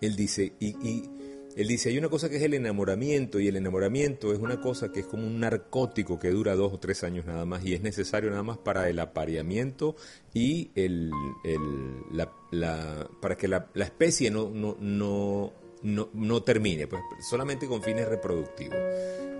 Él 0.01 0.15
dice, 0.15 0.53
y 0.59 1.09
él 1.55 1.67
dice, 1.67 1.89
hay 1.89 1.97
una 1.97 2.09
cosa 2.09 2.29
que 2.29 2.37
es 2.37 2.43
el 2.43 2.53
enamoramiento 2.53 3.39
y 3.39 3.47
el 3.47 3.55
enamoramiento 3.55 4.33
es 4.33 4.39
una 4.39 4.59
cosa 4.59 4.91
que 4.91 5.01
es 5.01 5.05
como 5.05 5.27
un 5.27 5.39
narcótico 5.39 6.19
que 6.19 6.29
dura 6.29 6.55
dos 6.55 6.73
o 6.73 6.79
tres 6.79 7.03
años 7.03 7.25
nada 7.25 7.45
más 7.45 7.63
y 7.65 7.73
es 7.73 7.81
necesario 7.81 8.29
nada 8.29 8.43
más 8.43 8.57
para 8.57 8.89
el 8.89 8.99
apareamiento 8.99 9.95
y 10.33 10.71
el, 10.75 11.11
la, 12.11 13.09
para 13.21 13.37
que 13.37 13.47
la, 13.47 13.69
especie 13.75 14.31
no, 14.31 14.49
no, 14.49 14.77
no, 14.79 16.09
no, 16.13 16.43
termine, 16.43 16.87
pues 16.87 17.01
solamente 17.29 17.67
con 17.67 17.83
fines 17.83 18.07
reproductivos. 18.07 18.77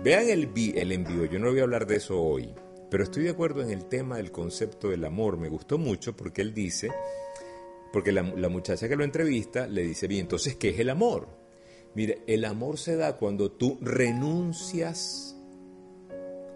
Vean 0.02 0.28
el, 0.28 0.50
el 0.74 0.92
envío, 0.92 1.24
yo 1.24 1.38
no 1.38 1.50
voy 1.50 1.60
a 1.60 1.62
hablar 1.62 1.86
de 1.86 1.96
eso 1.96 2.20
hoy, 2.20 2.54
pero 2.90 3.02
estoy 3.02 3.24
de 3.24 3.30
acuerdo 3.30 3.62
en 3.62 3.70
el 3.70 3.86
tema 3.86 4.18
del 4.18 4.30
concepto 4.30 4.90
del 4.90 5.04
amor, 5.04 5.36
me 5.36 5.48
gustó 5.48 5.78
mucho 5.78 6.16
porque 6.16 6.42
él 6.42 6.54
dice, 6.54 6.90
porque 7.92 8.12
la, 8.12 8.22
la 8.22 8.48
muchacha 8.48 8.88
que 8.88 8.96
lo 8.96 9.04
entrevista 9.04 9.66
le 9.66 9.82
dice, 9.82 10.06
bien, 10.06 10.22
entonces, 10.22 10.56
¿qué 10.56 10.68
es 10.68 10.78
el 10.78 10.90
amor? 10.90 11.43
Mire, 11.94 12.22
el 12.26 12.44
amor 12.44 12.78
se 12.78 12.96
da 12.96 13.16
cuando 13.16 13.52
tú 13.52 13.78
renuncias 13.80 15.36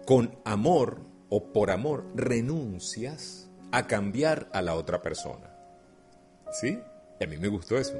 con 0.05 0.37
amor 0.43 1.01
o 1.29 1.53
por 1.53 1.71
amor, 1.71 2.05
renuncias 2.15 3.49
a 3.71 3.87
cambiar 3.87 4.49
a 4.53 4.61
la 4.61 4.75
otra 4.75 5.01
persona. 5.01 5.55
¿Sí? 6.51 6.79
Y 7.19 7.23
a 7.23 7.27
mí 7.27 7.37
me 7.37 7.47
gustó 7.47 7.77
eso. 7.77 7.93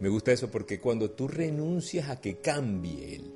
Me 0.00 0.08
gusta 0.08 0.32
eso 0.32 0.50
porque 0.50 0.80
cuando 0.80 1.10
tú 1.10 1.28
renuncias 1.28 2.08
a 2.08 2.20
que 2.20 2.38
cambie 2.38 3.16
él, 3.16 3.34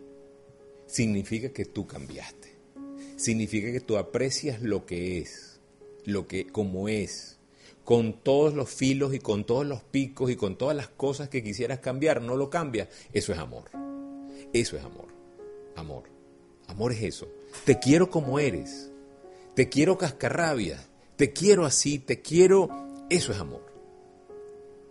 significa 0.87 1.51
que 1.51 1.64
tú 1.64 1.87
cambiaste. 1.87 2.57
Significa 3.16 3.72
que 3.72 3.80
tú 3.80 3.97
aprecias 3.97 4.62
lo 4.62 4.87
que 4.87 5.18
es, 5.18 5.61
lo 6.05 6.26
que 6.26 6.47
como 6.47 6.89
es, 6.89 7.36
con 7.87 8.14
todos 8.14 8.53
los 8.53 8.68
filos 8.68 9.14
y 9.14 9.20
con 9.20 9.45
todos 9.45 9.64
los 9.64 9.84
picos 9.84 10.28
y 10.28 10.34
con 10.34 10.59
todas 10.59 10.76
las 10.76 10.89
cosas 10.89 11.28
que 11.28 11.45
quisieras 11.45 11.78
cambiar, 11.78 12.20
no 12.20 12.34
lo 12.34 12.51
cambias, 12.51 12.89
eso 13.12 13.32
es 13.32 13.39
amor. 13.39 13.70
Eso 14.53 14.76
es 14.76 14.82
amor. 14.82 15.07
Amor. 15.76 16.03
Amor 16.66 16.91
es 16.91 17.03
eso. 17.03 17.28
Te 17.64 17.78
quiero 17.78 18.11
como 18.11 18.41
eres. 18.41 18.91
Te 19.55 19.68
quiero 19.68 19.97
cascarrabia. 19.97 20.84
Te 21.14 21.32
quiero 21.32 21.64
así. 21.64 22.01
Te 22.01 22.20
quiero. 22.20 22.68
Eso 23.09 23.30
es 23.30 23.39
amor. 23.39 23.64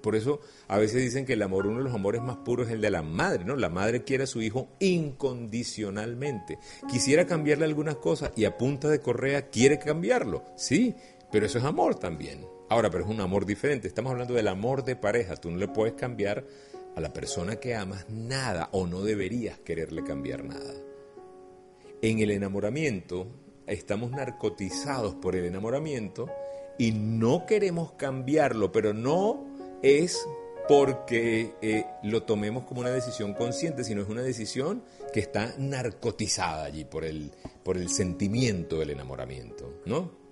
Por 0.02 0.16
eso 0.16 0.40
a 0.70 0.78
veces 0.78 1.02
dicen 1.02 1.26
que 1.26 1.34
el 1.34 1.42
amor, 1.42 1.68
uno 1.68 1.80
de 1.80 1.84
los 1.84 1.94
amores 1.94 2.22
más 2.22 2.38
puros 2.38 2.68
es 2.68 2.74
el 2.74 2.82
de 2.82 2.92
la 2.92 3.02
madre, 3.02 3.44
¿no? 3.44 3.58
La 3.58 3.70
madre 3.70 4.04
quiere 4.04 4.24
a 4.24 4.28
su 4.28 4.42
hijo 4.42 4.70
incondicionalmente. 4.80 6.60
Quisiera 6.90 7.26
cambiarle 7.26 7.66
algunas 7.66 7.98
cosas 7.98 8.32
y 8.38 8.46
a 8.46 8.58
punta 8.58 8.88
de 8.88 9.02
correa 9.02 9.50
quiere 9.50 9.80
cambiarlo. 9.80 10.46
Sí, 10.56 10.96
pero 11.30 11.46
eso 11.46 11.58
es 11.58 11.66
amor 11.66 11.96
también. 11.96 12.55
Ahora, 12.70 12.90
pero 12.90 13.04
es 13.04 13.10
un 13.10 13.22
amor 13.22 13.46
diferente. 13.46 13.88
Estamos 13.88 14.12
hablando 14.12 14.34
del 14.34 14.48
amor 14.48 14.84
de 14.84 14.96
pareja. 14.96 15.36
Tú 15.36 15.52
no 15.52 15.58
le 15.58 15.68
puedes 15.68 15.94
cambiar 15.94 16.46
a 16.96 17.02
la 17.02 17.14
persona 17.14 17.58
que 17.58 17.76
amas 17.76 18.10
nada 18.10 18.70
o 18.72 18.88
no 18.88 19.02
deberías 19.02 19.60
quererle 19.60 20.04
cambiar 20.04 20.44
nada. 20.44 20.74
En 22.02 22.20
el 22.20 22.32
enamoramiento 22.32 23.28
estamos 23.68 24.12
narcotizados 24.12 25.16
por 25.16 25.36
el 25.36 25.46
enamoramiento 25.46 26.30
y 26.78 26.92
no 26.92 27.46
queremos 27.46 27.94
cambiarlo, 27.94 28.72
pero 28.72 28.94
no 28.94 29.46
es 29.82 30.26
porque 30.68 31.54
eh, 31.62 31.86
lo 32.04 32.24
tomemos 32.24 32.64
como 32.64 32.82
una 32.82 32.90
decisión 32.90 33.34
consciente, 33.34 33.84
sino 33.84 34.02
es 34.02 34.10
una 34.10 34.24
decisión 34.24 34.84
que 35.14 35.20
está 35.20 35.54
narcotizada 35.58 36.66
allí 36.66 36.86
por 36.86 37.06
el, 37.06 37.32
por 37.64 37.78
el 37.78 37.90
sentimiento 37.90 38.80
del 38.80 38.90
enamoramiento, 38.92 39.82
¿no? 39.86 40.25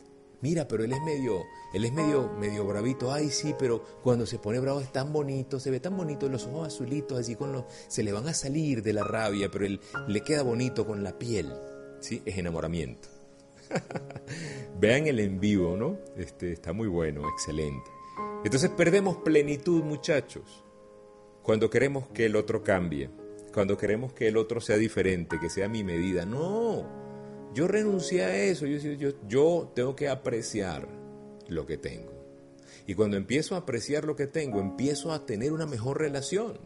Mira, 0.43 0.67
pero 0.67 0.83
él 0.83 0.91
es 0.91 1.01
medio, 1.01 1.45
él 1.73 1.85
es 1.85 1.93
medio, 1.93 2.29
medio 2.37 2.65
bravito, 2.65 3.13
ay 3.13 3.29
sí, 3.29 3.55
pero 3.57 3.81
cuando 4.03 4.25
se 4.25 4.39
pone 4.39 4.59
bravo 4.59 4.81
es 4.81 4.91
tan 4.91 5.13
bonito, 5.13 5.57
se 5.57 5.71
ve 5.71 5.79
tan 5.79 5.95
bonito, 5.95 6.27
los 6.27 6.45
ojos 6.47 6.67
azulitos, 6.67 7.17
así 7.17 7.35
con 7.35 7.53
los, 7.53 7.63
se 7.87 8.03
le 8.03 8.11
van 8.11 8.27
a 8.27 8.33
salir 8.33 8.83
de 8.83 8.91
la 8.91 9.05
rabia, 9.05 9.49
pero 9.49 9.65
él 9.65 9.79
le 10.07 10.21
queda 10.21 10.43
bonito 10.43 10.85
con 10.85 11.01
la 11.01 11.17
piel, 11.17 11.53
¿sí? 12.01 12.21
Es 12.25 12.37
enamoramiento. 12.37 13.07
Vean 14.79 15.07
el 15.07 15.21
en 15.21 15.39
vivo, 15.39 15.77
¿no? 15.77 15.97
Este, 16.17 16.51
está 16.51 16.73
muy 16.73 16.89
bueno, 16.89 17.27
excelente. 17.29 17.89
Entonces 18.43 18.69
perdemos 18.69 19.15
plenitud, 19.17 19.81
muchachos, 19.81 20.65
cuando 21.41 21.69
queremos 21.69 22.09
que 22.09 22.25
el 22.25 22.35
otro 22.35 22.63
cambie, 22.63 23.09
cuando 23.53 23.77
queremos 23.77 24.11
que 24.11 24.27
el 24.27 24.35
otro 24.35 24.59
sea 24.59 24.75
diferente, 24.75 25.39
que 25.39 25.49
sea 25.49 25.69
mi 25.69 25.85
medida. 25.85 26.25
No, 26.25 27.02
yo 27.53 27.67
renuncié 27.67 28.23
a 28.23 28.35
eso, 28.35 28.65
yo, 28.65 28.77
yo, 28.77 29.11
yo 29.27 29.71
tengo 29.75 29.95
que 29.95 30.09
apreciar 30.09 30.87
lo 31.47 31.65
que 31.65 31.77
tengo. 31.77 32.11
Y 32.85 32.95
cuando 32.95 33.17
empiezo 33.17 33.55
a 33.55 33.59
apreciar 33.59 34.05
lo 34.05 34.15
que 34.15 34.27
tengo, 34.27 34.59
empiezo 34.59 35.11
a 35.11 35.25
tener 35.25 35.53
una 35.53 35.65
mejor 35.65 35.99
relación. 35.99 36.59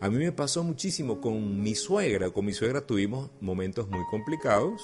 A 0.00 0.08
mí 0.08 0.16
me 0.16 0.32
pasó 0.32 0.64
muchísimo 0.64 1.20
con 1.20 1.60
mi 1.60 1.74
suegra. 1.74 2.30
Con 2.30 2.46
mi 2.46 2.52
suegra 2.52 2.86
tuvimos 2.86 3.30
momentos 3.40 3.88
muy 3.88 4.04
complicados, 4.10 4.80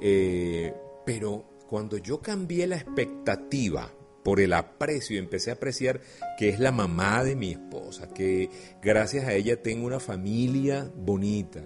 eh, 0.00 0.74
pero 1.04 1.44
cuando 1.68 1.98
yo 1.98 2.20
cambié 2.20 2.66
la 2.66 2.76
expectativa 2.76 3.92
por 4.22 4.40
el 4.40 4.54
aprecio 4.54 5.18
empecé 5.18 5.50
a 5.50 5.54
apreciar 5.54 6.00
que 6.36 6.48
es 6.48 6.58
la 6.58 6.72
mamá 6.72 7.22
de 7.22 7.36
mi 7.36 7.52
esposa, 7.52 8.12
que 8.12 8.50
gracias 8.82 9.26
a 9.26 9.34
ella 9.34 9.62
tengo 9.62 9.86
una 9.86 10.00
familia 10.00 10.90
bonita, 10.96 11.62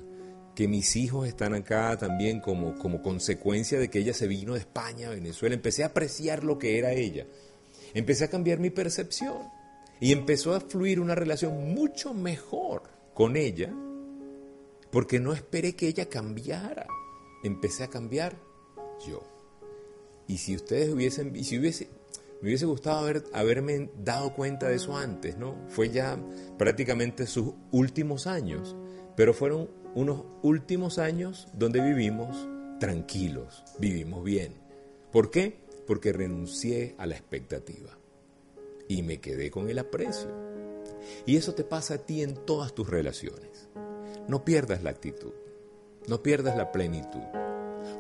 que 0.61 0.69
mis 0.69 0.95
hijos 0.97 1.27
están 1.27 1.55
acá 1.55 1.97
también 1.97 2.39
como, 2.39 2.75
como 2.77 3.01
consecuencia 3.01 3.81
de 3.81 3.89
que 3.89 4.01
ella 4.01 4.13
se 4.13 4.27
vino 4.27 4.53
de 4.53 4.59
España 4.59 5.09
a 5.09 5.15
Venezuela. 5.15 5.55
Empecé 5.55 5.85
a 5.85 5.87
apreciar 5.87 6.45
lo 6.45 6.59
que 6.59 6.77
era 6.79 6.93
ella. 6.93 7.27
Empecé 7.95 8.25
a 8.25 8.29
cambiar 8.29 8.59
mi 8.59 8.69
percepción 8.69 9.39
y 10.01 10.13
empezó 10.13 10.55
a 10.55 10.61
fluir 10.61 11.01
una 11.01 11.15
relación 11.15 11.73
mucho 11.73 12.13
mejor 12.13 12.83
con 13.15 13.39
ella 13.39 13.73
porque 14.91 15.19
no 15.19 15.33
esperé 15.33 15.75
que 15.75 15.89
ella 15.89 16.11
cambiara. 16.11 16.87
Empecé 17.43 17.85
a 17.85 17.89
cambiar 17.89 18.37
yo. 19.09 19.23
Y 20.27 20.37
si 20.37 20.57
ustedes 20.57 20.91
hubiesen, 20.91 21.35
y 21.37 21.45
si 21.45 21.59
hubiese, 21.59 21.89
me 22.43 22.49
hubiese 22.49 22.67
gustado 22.67 22.99
haber, 22.99 23.25
haberme 23.33 23.89
dado 23.97 24.35
cuenta 24.35 24.69
de 24.69 24.75
eso 24.75 24.95
antes, 24.95 25.39
¿no? 25.39 25.57
Fue 25.71 25.89
ya 25.89 26.23
prácticamente 26.59 27.27
sus 27.27 27.55
últimos 27.73 28.27
años, 28.27 28.77
pero 29.17 29.33
fueron 29.33 29.80
unos 29.95 30.25
últimos 30.43 30.99
años 30.99 31.49
donde 31.53 31.81
vivimos 31.81 32.49
tranquilos, 32.79 33.63
vivimos 33.79 34.25
bien. 34.25 34.55
¿Por 35.13 35.31
qué? 35.31 35.61
Porque 35.87 36.13
renuncié 36.13 36.95
a 36.99 37.07
la 37.07 37.17
expectativa 37.17 37.99
y 38.89 39.03
me 39.03 39.21
quedé 39.21 39.51
con 39.51 39.69
el 39.69 39.79
aprecio. 39.79 40.31
Y 41.27 41.37
eso 41.37 41.55
te 41.55 41.65
pasa 41.65 41.95
a 41.95 41.99
ti 41.99 42.23
en 42.23 42.35
todas 42.35 42.75
tus 42.75 42.89
relaciones. 42.89 43.69
No 44.29 44.45
pierdas 44.45 44.83
la 44.83 44.91
actitud, 44.91 45.33
no 46.07 46.23
pierdas 46.23 46.57
la 46.57 46.73
plenitud. 46.73 47.23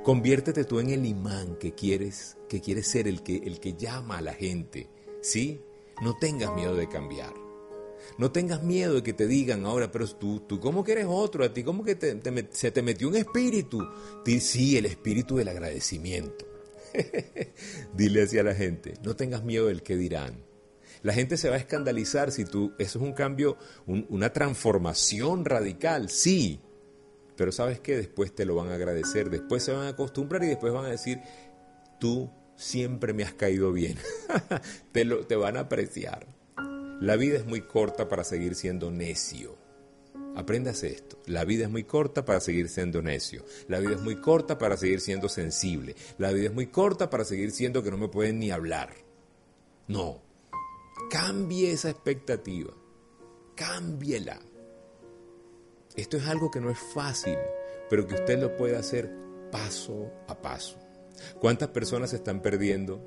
Conviértete 0.03 0.65
tú 0.65 0.81
en 0.81 0.91
el 0.91 1.07
imán 1.07 1.57
que 1.57 1.73
quieres, 1.73 2.37
que 2.49 2.61
quieres 2.61 2.87
ser 2.87 3.09
el 3.09 3.23
que, 3.23 3.37
el 3.37 3.61
que 3.61 3.75
llama 3.75 4.19
a 4.19 4.23
la 4.23 4.35
gente. 4.35 4.89
¿Sí? 5.23 5.61
No 6.03 6.17
tengas 6.19 6.55
miedo 6.55 6.75
de 6.75 6.89
cambiar. 6.89 7.50
No 8.19 8.33
tengas 8.33 8.63
miedo 8.63 8.95
de 8.95 9.03
que 9.03 9.13
te 9.13 9.27
digan 9.27 9.65
ahora, 9.65 9.91
pero 9.91 10.07
tú, 10.07 10.41
tú 10.41 10.61
¿cómo 10.61 10.85
que 10.85 10.93
eres 10.93 11.07
otro? 11.09 11.45
¿A 11.45 11.53
ti 11.53 11.63
cómo 11.63 11.85
que 11.85 11.97
se 12.51 12.71
te 12.71 12.83
metió 12.83 13.09
un 13.09 13.17
espíritu? 13.17 13.87
Sí, 14.41 14.77
el 14.77 14.87
espíritu 14.87 15.37
del 15.37 15.49
agradecimiento. 15.49 16.47
Dile 17.95 18.23
así 18.23 18.39
a 18.39 18.43
la 18.43 18.55
gente, 18.55 18.95
no 19.03 19.17
tengas 19.17 19.45
miedo 19.45 19.67
del 19.67 19.83
que 19.83 19.97
dirán. 19.97 20.45
La 21.03 21.15
gente 21.15 21.37
se 21.37 21.49
va 21.49 21.57
a 21.57 21.59
escandalizar 21.59 22.31
si 22.31 22.45
tú, 22.45 22.75
eso 22.79 22.99
es 22.99 23.05
un 23.05 23.13
cambio, 23.13 23.57
una 23.87 24.33
transformación 24.33 25.47
radical, 25.47 26.11
sí, 26.11 26.61
pero 27.37 27.53
sabes 27.53 27.81
que 27.81 27.97
después 27.97 28.35
te 28.35 28.45
lo 28.45 28.55
van 28.55 28.69
a 28.69 28.75
agradecer, 28.75 29.31
después 29.31 29.63
se 29.63 29.73
van 29.73 29.87
a 29.87 29.91
acostumbrar 29.91 30.45
y 30.45 30.49
después 30.49 30.75
van 30.75 30.85
a 30.85 30.91
decir, 30.91 31.21
tú 31.99 32.31
siempre 32.55 33.15
me 33.15 33.25
has 33.25 33.33
caído 33.33 33.73
bien, 33.73 33.97
te, 34.93 35.07
lo, 35.07 35.27
te 35.27 35.37
van 35.37 35.57
a 35.57 35.61
apreciar. 35.61 36.27
La 37.01 37.17
vida 37.17 37.39
es 37.39 37.47
muy 37.47 37.63
corta 37.63 38.11
para 38.11 38.25
seguir 38.25 38.55
siendo 38.55 38.91
necio. 38.91 39.57
Apréndase 40.37 40.89
esto. 40.89 41.19
La 41.25 41.47
vida 41.47 41.65
es 41.65 41.71
muy 41.71 41.85
corta 41.85 42.27
para 42.27 42.41
seguir 42.41 42.69
siendo 42.69 43.01
necio. 43.01 43.43
La 43.69 43.81
vida 43.81 43.95
es 43.95 44.03
muy 44.03 44.17
corta 44.21 44.59
para 44.59 44.77
seguir 44.77 45.01
siendo 45.01 45.31
sensible. 45.31 45.97
La 46.19 46.31
vida 46.31 46.49
es 46.49 46.53
muy 46.53 46.67
corta 46.67 47.09
para 47.09 47.25
seguir 47.25 47.53
siendo 47.53 47.83
que 47.83 47.91
no 47.91 47.97
me 47.97 48.09
pueden 48.09 48.39
ni 48.39 48.51
hablar. 48.51 48.93
No. 49.89 50.21
Cambie 51.09 51.73
esa 51.73 51.89
expectativa. 51.89 52.75
Cámbiela. 53.55 54.39
Esto 55.97 56.19
es 56.19 56.27
algo 56.27 56.51
que 56.51 56.61
no 56.61 56.71
es 56.71 56.79
fácil, 56.79 57.39
pero 57.89 58.07
que 58.07 58.15
usted 58.15 58.39
lo 58.39 58.59
puede 58.59 58.77
hacer 58.77 59.11
paso 59.51 60.13
a 60.29 60.41
paso. 60.41 60.77
¿Cuántas 61.41 61.71
personas 61.71 62.11
se 62.11 62.17
están 62.17 62.43
perdiendo 62.43 63.03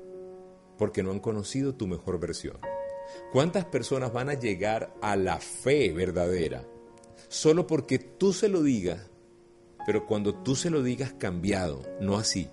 porque 0.78 1.04
no 1.04 1.12
han 1.12 1.20
conocido 1.20 1.76
tu 1.76 1.86
mejor 1.86 2.18
versión? 2.18 2.58
¿Cuántas 3.32 3.64
personas 3.64 4.12
van 4.12 4.28
a 4.28 4.34
llegar 4.34 4.94
a 5.00 5.16
la 5.16 5.38
fe 5.38 5.92
verdadera 5.92 6.64
solo 7.28 7.66
porque 7.66 7.98
tú 7.98 8.32
se 8.32 8.48
lo 8.48 8.62
digas, 8.62 9.10
pero 9.86 10.06
cuando 10.06 10.34
tú 10.34 10.54
se 10.54 10.70
lo 10.70 10.82
digas 10.82 11.12
cambiado, 11.14 11.82
no 12.00 12.16
así. 12.16 12.48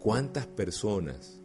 ¿Cuántas 0.00 0.46
personas 0.46 1.40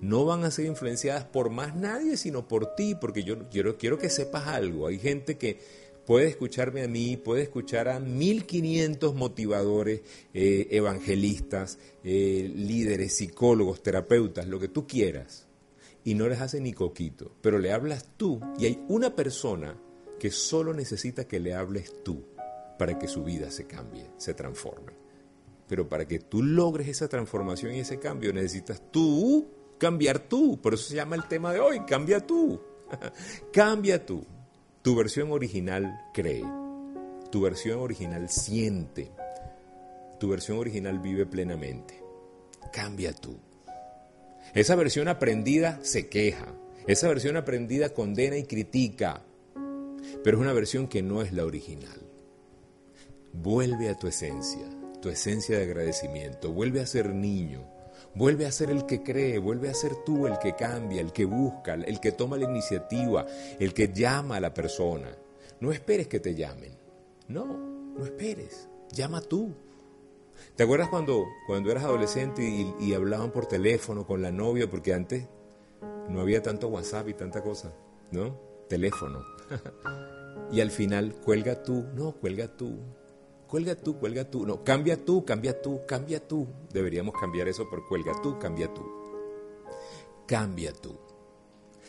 no 0.00 0.24
van 0.24 0.44
a 0.44 0.50
ser 0.50 0.66
influenciadas 0.66 1.24
por 1.24 1.50
más 1.50 1.76
nadie, 1.76 2.16
sino 2.16 2.48
por 2.48 2.74
ti? 2.74 2.96
Porque 3.00 3.22
yo 3.22 3.48
quiero, 3.48 3.78
quiero 3.78 3.98
que 3.98 4.10
sepas 4.10 4.48
algo. 4.48 4.88
Hay 4.88 4.98
gente 4.98 5.38
que 5.38 5.60
puede 6.04 6.26
escucharme 6.26 6.82
a 6.82 6.88
mí, 6.88 7.16
puede 7.16 7.42
escuchar 7.42 7.88
a 7.88 8.00
1500 8.00 9.14
motivadores, 9.14 10.00
eh, 10.34 10.66
evangelistas, 10.72 11.78
eh, 12.02 12.50
líderes, 12.52 13.14
psicólogos, 13.14 13.82
terapeutas, 13.82 14.48
lo 14.48 14.58
que 14.58 14.68
tú 14.68 14.88
quieras, 14.88 15.46
y 16.04 16.14
no 16.14 16.28
les 16.28 16.40
hace 16.40 16.60
ni 16.60 16.72
coquito, 16.72 17.36
pero 17.40 17.58
le 17.58 17.72
hablas 17.72 18.08
tú 18.16 18.40
y 18.58 18.66
hay 18.66 18.84
una 18.88 19.14
persona 19.14 19.76
que 20.18 20.30
solo 20.30 20.72
necesita 20.74 21.26
que 21.26 21.40
le 21.40 21.54
hables 21.54 22.02
tú 22.02 22.24
para 22.78 22.98
que 22.98 23.08
su 23.08 23.22
vida 23.22 23.50
se 23.50 23.66
cambie, 23.66 24.10
se 24.16 24.34
transforme. 24.34 24.92
Pero 25.68 25.88
para 25.88 26.06
que 26.06 26.18
tú 26.18 26.42
logres 26.42 26.88
esa 26.88 27.08
transformación 27.08 27.74
y 27.74 27.80
ese 27.80 27.98
cambio 27.98 28.32
necesitas 28.32 28.82
tú 28.90 29.48
cambiar 29.78 30.20
tú. 30.20 30.60
Por 30.60 30.74
eso 30.74 30.88
se 30.88 30.96
llama 30.96 31.16
el 31.16 31.26
tema 31.26 31.52
de 31.52 31.60
hoy, 31.60 31.80
cambia 31.86 32.20
tú. 32.20 32.60
cambia 33.52 34.04
tú. 34.04 34.24
Tu 34.82 34.94
versión 34.94 35.32
original 35.32 36.10
cree. 36.12 36.44
Tu 37.30 37.40
versión 37.40 37.80
original 37.80 38.28
siente. 38.28 39.10
Tu 40.20 40.28
versión 40.28 40.58
original 40.58 40.98
vive 40.98 41.26
plenamente. 41.26 42.00
Cambia 42.72 43.12
tú. 43.12 43.38
Esa 44.54 44.74
versión 44.74 45.08
aprendida 45.08 45.78
se 45.82 46.08
queja. 46.08 46.54
Esa 46.86 47.08
versión 47.08 47.36
aprendida 47.36 47.90
condena 47.90 48.36
y 48.36 48.44
critica 48.44 49.24
pero 50.22 50.36
es 50.36 50.42
una 50.42 50.52
versión 50.52 50.88
que 50.88 51.02
no 51.02 51.22
es 51.22 51.32
la 51.32 51.44
original. 51.44 52.00
Vuelve 53.32 53.88
a 53.88 53.96
tu 53.96 54.06
esencia, 54.06 54.68
tu 55.00 55.08
esencia 55.08 55.58
de 55.58 55.64
agradecimiento, 55.64 56.52
vuelve 56.52 56.80
a 56.80 56.86
ser 56.86 57.14
niño, 57.14 57.64
vuelve 58.14 58.46
a 58.46 58.52
ser 58.52 58.70
el 58.70 58.84
que 58.86 59.02
cree, 59.02 59.38
vuelve 59.38 59.70
a 59.70 59.74
ser 59.74 59.92
tú 60.04 60.26
el 60.26 60.38
que 60.38 60.54
cambia, 60.54 61.00
el 61.00 61.12
que 61.12 61.24
busca, 61.24 61.74
el 61.74 61.98
que 61.98 62.12
toma 62.12 62.36
la 62.36 62.44
iniciativa, 62.44 63.26
el 63.58 63.72
que 63.72 63.92
llama 63.92 64.36
a 64.36 64.40
la 64.40 64.54
persona. 64.54 65.16
No 65.60 65.72
esperes 65.72 66.08
que 66.08 66.20
te 66.20 66.34
llamen, 66.34 66.72
no, 67.28 67.46
no 67.46 68.04
esperes, 68.04 68.68
llama 68.92 69.20
tú. 69.22 69.54
¿Te 70.56 70.64
acuerdas 70.64 70.88
cuando, 70.88 71.26
cuando 71.46 71.70
eras 71.70 71.84
adolescente 71.84 72.42
y, 72.42 72.74
y 72.78 72.94
hablaban 72.94 73.30
por 73.30 73.46
teléfono 73.46 74.06
con 74.06 74.20
la 74.20 74.30
novia? 74.30 74.68
Porque 74.68 74.92
antes 74.92 75.26
no 76.08 76.20
había 76.20 76.42
tanto 76.42 76.68
WhatsApp 76.68 77.08
y 77.08 77.14
tanta 77.14 77.42
cosa, 77.42 77.72
¿no? 78.10 78.38
Teléfono. 78.68 79.24
y 80.52 80.60
al 80.60 80.70
final, 80.70 81.14
cuelga 81.24 81.62
tú, 81.62 81.86
no, 81.94 82.12
cuelga 82.12 82.48
tú, 82.56 82.78
cuelga 83.48 83.74
tú, 83.74 83.98
cuelga 83.98 84.30
tú, 84.30 84.46
no, 84.46 84.62
cambia 84.62 85.02
tú, 85.02 85.24
cambia 85.24 85.60
tú, 85.60 85.80
cambia 85.86 86.26
tú. 86.26 86.46
Deberíamos 86.70 87.14
cambiar 87.18 87.48
eso 87.48 87.68
por 87.68 87.86
cuelga 87.88 88.12
tú, 88.22 88.38
cambia 88.38 88.72
tú. 88.72 88.82
Cambia 90.26 90.72
tú. 90.72 90.98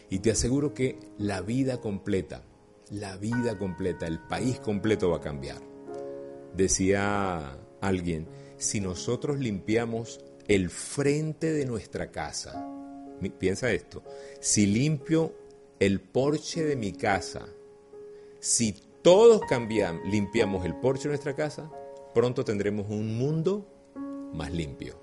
Y 0.10 0.20
te 0.20 0.32
aseguro 0.32 0.74
que 0.74 1.00
la 1.18 1.42
vida 1.42 1.82
completa, 1.82 2.44
la 2.92 3.18
vida 3.18 3.58
completa, 3.58 4.08
el 4.08 4.20
país 4.20 4.60
completo 4.60 5.10
va 5.10 5.18
a 5.18 5.22
cambiar. 5.22 5.62
Decía 6.56 7.58
alguien, 7.82 8.28
si 8.64 8.80
nosotros 8.80 9.40
limpiamos 9.40 10.20
el 10.48 10.70
frente 10.70 11.52
de 11.52 11.66
nuestra 11.66 12.12
casa, 12.12 12.66
piensa 13.38 13.72
esto, 13.72 14.04
si 14.40 14.66
limpio 14.66 15.34
el 15.80 16.00
porche 16.00 16.64
de 16.64 16.76
mi 16.76 16.94
casa, 16.94 17.48
si 18.40 18.74
todos 19.02 19.42
limpiamos 20.06 20.66
el 20.66 20.76
porche 20.76 21.04
de 21.04 21.10
nuestra 21.10 21.36
casa, 21.36 21.70
pronto 22.14 22.46
tendremos 22.46 22.90
un 22.90 23.18
mundo 23.18 23.68
más 24.34 24.52
limpio. 24.52 24.98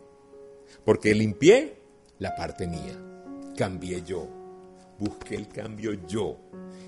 Porque 0.85 1.15
limpié 1.15 1.83
la 2.19 2.35
parte 2.35 2.67
mía, 2.67 2.99
cambié 3.57 4.03
yo, 4.03 4.27
busqué 4.99 5.35
el 5.35 5.49
cambio 5.49 5.93
yo. 6.07 6.39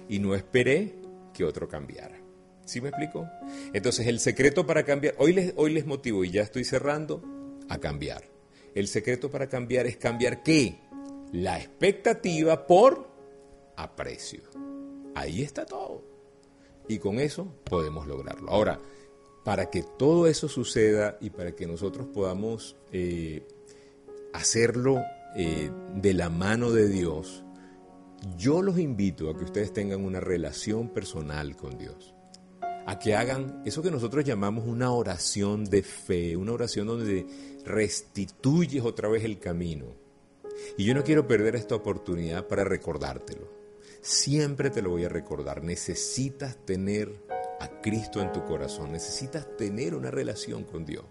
Y 0.08 0.18
no 0.18 0.34
esperé 0.34 0.94
que 1.34 1.44
otro 1.44 1.68
cambiara. 1.68 2.21
¿Sí 2.64 2.80
me 2.80 2.88
explico? 2.88 3.28
Entonces 3.72 4.06
el 4.06 4.20
secreto 4.20 4.66
para 4.66 4.84
cambiar, 4.84 5.14
hoy 5.18 5.32
les, 5.32 5.52
hoy 5.56 5.72
les 5.72 5.86
motivo 5.86 6.24
y 6.24 6.30
ya 6.30 6.42
estoy 6.42 6.64
cerrando, 6.64 7.22
a 7.68 7.78
cambiar. 7.78 8.24
El 8.74 8.88
secreto 8.88 9.30
para 9.30 9.48
cambiar 9.48 9.86
es 9.86 9.96
cambiar 9.96 10.42
qué? 10.42 10.78
La 11.32 11.58
expectativa 11.58 12.66
por 12.66 13.08
aprecio. 13.76 14.42
Ahí 15.14 15.42
está 15.42 15.64
todo. 15.66 16.04
Y 16.88 16.98
con 16.98 17.20
eso 17.20 17.54
podemos 17.64 18.06
lograrlo. 18.06 18.50
Ahora, 18.50 18.80
para 19.44 19.70
que 19.70 19.82
todo 19.82 20.26
eso 20.26 20.48
suceda 20.48 21.18
y 21.20 21.30
para 21.30 21.52
que 21.52 21.66
nosotros 21.66 22.06
podamos 22.06 22.76
eh, 22.92 23.46
hacerlo 24.32 25.02
eh, 25.36 25.70
de 25.94 26.14
la 26.14 26.30
mano 26.30 26.70
de 26.72 26.88
Dios, 26.88 27.44
yo 28.36 28.62
los 28.62 28.78
invito 28.78 29.30
a 29.30 29.36
que 29.36 29.44
ustedes 29.44 29.72
tengan 29.72 30.04
una 30.04 30.20
relación 30.20 30.88
personal 30.88 31.56
con 31.56 31.76
Dios. 31.76 32.11
A 32.86 32.98
que 32.98 33.14
hagan 33.14 33.62
eso 33.64 33.82
que 33.82 33.90
nosotros 33.90 34.24
llamamos 34.24 34.66
una 34.66 34.90
oración 34.90 35.64
de 35.64 35.82
fe, 35.82 36.36
una 36.36 36.52
oración 36.52 36.86
donde 36.86 37.26
restituyes 37.64 38.84
otra 38.84 39.08
vez 39.08 39.24
el 39.24 39.38
camino. 39.38 39.86
Y 40.76 40.84
yo 40.84 40.94
no 40.94 41.04
quiero 41.04 41.26
perder 41.26 41.56
esta 41.56 41.74
oportunidad 41.74 42.46
para 42.46 42.64
recordártelo 42.64 43.62
siempre 44.02 44.68
te 44.68 44.82
lo 44.82 44.90
voy 44.90 45.04
a 45.04 45.08
recordar. 45.08 45.62
Necesitas 45.62 46.56
tener 46.66 47.24
a 47.60 47.80
Cristo 47.80 48.20
en 48.20 48.32
tu 48.32 48.44
corazón, 48.44 48.92
necesitas 48.92 49.56
tener 49.56 49.94
una 49.94 50.10
relación 50.10 50.64
con 50.64 50.84
Dios. 50.84 51.04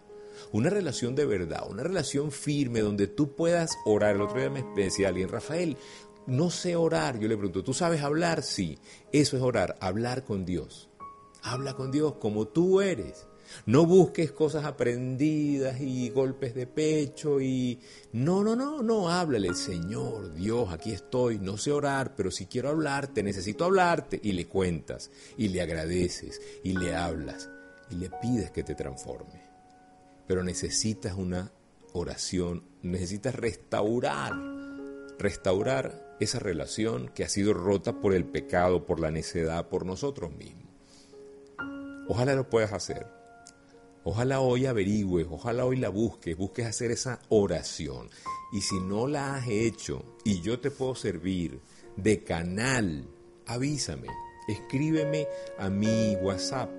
Una 0.51 0.69
relación 0.69 1.15
de 1.15 1.25
verdad, 1.25 1.63
una 1.69 1.83
relación 1.83 2.31
firme 2.31 2.81
donde 2.81 3.07
tú 3.07 3.35
puedas 3.35 3.71
orar. 3.85 4.15
El 4.15 4.21
otro 4.21 4.39
día 4.39 4.49
me 4.49 4.63
decía 4.75 5.09
alguien, 5.09 5.29
Rafael, 5.29 5.77
no 6.27 6.49
sé 6.49 6.75
orar. 6.75 7.19
Yo 7.19 7.27
le 7.27 7.37
pregunto, 7.37 7.63
¿tú 7.63 7.73
sabes 7.73 8.01
hablar? 8.01 8.43
Sí, 8.43 8.79
eso 9.11 9.37
es 9.37 9.43
orar, 9.43 9.77
hablar 9.79 10.23
con 10.23 10.45
Dios. 10.45 10.89
Habla 11.43 11.73
con 11.73 11.91
Dios 11.91 12.15
como 12.19 12.47
tú 12.47 12.81
eres. 12.81 13.27
No 13.65 13.85
busques 13.85 14.31
cosas 14.31 14.65
aprendidas 14.65 15.81
y 15.81 16.09
golpes 16.09 16.55
de 16.55 16.67
pecho 16.67 17.41
y... 17.41 17.79
No, 18.13 18.43
no, 18.43 18.55
no, 18.55 18.81
no, 18.81 19.09
háblale, 19.09 19.53
Señor, 19.53 20.33
Dios, 20.33 20.71
aquí 20.71 20.91
estoy, 20.91 21.39
no 21.39 21.57
sé 21.57 21.71
orar, 21.71 22.15
pero 22.15 22.31
si 22.31 22.45
quiero 22.45 22.69
hablarte, 22.69 23.23
necesito 23.23 23.65
hablarte. 23.65 24.19
Y 24.23 24.31
le 24.33 24.47
cuentas, 24.47 25.11
y 25.37 25.49
le 25.49 25.61
agradeces, 25.61 26.41
y 26.63 26.73
le 26.73 26.95
hablas, 26.95 27.49
y 27.89 27.95
le 27.95 28.09
pides 28.09 28.51
que 28.51 28.63
te 28.63 28.75
transforme. 28.75 29.41
Pero 30.27 30.43
necesitas 30.43 31.15
una 31.15 31.51
oración, 31.93 32.63
necesitas 32.81 33.35
restaurar, 33.35 34.33
restaurar 35.19 36.15
esa 36.19 36.39
relación 36.39 37.09
que 37.09 37.23
ha 37.23 37.29
sido 37.29 37.53
rota 37.53 37.99
por 37.99 38.13
el 38.13 38.25
pecado, 38.25 38.85
por 38.85 38.99
la 38.99 39.11
necedad, 39.11 39.67
por 39.67 39.85
nosotros 39.85 40.31
mismos. 40.31 40.60
Ojalá 42.07 42.35
lo 42.35 42.49
puedas 42.49 42.73
hacer. 42.73 43.07
Ojalá 44.03 44.39
hoy 44.39 44.65
averigües, 44.65 45.27
ojalá 45.29 45.65
hoy 45.65 45.77
la 45.77 45.89
busques, 45.89 46.35
busques 46.35 46.65
hacer 46.65 46.89
esa 46.91 47.19
oración. 47.29 48.09
Y 48.51 48.61
si 48.61 48.79
no 48.79 49.07
la 49.07 49.35
has 49.35 49.47
hecho 49.47 50.03
y 50.23 50.41
yo 50.41 50.59
te 50.59 50.71
puedo 50.71 50.95
servir 50.95 51.61
de 51.95 52.23
canal 52.23 53.07
avísame, 53.45 54.07
escríbeme 54.47 55.27
a 55.57 55.69
mi 55.69 56.15
WhatsApp 56.21 56.71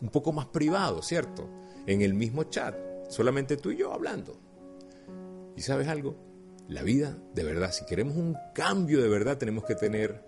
Un 0.00 0.08
poco 0.08 0.32
más 0.32 0.46
privado, 0.46 1.02
¿cierto? 1.02 1.59
En 1.86 2.02
el 2.02 2.14
mismo 2.14 2.44
chat, 2.44 2.76
solamente 3.08 3.56
tú 3.56 3.70
y 3.70 3.78
yo 3.78 3.92
hablando. 3.92 4.38
¿Y 5.56 5.62
sabes 5.62 5.88
algo? 5.88 6.16
La 6.68 6.82
vida, 6.82 7.18
de 7.34 7.42
verdad, 7.42 7.72
si 7.72 7.84
queremos 7.84 8.16
un 8.16 8.36
cambio 8.54 9.02
de 9.02 9.08
verdad, 9.08 9.38
tenemos 9.38 9.64
que 9.64 9.74
tener 9.74 10.22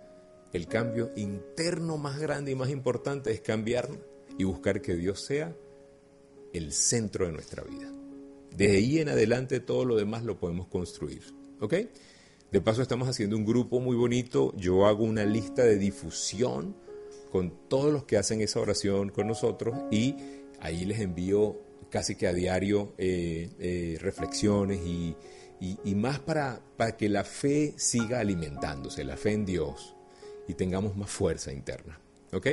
el 0.53 0.67
cambio 0.67 1.13
interno 1.17 1.97
más 1.97 2.19
grande 2.19 2.53
y 2.53 2.55
más 2.55 2.71
importante, 2.71 3.31
es 3.31 3.41
cambiar 3.41 3.89
y 4.39 4.45
buscar 4.45 4.83
que 4.83 4.97
Dios 4.97 5.25
sea 5.25 5.57
el 6.53 6.73
centro 6.73 7.27
de 7.27 7.33
nuestra 7.33 7.63
vida. 7.63 7.91
De 8.57 8.73
ahí 8.73 8.99
en 8.99 9.09
adelante 9.09 9.61
todo 9.61 9.85
lo 9.85 9.97
demás 9.97 10.25
lo 10.25 10.39
podemos 10.39 10.67
construir. 10.69 11.23
¿Ok? 11.61 11.75
De 12.51 12.61
paso 12.61 12.83
estamos 12.83 13.09
haciendo 13.09 13.37
un 13.37 13.47
grupo 13.47 13.81
muy 13.81 13.97
bonito. 13.97 14.53
Yo 14.57 14.87
hago 14.87 15.05
una 15.05 15.25
lista 15.25 15.65
de 15.65 15.79
difusión 15.79 16.77
con 17.31 17.69
todos 17.69 17.91
los 17.91 18.05
que 18.05 18.19
hacen 18.19 18.43
esa 18.43 18.61
oración 18.61 19.09
con 19.09 19.27
nosotros 19.27 19.75
y 19.91 20.17
ahí 20.63 20.85
les 20.85 21.01
envío 21.01 21.61
casi 21.91 22.15
que 22.15 22.27
a 22.27 22.33
diario 22.33 22.95
eh, 22.97 23.51
eh, 23.59 23.99
reflexiones 24.01 24.81
y, 24.87 25.15
y, 25.61 25.95
más 25.95 26.19
para, 26.21 26.61
para 26.77 26.97
que 26.97 27.09
la 27.09 27.23
fe 27.23 27.75
siga 27.77 28.21
alimentándose, 28.21 29.05
la 29.05 29.17
fe 29.17 29.33
en 29.33 29.45
Dios 29.45 29.95
y 30.49 30.55
tengamos 30.55 30.97
más 30.97 31.11
fuerza 31.11 31.53
interna. 31.53 32.01
¿Ok? 32.33 32.47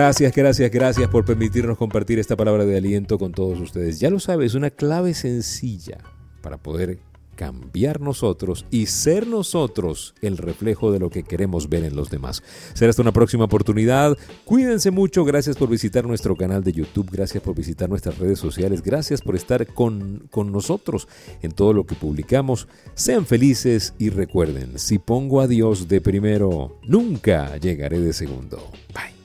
Gracias, 0.00 0.34
gracias, 0.34 0.70
gracias 0.70 1.10
por 1.10 1.26
permitirnos 1.26 1.76
compartir 1.76 2.18
esta 2.18 2.34
palabra 2.34 2.64
de 2.64 2.74
aliento 2.74 3.18
con 3.18 3.32
todos 3.32 3.60
ustedes. 3.60 4.00
Ya 4.00 4.08
lo 4.08 4.18
sabes, 4.18 4.54
una 4.54 4.70
clave 4.70 5.12
sencilla 5.12 5.98
para 6.40 6.56
poder 6.56 7.00
cambiar 7.36 8.00
nosotros 8.00 8.64
y 8.70 8.86
ser 8.86 9.26
nosotros 9.26 10.14
el 10.22 10.38
reflejo 10.38 10.90
de 10.90 11.00
lo 11.00 11.10
que 11.10 11.22
queremos 11.22 11.68
ver 11.68 11.84
en 11.84 11.96
los 11.96 12.08
demás. 12.08 12.42
Será 12.72 12.88
hasta 12.88 13.02
una 13.02 13.12
próxima 13.12 13.44
oportunidad. 13.44 14.16
Cuídense 14.46 14.90
mucho. 14.90 15.26
Gracias 15.26 15.58
por 15.58 15.68
visitar 15.68 16.06
nuestro 16.06 16.34
canal 16.34 16.64
de 16.64 16.72
YouTube. 16.72 17.10
Gracias 17.12 17.42
por 17.42 17.54
visitar 17.54 17.90
nuestras 17.90 18.16
redes 18.16 18.38
sociales. 18.38 18.80
Gracias 18.80 19.20
por 19.20 19.36
estar 19.36 19.66
con, 19.66 20.28
con 20.30 20.50
nosotros 20.50 21.08
en 21.42 21.52
todo 21.52 21.74
lo 21.74 21.84
que 21.84 21.94
publicamos. 21.94 22.68
Sean 22.94 23.26
felices 23.26 23.92
y 23.98 24.08
recuerden, 24.08 24.78
si 24.78 24.98
pongo 24.98 25.42
a 25.42 25.46
Dios 25.46 25.88
de 25.88 26.00
primero, 26.00 26.80
nunca 26.88 27.58
llegaré 27.58 28.00
de 28.00 28.14
segundo. 28.14 28.70
Bye. 28.94 29.19